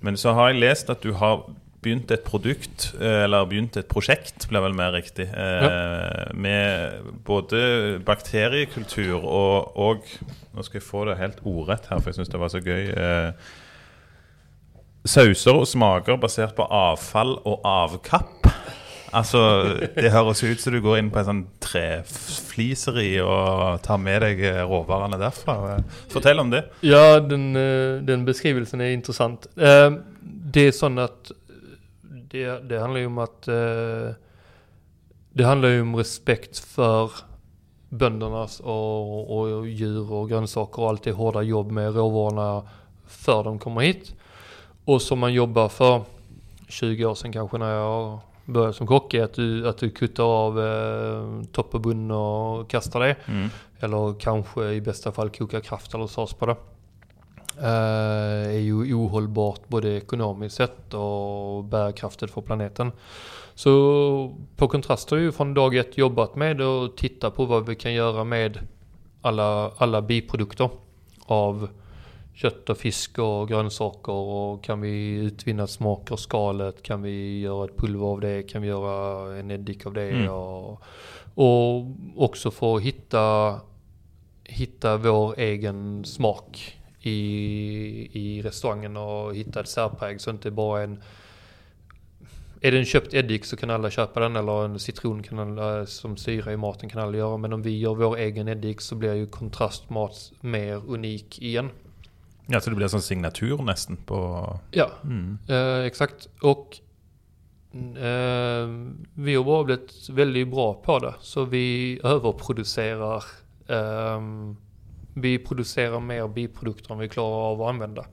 men 0.05 0.19
så 0.21 0.35
har 0.37 0.51
jeg 0.51 0.61
lest 0.61 0.91
at 0.93 1.01
du 1.07 1.15
har 1.17 1.47
begynt 1.83 2.11
et 2.13 2.25
produkt, 2.27 2.91
eh, 3.01 3.25
eller 3.25 3.47
begynt 3.49 3.77
et 3.81 3.89
prosjekt, 3.89 4.49
blir 4.51 4.61
vel 4.61 4.75
mer 4.77 4.93
riktig, 4.93 5.29
eh, 5.33 6.35
med 6.35 7.01
både 7.25 8.01
bakteriekultur 8.05 9.17
og, 9.25 9.77
og 9.77 10.05
Nå 10.51 10.65
skal 10.67 10.81
jeg 10.81 10.87
få 10.89 11.05
det 11.07 11.19
helt 11.21 11.39
ordrett 11.47 11.85
her, 11.87 12.01
for 12.01 12.11
jeg 12.11 12.17
syns 12.19 12.29
det 12.33 12.41
var 12.43 12.51
så 12.51 12.59
gøy. 12.59 12.89
Eh, 12.91 13.33
sauser 15.07 15.55
og 15.61 15.69
smaker 15.71 16.19
basert 16.21 16.57
på 16.59 16.67
avfall 16.67 17.37
og 17.47 17.63
avkapp. 17.65 18.49
Altså, 19.15 19.41
Det 19.95 20.11
høres 20.13 20.43
ut 20.43 20.61
som 20.61 20.75
du 20.75 20.81
går 20.83 20.99
inn 21.01 21.11
på 21.11 21.19
en 21.23 21.29
sånn 21.29 21.45
trefliseri 21.63 23.13
og 23.23 23.81
tar 23.83 23.99
med 24.03 24.23
deg 24.27 24.43
eh, 24.47 24.61
råvarene 24.67 25.19
derfra. 25.23 25.79
Fortell 26.13 26.43
om 26.43 26.51
det. 26.53 26.65
Ja, 26.87 27.19
den, 27.21 27.49
eh, 27.57 28.03
den 28.07 28.25
beskrivelsen 28.27 28.81
är 28.81 28.91
intressant. 28.91 29.47
Eh, 29.57 29.91
Det 30.53 30.67
är 30.67 30.73
sånt 30.73 30.99
att 30.99 31.31
det, 32.31 32.69
det 32.69 32.81
handlar 32.81 33.01
ju 33.01 33.07
om 33.07 33.19
att 33.19 33.49
eh, 33.49 34.15
det 35.33 35.45
handlar 35.45 35.69
ju 35.69 35.83
om 35.83 35.97
respekt 35.97 36.59
för 36.59 37.11
böndernas 37.89 38.61
och, 38.61 39.39
och 39.39 39.69
djur 39.69 40.13
och 40.13 40.29
grönsaker 40.29 40.83
och 40.83 40.89
allt 40.89 41.03
det 41.03 41.13
hårda 41.13 41.43
jobb 41.43 41.71
med 41.71 41.95
råvarorna 41.95 42.69
för 43.07 43.45
de 43.45 43.59
kommer 43.59 43.81
hit. 43.81 44.15
Och 44.85 45.03
som 45.03 45.19
man 45.19 45.33
jobbar 45.33 45.69
för 45.69 46.03
20 46.69 47.05
år 47.05 47.15
sedan 47.15 47.33
kanske 47.33 47.59
när 47.59 47.75
jag 47.75 48.21
började 48.45 48.73
som 48.73 48.87
kock 48.87 49.15
är 49.15 49.23
att 49.23 49.35
du, 49.35 49.69
att 49.69 49.79
du 49.79 49.91
kuttar 49.91 50.25
av 50.25 50.61
eh, 50.61 51.43
topp 51.53 51.75
och 51.75 51.81
bunn 51.81 52.11
och 52.11 52.71
kastar 52.71 53.01
det. 53.01 53.17
Mm. 53.27 53.49
Eller 53.81 54.21
kanske 54.21 54.71
i 54.71 54.81
bästa 54.81 55.13
fall 55.13 55.31
koka 55.31 55.61
kraft 55.61 55.95
eller 55.95 56.07
sås 56.07 56.35
på 56.35 56.47
det. 56.47 56.57
Eh, 57.63 58.55
är 58.55 58.59
ju 58.59 58.95
ohållbart 58.95 59.69
både 59.69 59.97
ekonomiskt 59.97 60.57
sett 60.57 60.95
och 60.95 61.65
bärkraftigt 61.65 62.33
för 62.33 62.41
planeten. 62.41 62.93
Så 63.55 64.37
på 64.57 64.69
kontrast 64.69 65.11
har 65.11 65.19
vi 65.19 65.23
ju 65.25 65.33
från 65.33 65.55
dag 65.55 65.77
ett 65.77 65.99
jobbat 65.99 66.37
med 66.37 66.61
att 66.61 66.97
titta 66.97 67.31
på 67.31 67.45
vad 67.45 67.67
vi 67.67 67.75
kan 67.75 67.93
göra 67.93 68.25
med 68.25 68.59
alla, 69.23 69.71
alla 69.77 70.03
biprodukter 70.03 70.71
av 71.27 71.69
kött 72.35 72.71
och 72.71 72.77
fisk 72.77 73.19
och 73.19 73.49
grönsaker. 73.49 74.13
Och 74.13 74.65
kan 74.65 74.81
vi 74.81 75.15
utvinna 75.15 75.67
smak 75.67 76.11
ur 76.11 76.17
skalet, 76.17 76.83
kan 76.83 77.03
vi 77.03 77.41
göra 77.41 77.65
ett 77.65 77.77
pulver 77.77 78.07
av 78.07 78.21
det, 78.21 78.43
kan 78.43 78.63
vi 78.63 78.69
göra 78.69 79.37
en 79.39 79.51
eddik 79.51 79.87
av 79.87 79.93
det? 79.93 80.11
Mm. 80.11 80.29
och, 80.29 80.83
och 81.35 81.87
också 82.17 82.51
få 82.51 82.79
hitta, 82.79 83.57
hitta 84.45 84.97
vår 84.97 85.39
egen 85.39 86.05
smak 86.05 86.80
i, 87.03 87.11
i 88.13 88.43
restaurangen 88.43 88.97
och 88.97 89.35
hitta 89.35 89.61
ett 89.61 89.69
särpräg 89.69 90.21
så 90.21 90.31
inte 90.31 90.51
bara 90.51 90.83
en 90.83 91.03
är 92.63 92.73
det 92.73 92.79
en 92.79 92.85
köpt 92.85 93.15
eddik 93.15 93.45
så 93.45 93.57
kan 93.57 93.71
alla 93.71 93.91
köpa 93.91 94.21
den 94.21 94.37
eller 94.37 94.65
en 94.65 94.79
citron 94.79 95.23
kan 95.23 95.39
alla, 95.39 95.87
som 95.87 96.17
syra 96.17 96.53
i 96.53 96.57
maten 96.57 96.89
kan 96.89 97.03
alla 97.03 97.17
göra. 97.19 97.37
Men 97.37 97.53
om 97.53 97.63
vi 97.63 97.79
gör 97.79 97.95
vår 97.95 98.17
egen 98.17 98.49
eddik 98.49 98.81
så 98.81 98.95
blir 98.95 99.15
ju 99.15 99.27
kontrastmat 99.27 100.33
mer 100.41 100.83
unik 100.91 101.43
igen. 101.43 101.71
Ja, 102.47 102.61
så 102.61 102.71
det 102.71 102.77
blir 102.77 102.89
som 102.89 103.01
signatur 103.01 103.63
nästan 103.63 103.97
på... 103.97 104.59
Ja, 104.71 104.91
Mm. 105.05 105.39
eh, 105.49 105.79
exakt. 105.87 106.29
Och 106.43 106.79
eh, 107.97 108.69
vi 109.15 109.35
har 109.35 109.45
bara 109.45 109.65
blivit 109.65 110.09
väldigt 110.11 110.49
bra 110.51 110.75
på 110.75 110.99
det. 110.99 111.15
Så 111.21 111.45
vi 111.45 112.01
överproducerar. 112.05 113.25
ehm, 113.69 114.57
vi 115.15 115.39
producerar 115.39 116.01
mer 116.01 116.29
biprodukter 116.29 116.95
än 116.95 116.99
vi 116.99 117.09
klarar 117.09 117.53
av 117.53 117.63
att 117.63 117.69
använda 117.69 118.07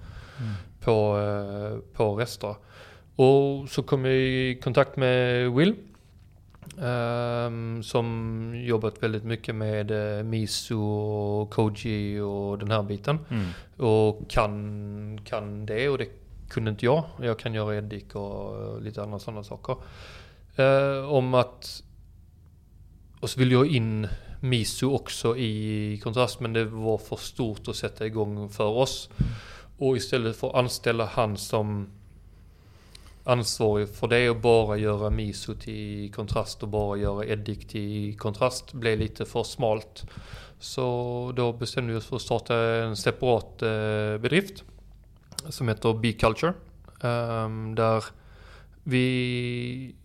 på, 0.80 1.20
eh, 1.20 1.94
på 1.94 2.16
rester. 2.16 2.56
Och 3.16 3.70
så 3.70 3.84
kom 3.84 4.06
jag 4.06 4.16
i 4.16 4.60
kontakt 4.64 4.98
med 4.98 5.52
Will. 5.52 5.76
ehm, 6.82 7.84
som 7.84 8.54
jobbat 8.56 9.04
väldigt 9.04 9.24
mycket 9.24 9.56
med 9.56 9.92
eh, 9.92 10.24
miso 10.24 10.80
och 10.80 11.50
koji 11.50 12.20
och 12.20 12.58
den 12.58 12.72
här 12.72 12.84
biten. 12.84 13.20
Mm. 13.30 13.48
Och 13.90 14.30
kan, 14.30 15.20
kan 15.24 15.66
det 15.66 15.90
och 15.90 15.98
det 15.98 16.10
kunde 16.50 16.72
inte 16.72 16.86
jag. 16.86 17.04
Jag 17.22 17.40
kan 17.40 17.54
göra 17.54 17.76
eddik 17.76 18.16
och 18.16 18.82
lite 18.82 19.04
andra 19.04 19.20
sådana 19.20 19.44
saker. 19.44 19.76
Eh, 20.56 21.12
om 21.12 21.34
att... 21.34 21.84
Och 23.20 23.30
så 23.30 23.40
vill 23.40 23.52
jag 23.52 23.68
in 23.68 24.08
miso 24.40 24.94
också 24.94 25.38
i 25.38 26.00
kontrast 26.04 26.40
men 26.40 26.54
det 26.54 26.66
var 26.66 26.98
för 26.98 27.16
stort 27.16 27.68
att 27.68 27.76
sätta 27.76 28.06
igång 28.06 28.50
för 28.50 28.68
oss. 28.68 29.10
Och 29.78 29.98
istället 29.98 30.38
för 30.38 30.50
att 30.50 30.56
anställa 30.56 31.06
han 31.06 31.38
som 31.38 31.88
ansvarig 33.24 33.90
för 33.90 34.08
det 34.08 34.30
och 34.30 34.42
bara 34.42 34.78
göra 34.78 35.10
miso 35.10 35.56
till 35.56 36.14
kontrast 36.14 36.64
och 36.64 36.70
bara 36.70 36.98
göra 36.98 37.26
eddik 37.26 37.68
till 37.68 38.18
kontrast 38.18 38.74
blev 38.74 39.00
lite 39.00 39.26
för 39.26 39.44
smalt. 39.44 40.06
Så 40.60 41.34
då 41.36 41.54
bestämde 41.54 41.94
vi 41.94 42.00
oss 42.00 42.06
för 42.06 42.16
att 42.16 42.22
starta 42.22 42.56
en 42.56 42.96
separat 42.96 43.62
eh, 43.62 44.18
bedrift 44.18 44.64
som 45.50 45.68
heter 45.68 45.94
B-Culture. 45.94 46.54
Ehm, 47.02 47.76
där 47.76 48.04
vi... 48.84 49.96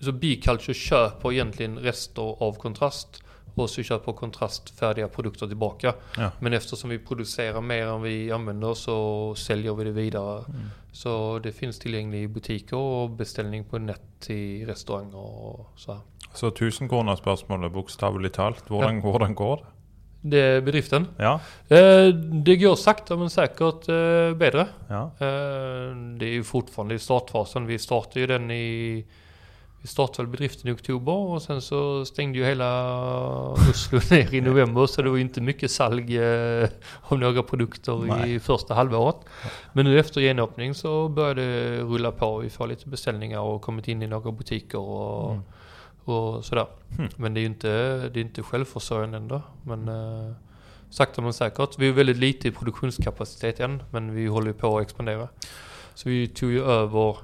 Så 0.00 0.12
B-Culture 0.12 0.74
köper 0.74 1.32
egentligen 1.32 1.78
rester 1.78 2.22
av 2.42 2.52
kontrast 2.52 3.22
och 3.54 3.70
så 3.70 3.82
köper 3.82 4.12
kontrast 4.12 4.78
färdiga 4.78 5.08
produkter 5.08 5.46
tillbaka. 5.46 5.94
Ja. 6.16 6.30
Men 6.40 6.52
eftersom 6.52 6.90
vi 6.90 6.98
producerar 6.98 7.60
mer 7.60 7.86
än 7.86 8.02
vi 8.02 8.32
använder 8.32 8.74
så 8.74 9.34
säljer 9.34 9.74
vi 9.74 9.84
det 9.84 9.90
vidare. 9.90 10.44
Så 10.92 11.38
det 11.42 11.52
finns 11.52 11.78
tillgängligt 11.78 12.18
i 12.24 12.28
butiker 12.28 12.76
och 12.76 13.10
beställning 13.10 13.64
på 13.64 13.78
nät 13.78 14.00
till 14.20 14.66
restauranger 14.66 15.16
och 15.18 15.72
så 15.76 15.92
här. 15.92 16.00
Så 16.34 16.48
1000 16.48 16.88
kronor 16.88 17.16
spørsmålet, 17.16 17.72
bokstavelig 17.72 18.32
talt. 18.32 18.68
Hvordan, 18.68 19.00
hvordan 19.00 19.34
går 19.34 19.56
det? 19.56 19.62
Det 20.22 20.38
är 20.40 20.60
bedriften. 20.60 21.06
Ja, 21.18 21.40
Eh, 21.68 22.06
det 22.44 22.56
går 22.56 22.76
sakta 22.76 23.16
men 23.16 23.30
säkert 23.30 23.88
eh, 23.88 24.34
bättre. 24.38 24.66
ja. 24.88 25.02
Eh, 25.18 25.96
det 26.18 26.26
är 26.26 26.32
ju 26.32 26.44
fortfarande 26.44 26.94
i 26.94 26.98
startfasen. 26.98 27.66
Vi 27.66 27.78
startade 27.78 28.20
ju 28.20 28.26
den 28.26 28.50
i... 28.50 29.06
Vi 29.82 29.88
startade 29.88 30.28
bedriften 30.28 30.70
i 30.70 30.72
oktober 30.74 31.12
och 31.12 31.42
sen 31.42 31.60
så 31.62 32.04
stängde 32.04 32.38
ju 32.38 32.44
hela 32.44 32.98
Oslo 33.52 34.00
ner 34.10 34.34
i 34.34 34.40
november 34.40 34.86
så 34.86 35.02
det 35.02 35.08
var 35.10 35.16
ju 35.16 35.22
inte 35.22 35.40
mycket 35.40 35.70
salg 35.70 36.18
eh, 36.18 36.68
av 37.02 37.18
några 37.18 37.42
produkter 37.42 37.98
Nej. 38.06 38.34
i 38.34 38.40
första 38.40 38.74
halvåret. 38.74 39.16
Men 39.72 39.84
nu 39.84 40.00
efter 40.00 40.20
genöppning 40.20 40.74
så 40.74 41.08
började 41.08 41.40
det 41.42 41.82
rulla 41.82 42.12
på. 42.12 42.38
Vi 42.38 42.50
får 42.50 42.66
lite 42.66 42.88
beställningar 42.88 43.40
och 43.40 43.62
kommit 43.62 43.88
in 43.88 44.02
i 44.02 44.06
några 44.06 44.32
butiker 44.32 44.78
och, 44.78 45.30
Mm. 45.30 45.42
och 46.04 46.44
sådär. 46.44 46.66
Hmm. 46.96 47.08
Men 47.16 47.34
det 47.34 47.40
är 47.40 47.42
ju 47.42 47.46
inte, 47.46 47.68
det 48.08 48.20
är 48.20 48.24
inte 48.24 48.42
självförsörjande 48.42 49.16
ändå. 49.16 49.42
Men 49.62 49.88
eh, 49.88 50.32
sakta 50.90 51.22
men 51.22 51.32
säkert. 51.32 51.78
Vi 51.78 51.88
är 51.88 51.92
väldigt 51.92 52.16
lite 52.16 52.48
i 52.48 52.50
produktionskapacitet 52.50 53.60
än, 53.60 53.82
men 53.90 54.14
vi 54.14 54.26
håller 54.26 54.46
ju 54.46 54.52
på 54.54 54.78
att 54.78 54.82
expandera. 54.82 55.28
Så 55.94 56.08
vi 56.08 56.28
tog 56.28 56.50
ju 56.50 56.64
över 56.64 57.16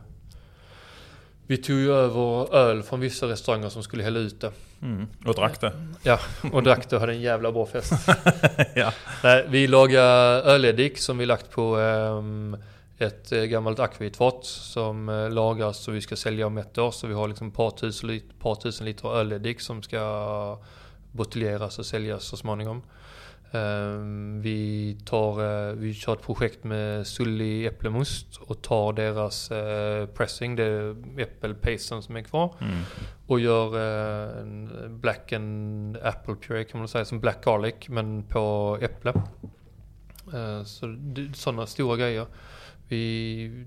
vi 1.47 1.57
tog 1.57 1.77
ju 1.77 1.93
över 1.93 2.55
öl 2.55 2.83
från 2.83 3.01
vissa 3.01 3.27
restauranger 3.27 3.69
som 3.69 3.83
skulle 3.83 4.03
hälla 4.03 4.19
ut 4.19 4.41
det. 4.41 4.53
Mm. 4.83 5.07
Och 5.27 5.35
drack 5.35 5.61
det? 5.61 5.73
Ja, 6.03 6.19
och 6.53 6.63
drack 6.63 6.91
det 6.91 6.97
och 6.97 7.01
hade 7.01 7.13
en 7.13 7.21
jävla 7.21 7.53
bra 7.53 7.67
fest. 7.67 7.93
ja. 8.75 8.93
Nej, 9.23 9.47
vi 9.49 9.67
lagar 9.67 10.03
öleddik 10.43 10.99
som 10.99 11.19
vi 11.19 11.27
lagt 11.27 11.51
på 11.51 11.77
ehm, 11.77 12.57
ett 12.99 13.33
eh, 13.33 13.43
gammalt 13.43 13.79
akvavitfat 13.79 14.45
som 14.45 15.09
eh, 15.09 15.31
lagras 15.31 15.79
så 15.79 15.91
vi 15.91 16.01
ska 16.01 16.17
sälja 16.17 16.47
om 16.47 16.59
ett 16.59 16.79
år. 16.79 16.91
Så 16.91 17.07
vi 17.07 17.15
har 17.15 17.29
liksom 17.29 17.49
ett 17.49 17.55
par 17.55 17.71
tusen, 17.71 18.09
lit, 18.09 18.41
par 18.41 18.55
tusen 18.55 18.87
liter 18.87 19.09
öleddik 19.09 19.61
som 19.61 19.83
ska 19.83 20.59
buteljeras 21.13 21.79
och 21.79 21.87
säljas 21.87 22.25
så 22.25 22.37
småningom. 22.37 22.83
Ehm, 23.53 24.41
vi, 24.43 24.99
tar, 25.05 25.69
eh, 25.69 25.75
vi 25.75 25.95
kör 25.95 26.13
ett 26.13 26.23
projekt 26.23 26.65
med 26.65 27.07
Sully 27.07 27.67
äppelmust 27.67 28.37
och 28.37 28.63
tar 28.63 28.93
deras 28.93 29.51
eh, 29.51 30.07
pressing, 30.07 30.57
det 30.57 30.65
är 30.65 30.97
äppelpasten 31.21 32.03
som 32.03 32.17
är 32.17 32.23
kvar. 32.23 32.55
Mm. 32.61 32.83
Och 33.27 33.41
gör 33.41 33.75
eh, 33.77 34.41
en 34.41 34.71
black 35.01 35.33
and 35.33 35.97
apple 35.97 36.35
puree 36.35 36.65
kan 36.65 36.79
man 36.79 36.89
säga, 36.89 37.05
som 37.05 37.21
black 37.21 37.45
garlic 37.45 37.75
men 37.89 38.23
på 38.23 38.79
äpple. 38.81 39.13
Eh, 40.35 40.63
så 40.65 40.97
sådana 41.35 41.67
stora 41.67 41.97
grejer. 41.97 42.27
Vi 42.89 43.67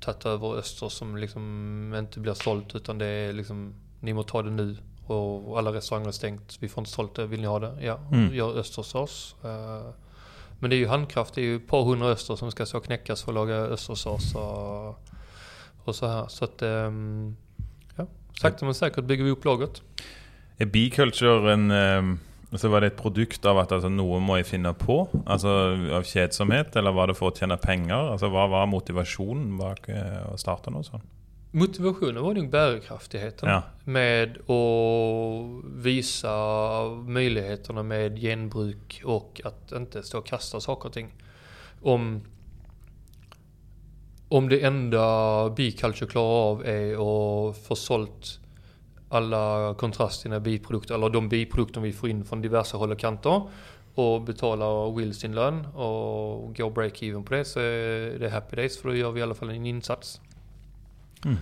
tagit 0.00 0.26
över 0.26 0.56
Öster 0.56 0.88
som 0.88 1.16
liksom 1.16 1.94
inte 1.98 2.20
blir 2.20 2.34
sålt 2.34 2.74
utan 2.74 2.98
det 2.98 3.06
är 3.06 3.32
liksom, 3.32 3.74
ni 4.00 4.12
må 4.12 4.22
ta 4.22 4.42
det 4.42 4.50
nu. 4.50 4.76
Och 5.06 5.58
alla 5.58 5.72
restauranger 5.72 6.08
är 6.08 6.12
stängt, 6.12 6.56
vi 6.60 6.68
får 6.68 6.80
inte 6.80 6.90
sålt 6.90 7.14
det, 7.14 7.26
vill 7.26 7.40
ni 7.40 7.46
ha 7.46 7.58
det? 7.58 7.72
Ja, 7.80 7.98
Mm. 8.12 8.34
gör 8.34 8.58
östersås. 8.58 9.36
Eh, 9.44 9.90
men 10.58 10.70
det 10.70 10.76
är 10.76 10.78
ju 10.78 10.86
handkraft, 10.86 11.34
det 11.34 11.40
är 11.40 11.44
ju 11.44 11.56
ett 11.56 11.66
par 11.66 11.82
hundra 11.82 12.08
öster 12.08 12.36
som 12.36 12.50
ska 12.50 12.66
så 12.66 12.80
knäckas 12.80 13.22
för 13.22 13.30
att 13.32 13.34
laga 13.34 13.54
östersås 13.54 14.34
och, 14.34 14.88
och 15.84 15.94
så 15.94 16.06
här. 16.06 16.24
Så 16.28 16.44
att, 16.44 16.62
ehm, 16.62 17.36
ja, 17.96 18.06
sakta 18.40 18.64
men 18.64 18.74
säkert 18.74 19.04
bygger 19.04 19.24
vi 19.24 19.30
upp 19.30 19.44
laget. 19.44 19.82
Er 20.58 20.66
biculture 20.66 21.52
en 21.52 21.70
eh, 21.70 22.18
altså 22.52 22.68
Var 22.68 22.80
det 22.80 22.86
et 22.86 22.96
produkt 22.96 23.46
av 23.46 23.58
at 23.58 23.72
altså, 23.72 23.88
noe 23.88 24.20
må 24.20 24.36
jeg 24.36 24.46
finne 24.46 24.74
på? 24.74 25.08
Altså 25.26 25.48
Av 25.96 26.02
kjedsomhet, 26.04 26.76
eller 26.76 26.92
var 26.92 27.06
det 27.06 27.16
for 27.16 27.30
å 27.32 27.34
tjene 27.36 27.56
penger? 27.56 28.12
Altså 28.12 28.28
Hva 28.28 28.46
var 28.52 28.66
motivasjonen 28.66 29.58
bak 29.58 29.88
eh, 29.88 30.20
å 30.32 30.36
starte 30.38 30.70
noe 30.70 30.84
sånt? 30.84 31.02
Motivationen 31.54 32.22
var 32.22 32.34
nog 32.34 32.50
bärkraftigheten. 32.50 33.48
Ja. 33.48 33.62
Med 33.84 34.50
att 34.50 35.64
visa 35.84 36.84
möjligheterna 36.88 37.82
med 37.82 38.18
genbruk 38.18 39.02
och 39.04 39.40
att 39.44 39.72
inte 39.72 40.02
stå 40.02 40.18
och 40.18 40.26
kasta 40.26 40.60
saker 40.60 40.88
och 40.88 40.92
ting. 40.92 41.14
Om, 41.82 42.20
om 44.28 44.48
det 44.48 44.64
enda 44.64 45.50
Biculture 45.50 46.10
klarar 46.10 46.50
av 46.50 46.66
är 46.66 46.92
att 46.92 47.56
få 47.58 47.76
sålt 47.76 48.40
alla 49.08 49.74
kontrasterna 49.78 50.40
biprodukter, 50.40 50.94
eller 50.94 51.10
de 51.10 51.28
biprodukter 51.28 51.80
vi 51.80 51.92
får 51.92 52.08
in 52.08 52.24
från 52.24 52.42
diverse 52.42 52.76
håll 52.76 52.92
och 52.92 52.98
kanter 52.98 53.42
och 53.94 54.22
betala 54.22 54.90
Will 54.90 55.14
sin 55.14 55.34
lön 55.34 55.66
och 55.66 56.56
gå 56.56 56.70
break-even 56.70 57.24
på 57.24 57.34
det 57.34 57.44
så 57.44 57.60
är 57.60 58.18
det 58.18 58.30
happy 58.30 58.56
days 58.56 58.78
för 58.78 58.88
då 58.88 58.94
gör 58.94 59.10
vi 59.10 59.20
i 59.20 59.22
alla 59.22 59.34
fall 59.34 59.50
en 59.50 59.66
insats. 59.66 60.20
Mm. 61.24 61.38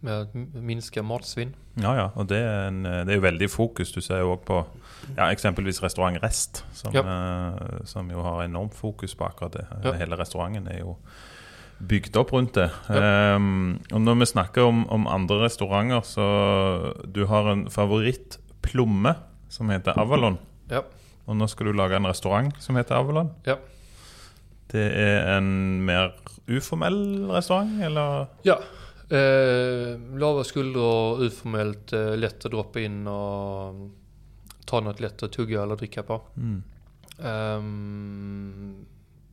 Med 0.00 0.20
att 0.20 0.34
minska 0.54 1.02
matsvinn. 1.02 1.54
Ja, 1.74 1.96
ja. 1.96 2.10
Og 2.14 2.26
det 2.26 2.38
er, 2.42 2.68
en, 2.68 2.86
eh, 2.86 3.04
det 3.06 3.14
jo 3.14 3.22
veldig 3.22 3.48
fokus. 3.50 3.92
Du 3.94 4.00
ser 4.02 4.18
jo 4.24 4.32
òg 4.34 4.40
på 4.48 4.64
ja, 5.16 5.28
eksempelvis 5.30 5.78
restaurant 5.82 6.18
Rest, 6.22 6.64
som, 6.74 6.96
eh, 6.96 7.84
som 7.84 8.10
jo 8.10 8.22
har 8.22 8.42
enormt 8.44 8.74
fokus 8.74 9.14
på 9.14 9.24
akkurat 9.28 9.52
det. 9.52 9.66
Ja. 9.84 9.92
Hele 10.00 10.18
restauranten 10.18 10.66
er 10.68 10.80
jo 10.82 10.96
bygd 11.82 12.16
opp 12.16 12.32
rundt 12.32 12.54
det. 12.54 12.68
Ehm, 12.94 13.80
og 13.92 14.00
når 14.00 14.18
vi 14.20 14.26
snakker 14.30 14.68
om, 14.70 14.84
om 14.90 15.06
andre 15.10 15.44
restauranter, 15.44 16.02
så 16.06 16.94
Du 17.12 17.26
har 17.26 17.52
en 17.52 17.66
favorittplomme 17.70 19.14
som 19.48 19.70
heter 19.70 19.98
Avalon. 19.98 20.38
Ja. 20.70 20.82
Og 21.26 21.36
nå 21.36 21.48
skal 21.50 21.66
du 21.66 21.72
lage 21.72 21.96
en 21.96 22.06
restaurant 22.06 22.54
som 22.62 22.76
heter 22.76 22.94
Avalon. 22.98 23.32
Ja. 23.46 23.56
Det 24.72 24.84
er 24.96 25.36
en 25.36 25.82
mer 25.84 26.14
uformell 26.48 27.28
restaurant, 27.30 27.82
eller? 27.82 28.26
Ja. 28.44 28.56
Eh, 29.12 29.98
lava 30.18 30.44
skuldror, 30.44 31.22
uformellt, 31.22 31.92
eh, 31.92 32.16
lätt 32.16 32.44
att 32.44 32.50
droppa 32.50 32.80
in 32.80 33.06
och 33.06 33.74
ta 34.64 34.80
något 34.80 35.00
lätt 35.00 35.22
att 35.22 35.32
tugga 35.32 35.62
eller 35.62 35.76
dricka 35.76 36.02
på. 36.02 36.22
Mm. 36.36 36.62
Ehm, 37.24 38.86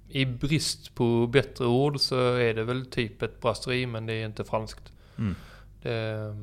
I 0.10 0.26
brist 0.26 0.96
på 0.96 1.28
bättre 1.28 1.66
ord 1.66 2.00
så 2.00 2.36
är 2.36 2.54
det 2.54 2.64
väl 2.64 2.86
typ 2.86 3.22
ett 3.22 3.42
brasserie 3.42 3.88
men 3.88 4.06
det 4.06 4.14
är 4.14 4.26
inte 4.26 4.44
franskt. 4.44 4.94
Mm. 5.18 5.36
Det, 5.82 6.36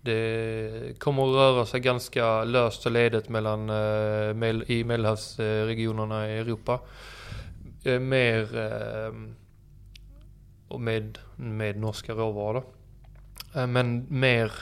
Det 0.00 0.98
kommer 0.98 1.22
att 1.22 1.34
röra 1.34 1.66
sig 1.66 1.80
ganska 1.80 2.44
löst 2.44 2.86
och 2.86 2.92
ledigt 2.92 3.28
mellan, 3.28 3.70
eh, 3.70 4.70
i 4.70 4.84
medelhavsregionerna 4.84 6.28
i 6.28 6.38
Europa. 6.38 6.80
Eh, 7.84 7.98
mer 7.98 8.58
eh, 8.58 9.12
och 9.12 9.41
med, 10.78 11.18
med 11.36 11.76
norska 11.76 12.12
råvaror. 12.12 12.64
Eh, 13.54 13.66
men 13.66 14.06
mer 14.08 14.52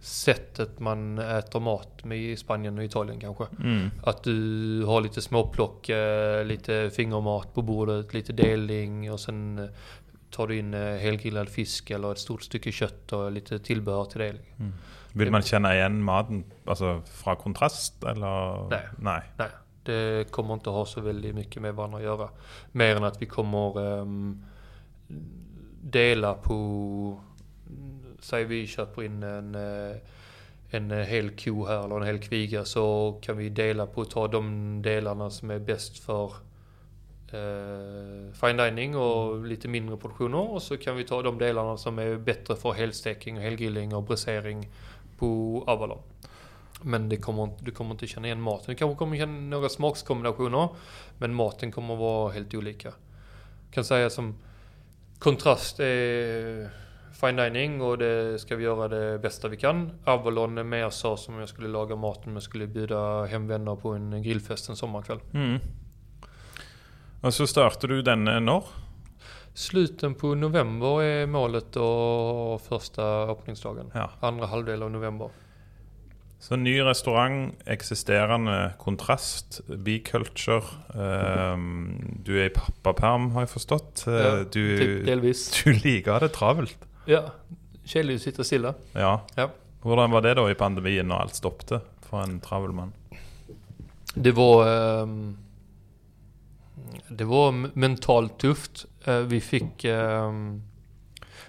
sättet 0.00 0.80
man 0.80 1.18
äter 1.18 1.60
mat 1.60 2.04
med 2.04 2.18
i 2.18 2.36
Spanien 2.36 2.78
och 2.78 2.84
Italien 2.84 3.20
kanske. 3.20 3.44
Mm. 3.60 3.90
Att 4.02 4.22
du 4.22 4.84
har 4.86 5.00
lite 5.00 5.22
småplock, 5.22 5.88
eh, 5.88 6.44
lite 6.44 6.90
fingermat 6.90 7.54
på 7.54 7.62
bordet, 7.62 8.14
lite 8.14 8.32
delning 8.32 9.12
och 9.12 9.20
sen 9.20 9.58
eh, 9.58 9.70
tar 10.30 10.46
du 10.46 10.58
in 10.58 10.74
helgrillad 10.74 11.48
fisk 11.48 11.90
eller 11.90 12.12
ett 12.12 12.18
stort 12.18 12.42
stycke 12.42 12.72
kött 12.72 13.12
och 13.12 13.32
lite 13.32 13.58
tillbehör 13.58 14.04
till 14.04 14.20
det. 14.20 14.34
Vil 15.12 15.30
man 15.30 15.42
kjenne 15.42 15.74
igjen 15.74 16.02
maten 16.02 16.44
altså, 16.66 17.02
fra 17.06 17.36
kontrast, 17.36 18.04
eller? 18.04 18.68
Nej. 18.70 18.88
Nei. 18.98 19.20
Nej, 19.38 19.48
det 19.82 20.30
kommer 20.30 20.54
inte 20.54 20.70
ha 20.70 20.86
så 20.86 21.00
väldigt 21.00 21.34
mycket 21.34 21.62
med 21.62 21.74
varandra 21.74 21.98
att 21.98 22.04
göra. 22.04 22.28
Mer 22.72 22.96
än 22.96 23.04
att 23.04 23.22
vi 23.22 23.26
kommer 23.26 24.00
ehm, 24.00 24.44
dela 25.82 26.34
på, 26.34 27.20
säg 28.20 28.44
vi 28.44 28.66
köper 28.66 29.02
in 29.02 29.22
en, 29.22 29.54
eh, 29.54 29.96
en 30.70 30.90
hel 30.90 31.30
ko 31.30 31.66
här 31.66 31.84
eller 31.84 31.96
en 31.96 32.06
hel 32.06 32.18
kviga 32.18 32.64
så 32.64 33.18
kan 33.22 33.36
vi 33.36 33.48
dela 33.48 33.86
på 33.86 34.00
att 34.00 34.10
ta 34.10 34.28
de 34.28 34.82
delarna 34.82 35.30
som 35.30 35.50
är 35.50 35.58
bäst 35.58 35.98
för 35.98 36.24
eh, 37.32 38.32
fine 38.32 38.56
dining 38.56 38.96
och 38.96 39.44
lite 39.46 39.68
mindre 39.68 39.96
portioner 39.96 40.50
och 40.50 40.62
så 40.62 40.76
kan 40.76 40.96
vi 40.96 41.04
ta 41.04 41.22
de 41.22 41.38
delarna 41.38 41.76
som 41.76 41.98
är 41.98 42.16
bättre 42.16 42.56
för 42.56 42.72
helsteking 42.72 43.36
och 43.36 43.42
helgrillning 43.42 43.94
och 43.94 44.02
bräsering 44.02 44.68
på 45.18 45.64
Avalon. 45.66 46.02
Men 46.82 47.08
det 47.08 47.16
kommer, 47.16 47.48
du 47.60 47.70
kommer 47.70 47.90
inte 47.90 48.06
känna 48.06 48.26
igen 48.26 48.40
maten. 48.40 48.64
Du 48.66 48.74
kanske 48.74 48.98
kommer 48.98 49.16
känna 49.16 49.40
några 49.40 49.68
smakskombinationer. 49.68 50.68
Men 51.18 51.34
maten 51.34 51.72
kommer 51.72 51.96
vara 51.96 52.32
helt 52.32 52.54
olika. 52.54 52.92
Kan 53.70 53.84
säga 53.84 54.10
som 54.10 54.34
kontrast 55.24 55.80
är 55.80 56.70
fine 57.20 57.36
dining 57.36 57.82
och 57.82 57.98
det 57.98 58.38
ska 58.40 58.56
vi 58.56 58.64
göra 58.64 58.88
det 58.88 59.18
bästa 59.18 59.48
vi 59.48 59.56
kan. 59.56 59.90
Avalon 60.04 60.58
är 60.58 60.64
mer 60.64 60.90
så 60.90 61.16
som 61.16 61.38
jag 61.38 61.48
skulle 61.48 61.68
laga 61.68 61.96
maten 61.96 62.32
men 62.32 62.42
skulle 62.42 62.66
bjuda 62.66 63.24
hem 63.24 63.46
vänner 63.48 63.76
på 63.76 63.88
en 63.88 64.22
grillfest 64.22 64.68
en 64.68 64.76
sommarkväll. 64.76 65.20
Mm. 65.32 65.60
Og 67.24 67.32
så 67.32 67.46
starter 67.48 67.88
du 67.88 68.02
denne 68.04 68.36
når? 68.40 68.66
Sluten 69.54 70.14
på 70.14 70.34
november 70.34 71.02
är 71.02 71.26
målet 71.26 71.76
och 71.76 72.60
första 72.60 73.04
öppningsdagen. 73.32 73.90
Ja. 73.94 74.10
Andra 74.20 74.46
halvdel 74.46 74.82
av 74.82 74.90
november. 74.90 75.30
Så 76.44 76.58
ny 76.60 76.74
restaurant, 76.84 77.54
eksisterende 77.72 78.74
kontrast, 78.78 79.62
biculture. 79.84 80.60
ehm, 80.92 82.20
du 82.26 82.34
er 82.36 82.50
i 82.50 82.52
pappaperm, 82.52 83.30
har 83.32 83.46
jeg 83.46 83.52
forstått. 83.54 84.02
Eh, 84.08 84.18
Ja, 84.18 84.44
du, 84.44 84.60
Typ 84.78 85.06
delvis. 85.06 85.46
du 85.64 85.72
liker 85.72 86.18
å 86.18 86.20
det 86.20 86.32
travelt. 86.36 86.76
Ja, 87.08 87.30
Kjell 87.86 88.18
sitter 88.20 88.44
stilla. 88.44 88.74
Ja. 88.94 89.20
Ja. 89.36 89.48
Hvordan 89.84 90.12
var 90.12 90.20
det 90.24 90.36
da 90.36 90.44
i 90.48 90.54
pandemien 90.54 91.08
når 91.08 91.20
alt 91.26 91.34
stoppet 91.36 91.80
for 92.08 92.22
en 92.22 92.40
travel 92.40 92.72
mann? 92.72 92.92
Det 94.14 94.32
var 94.36 94.66
ehm, 94.68 95.36
Det 97.08 97.24
var 97.24 97.52
mentalt 97.74 98.38
tufft. 98.38 98.86
Eh, 99.06 99.20
vi 99.28 99.40
fick 99.40 99.84
ehm, 99.84 100.62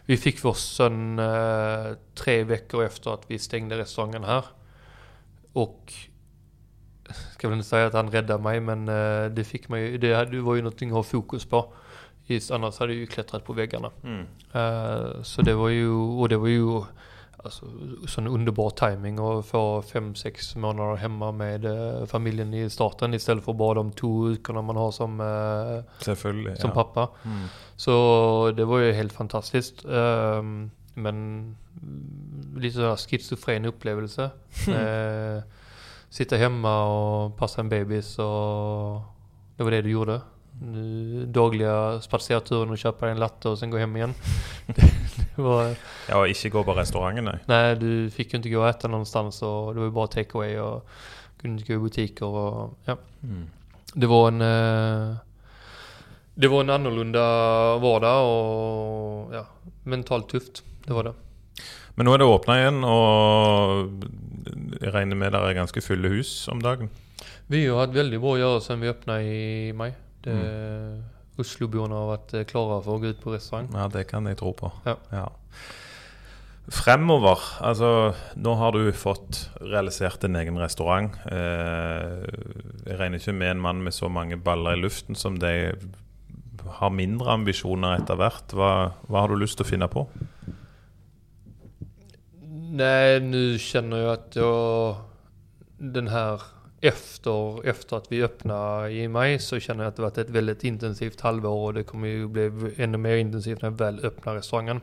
Vi 0.08 0.18
fick 0.18 0.40
vår 0.44 0.54
son 0.54 1.20
eh, 1.20 1.96
tre 2.16 2.44
veckor 2.44 2.84
efter 2.86 3.14
att 3.14 3.26
vi 3.28 3.40
stängde 3.40 3.78
restaurangen 3.78 4.24
här. 4.24 4.44
Och 5.56 5.94
ska 7.34 7.48
väl 7.50 7.58
inte 7.58 7.70
säga 7.70 7.88
att 7.88 7.94
han 7.94 8.12
räddade 8.12 8.44
mig 8.44 8.60
men 8.60 8.90
eh, 8.90 9.26
det 9.32 9.44
fick 9.44 9.70
ju- 9.70 9.98
det, 9.98 10.42
var 10.42 10.56
ju 10.56 10.62
någonting 10.62 10.90
att 10.90 10.96
ha 10.96 11.04
fokus 11.04 11.46
på. 11.46 11.74
Just, 12.26 12.52
annars 12.52 12.80
hade 12.80 12.94
jag 12.94 13.00
ju 13.00 13.08
klättrat 13.08 13.46
på 13.46 13.54
väggarna. 13.54 13.92
Mm. 14.04 14.26
Eh, 14.54 15.22
så 15.22 15.42
det 15.42 15.54
var 15.54 15.70
ju, 15.70 15.90
och 15.92 16.30
det 16.30 16.38
var 16.38 16.48
ju 16.48 16.82
alltså, 17.38 17.66
sån 18.08 18.28
underbar 18.28 18.70
timing 18.70 19.20
att 19.20 19.46
få 19.46 19.82
fem, 19.82 20.16
sex 20.16 20.56
månader 20.56 20.96
hemma 20.96 21.32
med 21.32 21.66
eh, 21.66 22.06
familjen 22.06 22.54
i 22.54 22.70
starten 22.70 23.14
istället 23.14 23.44
för 23.44 23.54
bara 23.54 23.74
de 23.74 23.92
två 23.92 24.24
veckorna 24.24 24.62
man 24.62 24.76
har 24.76 24.92
som, 24.92 25.20
Selvfølgelig. 26.00 26.58
som 26.58 26.70
ja. 26.70 26.84
pappa. 26.84 27.10
Mm. 27.26 27.46
Så 27.76 28.54
det 28.58 28.66
var 28.66 28.80
ju 28.80 28.92
helt 28.94 29.14
fantastiskt. 29.14 29.86
Ehm, 29.86 30.72
men 30.96 31.16
mm, 31.82 32.56
lite 32.58 32.76
sådär 32.76 32.96
schizofren 32.96 33.66
upplevelse. 33.66 34.30
Eh, 34.68 35.44
sitta 36.10 36.36
hemma 36.38 36.84
och 36.86 37.38
passa 37.38 37.62
en 37.62 37.70
bebis 37.70 38.20
och 38.20 39.02
det 39.58 39.64
var 39.64 39.72
det 39.72 39.82
du 39.82 39.90
gjorde. 39.90 40.22
Dagliga 41.26 42.02
spatserturen 42.02 42.70
och 42.70 42.78
köpa 42.78 43.10
en 43.10 43.20
latte 43.20 43.50
och 43.50 43.60
sen 43.60 43.70
gå 43.70 43.78
hem 43.78 43.96
igen. 43.96 44.14
det, 44.66 44.82
det 45.36 45.42
var, 45.42 45.76
Ja, 46.10 46.28
ikke 46.28 46.50
gå 46.50 46.64
på 46.64 46.74
restauranten, 46.74 47.26
nei. 47.26 47.38
nej, 47.46 47.76
du 47.76 48.10
fick 48.10 48.34
ju 48.34 48.38
inte 48.38 48.50
gå 48.50 48.62
och 48.62 48.70
äta 48.70 48.88
någonstans 48.88 49.42
och 49.42 49.74
det 49.74 49.80
var 49.80 49.88
ju 49.88 49.92
bara 49.92 50.08
take 50.08 50.38
away 50.38 50.58
och 50.60 50.88
kunde 51.42 51.62
inte 51.62 51.74
gå 51.74 51.80
i 51.80 51.84
butiker 51.84 52.26
och 52.26 52.78
ja. 52.86 52.98
Mm. 53.24 53.50
Det 53.94 54.08
var 54.08 54.28
en 54.28 54.42
eh, 54.42 55.16
Det 56.36 56.48
var 56.48 56.62
en 56.62 56.70
annorlunda 56.70 57.22
vardag 57.78 58.24
och 58.26 59.36
ja, 59.36 59.46
mentalt 59.84 60.30
tufft. 60.30 60.64
Det 60.86 60.94
var 60.94 61.10
det. 61.10 61.16
Men 61.96 62.08
nå 62.08 62.14
er 62.14 62.22
det 62.22 62.28
åpna 62.28 62.56
igjen, 62.60 62.84
og 62.84 64.06
jeg 64.82 64.94
regner 64.94 65.20
med 65.20 65.32
dere 65.32 65.52
er 65.52 65.60
ganske 65.62 65.84
fulle 65.84 66.12
hus 66.12 66.34
om 66.52 66.62
dagen? 66.64 66.92
Vi 67.48 67.68
har 67.68 67.80
haft 67.80 67.94
väldigt 67.94 68.22
bra 68.22 68.34
att 68.34 68.40
göra 68.40 68.62
sen 68.62 68.80
vi 68.80 68.90
öppnade 68.90 69.24
i 69.24 69.74
maj. 69.74 69.96
Det, 70.24 71.04
Osloborna 71.38 71.96
har 71.96 72.08
varit 72.08 72.34
eh, 72.34 72.44
klara 72.44 72.82
för 72.82 72.96
att 72.96 73.02
gå 73.02 73.08
ut 73.08 73.22
på 73.22 73.34
restaurang. 73.34 73.70
Ja, 73.74 73.88
det 73.88 74.04
kan 74.04 74.26
jeg 74.26 74.38
tro 74.38 74.54
på. 74.54 74.72
Ja. 75.12 75.30
Fremover, 76.68 77.38
altså 77.62 78.16
Nå 78.36 78.56
har 78.58 78.72
du 78.74 78.90
fått 78.92 79.50
realisert 79.62 80.22
din 80.22 80.36
egen 80.36 80.58
restaurant. 80.58 81.14
Eh, 81.30 82.24
jeg 82.88 82.98
regner 82.98 83.22
ikke 83.22 83.36
med 83.38 83.52
en 83.52 83.62
mann 83.62 83.84
med 83.86 83.94
så 83.94 84.10
mange 84.10 84.38
baller 84.38 84.74
i 84.74 84.82
luften 84.82 85.16
som 85.16 85.38
deg 85.40 85.78
har 86.80 86.90
mindre 86.90 87.36
ambisjoner 87.36 88.00
etter 88.00 88.18
hvert. 88.18 88.56
Hva, 88.58 88.72
hva 89.06 89.22
har 89.22 89.30
du 89.30 89.38
lyst 89.38 89.60
til 89.60 89.68
å 89.68 89.70
finne 89.70 89.92
på? 89.92 90.08
Nej, 92.76 93.20
nu 93.20 93.60
känner 93.60 93.98
jag 93.98 94.14
att 94.14 94.36
jag 94.36 94.96
den 95.78 96.08
här 96.08 96.42
efter, 96.82 97.68
efter 97.68 97.98
att 97.98 98.12
vi 98.12 98.24
öppnade 98.24 98.92
i 98.92 99.08
maj 99.08 99.40
så 99.40 99.60
känner 99.60 99.84
jag 99.84 99.90
att 99.90 99.96
det 99.96 100.02
varit 100.02 100.18
ett 100.18 100.30
väldigt 100.30 100.64
intensivt 100.64 101.22
halvår 101.22 101.66
och 101.66 101.74
det 101.74 101.84
kommer 101.84 102.08
ju 102.08 102.28
bli 102.28 102.74
ännu 102.78 102.98
mer 102.98 103.16
intensivt 103.16 103.62
när 103.62 103.70
vi 103.70 103.76
väl 103.76 104.06
öppnar 104.06 104.36
restaurangen. 104.36 104.82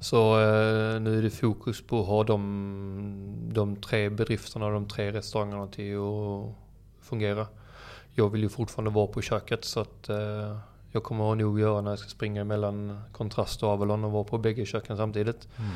Så 0.00 0.40
eh, 0.40 1.00
nu 1.00 1.18
är 1.18 1.22
det 1.22 1.30
fokus 1.30 1.82
på 1.86 2.00
att 2.00 2.06
ha 2.06 2.24
de, 2.24 3.50
de 3.52 3.76
tre 3.76 4.10
bedrifterna, 4.10 4.70
de 4.70 4.88
tre 4.88 5.12
restaurangerna 5.12 5.66
till 5.66 5.96
att 5.96 6.54
fungera. 7.08 7.46
Jag 8.14 8.30
vill 8.30 8.42
ju 8.42 8.48
fortfarande 8.48 8.90
vara 8.90 9.06
på 9.06 9.22
köket 9.22 9.64
så 9.64 9.80
att 9.80 10.08
eh, 10.08 10.58
jag 10.90 11.02
kommer 11.02 11.34
nog 11.34 11.60
göra 11.60 11.80
när 11.80 11.90
jag 11.90 11.98
ska 11.98 12.08
springa 12.08 12.44
mellan 12.44 13.02
Kontrast 13.12 13.62
och 13.62 13.68
Avalon 13.68 14.04
och 14.04 14.12
vara 14.12 14.24
på 14.24 14.38
bägge 14.38 14.66
köken 14.66 14.96
samtidigt. 14.96 15.48
Mm. 15.58 15.70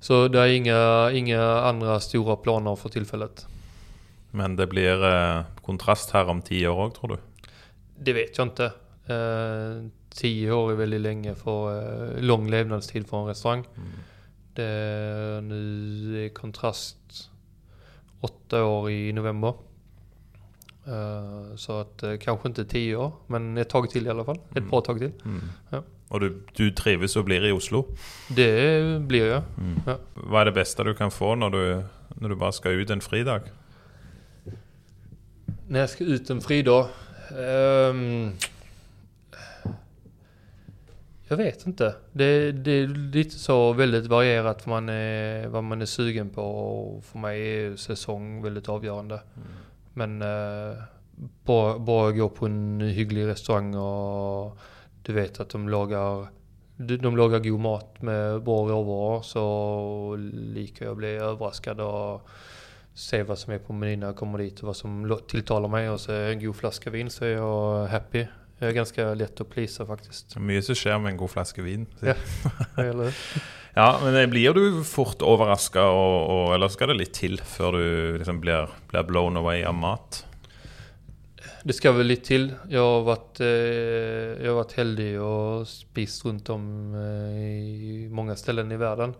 Så 0.00 0.28
det 0.28 0.40
är 0.40 0.46
inga, 0.46 1.10
inga 1.12 1.42
andra 1.42 2.00
stora 2.00 2.36
planer 2.36 2.76
för 2.76 2.88
tillfället. 2.88 3.46
Men 4.30 4.56
det 4.56 4.66
blir 4.66 5.04
eh, 5.04 5.42
kontrast 5.62 6.10
her 6.10 6.26
om 6.26 6.42
ti 6.42 6.66
år 6.66 6.90
tror 6.90 7.08
du? 7.08 7.16
Det 7.98 8.12
vet 8.12 8.38
jag 8.38 8.46
inte. 8.46 8.64
Eh, 9.06 9.90
tio 10.10 10.52
år 10.52 10.72
är 10.72 10.76
väldigt 10.76 11.00
länge 11.00 11.34
för 11.34 11.82
eh, 12.16 12.22
lång 12.22 12.50
levnadstid 12.50 13.06
för 13.06 13.20
en 13.20 13.26
restaurang. 13.26 13.64
Det, 14.54 15.40
nu 15.42 16.24
är 16.24 16.28
kontrast 16.28 17.30
åtta 18.20 18.64
år 18.64 18.90
i 18.90 19.12
november. 19.12 19.54
Så 21.56 21.80
att 21.80 22.04
kanske 22.20 22.48
inte 22.48 22.64
tio 22.64 22.96
år, 22.96 23.12
men 23.26 23.58
ett 23.58 23.68
tag 23.68 23.90
till 23.90 24.06
i 24.06 24.10
alla 24.10 24.24
fall. 24.24 24.38
Ett 24.54 24.70
bra 24.70 24.80
tag 24.80 24.98
till. 24.98 25.12
Ja. 25.70 25.82
Og 26.10 26.20
du, 26.20 26.28
du 26.58 26.70
trives 26.72 27.16
og 27.16 27.26
blir 27.28 27.44
i 27.44 27.52
Oslo? 27.52 27.84
Det 28.32 28.48
blir 29.08 29.26
jag. 29.26 29.42
Ja. 29.86 29.96
Hva 30.16 30.40
er 30.40 30.48
det 30.48 30.54
beste 30.56 30.84
du 30.86 30.94
kan 30.96 31.12
få 31.12 31.34
når 31.36 31.52
du, 31.52 31.64
når 32.16 32.32
du 32.32 32.36
bare 32.40 32.56
skal 32.56 32.80
ut 32.80 32.90
en 32.90 33.04
fridag? 33.04 33.50
När 35.68 35.80
jag 35.80 35.90
ska 35.90 36.04
ut 36.04 36.30
en 36.30 36.40
fridag? 36.40 36.88
Ehm, 37.38 38.32
jag 41.28 41.36
vet 41.36 41.66
inte. 41.66 41.94
Det, 42.12 42.52
det 42.52 42.70
är 42.70 42.86
lite 42.86 43.38
så 43.38 43.72
väldigt 43.72 44.06
varierat 44.06 44.66
vad 44.66 44.82
man 44.82 44.88
är, 44.88 45.46
vad 45.46 45.64
man 45.64 45.82
är 45.82 45.86
sugen 45.86 46.30
på. 46.30 46.42
Och 46.42 47.04
för 47.04 47.18
mig 47.18 47.64
är 47.64 47.76
säsong 47.76 48.42
väldigt 48.42 48.68
avgörande. 48.68 49.20
Men 49.94 50.22
eh, 50.22 50.78
bara, 51.44 51.78
bara 51.78 52.12
gå 52.12 52.28
på 52.28 52.46
en 52.46 52.80
hygglig 52.80 53.26
restaurang 53.26 53.74
och 53.74 54.58
du 55.08 55.14
vet 55.14 55.40
att 55.40 55.50
de 55.50 55.68
lagar 55.68 56.26
de, 56.76 57.16
lagar 57.16 57.38
god 57.38 57.60
mat 57.60 58.02
med 58.02 58.42
bra 58.42 58.68
råvaror 58.68 59.22
så 59.22 60.16
liker 60.32 60.84
jag 60.84 60.92
att 60.92 60.98
bli 60.98 61.08
överraskad 61.08 61.80
och 61.80 62.28
se 62.94 63.22
vad 63.22 63.38
som 63.38 63.52
är 63.52 63.58
på 63.58 63.72
menyn 63.72 64.00
när 64.00 64.06
jag 64.06 64.16
kommer 64.16 64.38
dit 64.38 64.60
och 64.60 64.66
vad 64.66 64.76
som 64.76 65.18
tilltalar 65.28 65.68
mig. 65.68 65.90
Och 65.90 66.00
så 66.00 66.12
är 66.12 66.30
en 66.30 66.40
god 66.40 66.56
flaska 66.56 66.90
vin 66.90 67.10
så 67.10 67.24
är 67.24 67.28
jag 67.28 67.86
happy. 67.86 68.26
Jag 68.58 68.68
är 68.68 68.74
ganska 68.74 69.14
lätt 69.14 69.40
att 69.40 69.50
plisa 69.50 69.86
faktiskt. 69.86 70.36
Mye 70.36 70.62
som 70.62 70.74
skjer 70.74 70.98
med 70.98 71.10
en 71.12 71.16
god 71.16 71.30
flaske 71.30 71.62
vin. 71.62 71.86
Ja. 72.00 72.14
Eller? 72.82 73.16
Ja, 73.74 74.00
men 74.02 74.30
blir 74.30 74.54
du 74.54 74.84
fort 74.84 75.22
overraska, 75.22 75.82
og, 75.86 76.30
og, 76.30 76.54
eller 76.54 76.68
skal 76.68 76.90
det 76.90 76.96
litt 76.98 77.12
til 77.14 77.36
før 77.38 77.76
du 77.76 78.16
liksom 78.18 78.40
blir, 78.42 78.72
blir 78.90 79.04
blown 79.06 79.38
away 79.38 79.62
av 79.62 79.76
mat? 79.78 80.24
Det 81.68 81.74
ska 81.74 81.92
väl 81.92 82.06
lite 82.06 82.26
till. 82.26 82.54
Jag 82.68 82.80
har 82.80 83.02
varit, 83.02 83.40
eh, 83.40 83.46
jag 84.44 84.50
har 84.50 84.54
varit 84.54 84.72
heldig 84.72 85.20
och 85.20 85.68
spist 85.68 86.24
runt 86.24 86.50
om 86.50 86.94
eh, 86.94 87.38
i 87.44 88.08
många 88.10 88.36
ställen 88.36 88.72
i 88.72 88.76
världen. 88.76 89.14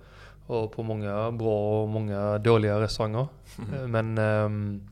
Och 0.46 0.72
på 0.72 0.82
många 0.82 1.32
bra 1.32 1.82
och 1.82 1.88
många 1.88 2.38
dåliga 2.38 2.80
restauranger. 2.80 3.26
Eh, 3.74 3.86
Men 3.86 4.18
ehm, 4.18 4.88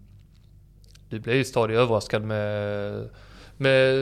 du 1.08 1.20
blir 1.20 1.34
ju 1.34 1.44
stadigt 1.44 1.78
överraskad 1.78 2.22
med, 2.22 3.08
med 3.56 3.94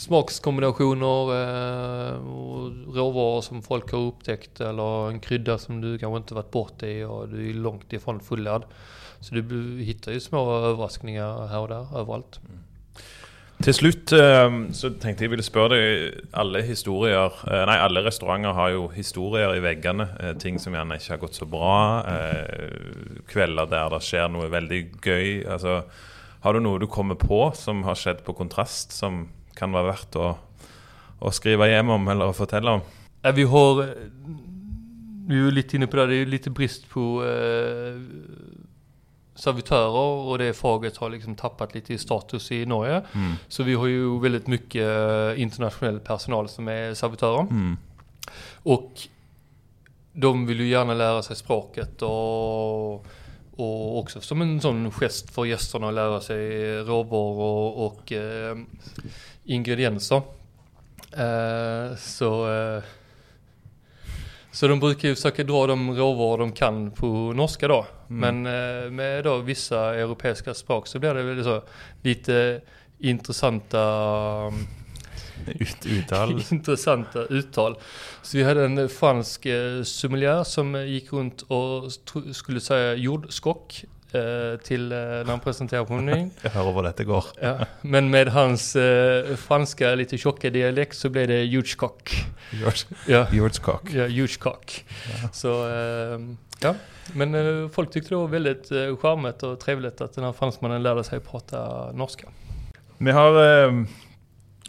smakskombinationer 0.00 1.22
eh, 1.42 2.14
och 2.14 2.70
råvaror 2.96 3.40
som 3.40 3.62
folk 3.62 3.92
har 3.92 3.98
upptäckt 3.98 4.60
eller 4.60 5.08
en 5.10 5.20
krydda 5.20 5.58
som 5.58 5.80
du 5.80 5.98
kanske 5.98 6.16
inte 6.16 6.34
varit 6.34 6.50
borta 6.50 6.86
i 6.86 7.04
och 7.04 7.28
du 7.28 7.50
är 7.50 7.54
långt 7.54 7.92
ifrån 7.92 8.20
fullärd. 8.20 8.62
Så 9.20 9.34
du 9.34 9.78
hittar 9.80 10.12
ju 10.12 10.20
små 10.20 10.56
överraskningar 10.56 11.46
här 11.46 11.58
och 11.58 11.68
där, 11.68 11.98
överallt. 11.98 12.40
Til 13.62 13.74
slutt 13.76 14.10
ehm, 14.16 14.62
så 14.74 14.88
tenkte 14.98 15.22
jeg 15.22 15.30
ville 15.30 15.44
spørre 15.46 15.76
deg 15.76 16.30
Alle 16.34 16.64
historier 16.66 17.30
eh, 17.46 17.60
Nei, 17.68 17.76
alle 17.78 18.02
restauranter 18.02 18.56
har 18.56 18.72
jo 18.74 18.88
historier 18.90 19.54
i 19.54 19.62
veggene. 19.62 20.08
Eh, 20.18 20.32
ting 20.42 20.58
som 20.58 20.74
gjerne 20.74 20.98
ikke 20.98 21.12
har 21.14 21.20
gått 21.22 21.38
så 21.38 21.46
bra. 21.46 21.76
Eh, 22.10 23.20
Kvelder 23.30 23.70
der 23.70 23.92
det 23.94 24.00
skjer 24.02 24.32
noe 24.34 24.50
veldig 24.50 24.80
gøy. 24.98 25.28
Altså, 25.46 25.82
har 26.42 26.56
du 26.56 26.62
noe 26.64 26.82
du 26.82 26.88
kommer 26.90 27.18
på 27.20 27.44
som 27.54 27.84
har 27.86 27.98
skjedd 27.98 28.24
på 28.26 28.34
kontrast, 28.34 28.96
som 28.96 29.28
kan 29.54 29.74
være 29.74 29.92
verdt 29.92 30.18
å, 30.18 30.32
å 31.22 31.34
skrive 31.34 31.70
hjem 31.70 31.94
om 31.94 32.10
eller 32.10 32.32
å 32.32 32.36
fortelle 32.36 32.78
om? 32.80 32.82
Ja, 33.22 33.30
vi 33.36 33.46
har, 33.46 33.84
vi 35.28 35.38
är 35.38 35.44
ju 35.44 35.50
lite 35.54 35.76
inne 35.78 35.86
på 35.86 35.96
det, 36.00 36.06
det 36.10 36.18
är 36.18 36.24
ju 36.26 36.32
lite 36.34 36.50
brist 36.50 36.88
på 36.90 37.22
eh, 37.22 37.94
servitörer 39.34 40.28
och 40.28 40.38
det 40.38 40.52
faget 40.52 40.96
har 40.96 41.10
liksom 41.10 41.34
tappat 41.34 41.74
lite 41.74 41.94
i 41.94 41.98
status 41.98 42.52
i 42.52 42.66
Norge. 42.66 43.02
Mm. 43.12 43.32
Så 43.48 43.62
vi 43.62 43.74
har 43.74 43.86
ju 43.86 44.20
väldigt 44.20 44.46
mycket 44.46 44.82
eh, 44.82 45.42
internationell 45.42 46.00
personal 46.00 46.48
som 46.48 46.68
är 46.68 46.94
servitörer. 46.94 47.40
Mm. 47.40 47.76
Och 48.62 48.92
de 50.12 50.46
vill 50.46 50.60
ju 50.60 50.68
gärna 50.68 50.94
lära 50.94 51.22
sig 51.22 51.36
språket 51.36 52.02
och, 52.02 52.94
och 53.56 53.98
också 53.98 54.20
som 54.20 54.42
en 54.42 54.60
sån 54.60 54.90
gest 54.90 55.30
för 55.30 55.44
gästerna 55.44 55.88
att 55.88 55.94
lära 55.94 56.20
sig 56.20 56.76
råvaror 56.76 57.40
och, 57.40 57.86
och 57.86 58.12
eh, 58.12 58.56
ingredienser. 59.44 60.22
Eh, 61.12 61.96
så, 61.96 62.52
eh, 62.52 62.82
så 64.52 64.68
de 64.68 64.80
brukar 64.80 65.08
ju 65.08 65.14
försöka 65.14 65.44
dra 65.44 65.66
de 65.66 65.96
råvaror 65.96 66.38
de 66.38 66.52
kan 66.52 66.90
på 66.90 67.06
norska 67.32 67.68
då. 67.68 67.86
Men 68.08 68.46
eh, 68.46 68.90
med 68.90 69.24
då 69.24 69.38
vissa 69.38 69.94
europeiska 69.94 70.54
språk 70.54 70.86
så 70.86 70.98
blir 70.98 71.14
det 71.14 71.22
väl 71.22 71.44
så 71.44 71.62
lite 72.02 72.60
intressanta 72.98 74.52
Ut, 75.46 75.86
uttal. 75.86 76.42
intressanta 76.50 77.22
uttal. 77.22 77.76
Så 78.22 78.36
vi 78.36 78.42
hade 78.42 78.64
en 78.64 78.88
fransk 78.88 79.46
eh, 79.46 79.82
sommelier 79.82 80.44
som 80.44 80.86
gick 80.86 81.12
runt 81.12 81.42
och 81.42 81.92
skulle 82.32 82.60
säga 82.60 82.94
jordskock 82.94 83.84
till 84.64 84.92
eh, 84.92 84.98
när 84.98 85.30
han 85.30 85.40
presenterade 85.40 85.86
på 85.86 85.94
menyn. 85.98 86.30
Jeg 86.44 86.52
hører 86.52 86.72
hvor 86.72 86.82
dette 86.86 87.04
går. 87.08 87.26
Ja. 87.42 87.66
Men 87.82 88.10
med 88.10 88.28
hans 88.34 88.76
eh, 88.76 89.36
franska 89.36 89.94
lite 89.94 90.18
tjocka 90.18 90.50
dialekt 90.50 90.96
så 90.96 91.10
blev 91.10 91.28
det 91.28 91.44
jordskock. 91.44 92.12
Ja, 93.06 93.26
Hjortskak. 93.32 93.90
ja. 93.94 95.28
Så 95.32 95.52
eh, 95.68 96.20
ja, 96.60 96.74
men 97.14 97.34
eh, 97.34 97.68
folk 97.68 97.90
tyckte 97.90 98.14
det 98.14 98.16
var 98.16 98.28
väldigt 98.28 98.70
eh, 98.70 98.96
charmigt 98.96 99.42
och 99.42 99.60
trevligt 99.60 100.00
att 100.00 100.14
den 100.14 100.24
här 100.24 100.32
fransmannen 100.32 100.82
lärde 100.82 101.04
sig 101.04 101.20
prata 101.20 101.92
norska. 101.92 102.28
Vi 102.98 103.10
har 103.10 103.32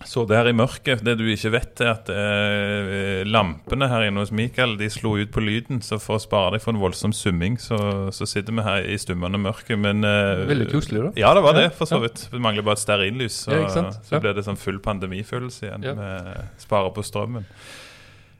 sittet 0.08 0.36
her 0.38 0.50
i 0.50 0.54
mørket. 0.56 1.04
Det 1.06 1.16
du 1.20 1.24
ikke 1.32 1.52
vet, 1.54 1.82
er 1.84 1.92
at 1.94 2.10
eh, 2.14 3.22
lampene 3.28 3.88
her 3.92 4.08
inne 4.08 4.24
hos 4.24 4.32
Mikael 4.36 4.76
de 4.80 4.90
slo 4.94 5.16
ut 5.20 5.32
på 5.34 5.44
lyden. 5.44 5.82
Så 5.86 6.00
for 6.04 6.18
å 6.20 6.24
spare 6.24 6.56
deg 6.58 6.64
for 6.66 6.74
en 6.76 6.82
voldsom 6.82 7.14
summing, 7.16 7.58
så, 7.62 7.78
så 8.16 8.28
sitter 8.30 8.56
vi 8.58 8.66
her 8.66 8.88
i 8.90 8.98
stummende 9.02 9.40
mørke. 9.42 9.78
Men 9.80 10.04
eh, 10.08 10.44
Veldig 10.50 10.70
koselig, 10.74 11.06
da. 11.08 11.14
Ja, 11.24 11.34
det 11.38 11.46
var 11.46 11.58
det, 11.60 11.70
for 11.78 11.90
så 11.90 12.02
vidt. 12.04 12.28
Det 12.34 12.42
mangler 12.44 12.66
bare 12.68 12.80
et 12.80 12.84
stearinlys, 12.86 13.42
så, 13.48 13.62
Ja, 13.64 13.88
så 14.04 14.22
ble 14.24 14.36
det 14.38 14.46
sånn 14.48 14.60
full 14.60 14.80
pandemifølelse 14.84 15.68
igjen. 15.70 15.88
Ja. 15.92 15.96
Med 15.98 16.62
spare 16.62 16.92
på 16.96 17.04
strømmen. 17.06 17.48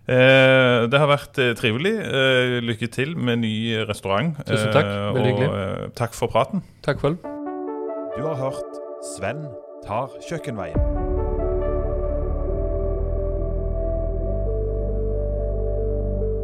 Eh, 0.04 0.84
det 0.92 1.00
har 1.00 1.08
vært 1.08 1.38
eh, 1.40 1.54
trivelig. 1.56 1.94
Eh, 2.04 2.58
lykke 2.68 2.90
til 2.92 3.16
med 3.16 3.40
ny 3.46 3.54
restaurant. 3.88 4.36
Tusen 4.44 4.74
takk. 4.76 4.90
Eh, 4.92 5.10
Veldig 5.16 5.22
og 5.24 5.30
hyggelig. 5.32 5.68
eh, 5.88 5.90
takk 5.96 6.18
for 6.18 6.28
praten. 6.34 6.64
Tack 6.84 7.00
själv. 7.00 7.22
Du 8.18 8.22
har 8.28 8.36
hørt 8.36 8.82
Sven 9.16 9.46
tar 9.88 10.12
kjøkkenveien. 10.30 11.23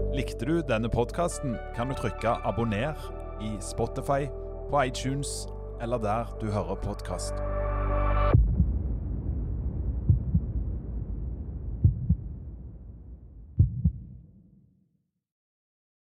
Likte 0.10 0.46
du 0.46 0.62
denne 0.66 0.90
podkasten, 0.90 1.54
kan 1.76 1.88
du 1.90 1.94
trykke 1.94 2.32
'abonner' 2.42 2.98
i 3.42 3.52
Spotify, 3.62 4.26
på 4.70 4.82
iTunes 4.82 5.48
eller 5.82 5.98
der 5.98 6.26
du 6.42 6.52
hører 6.52 6.76
podkast. 6.76 7.34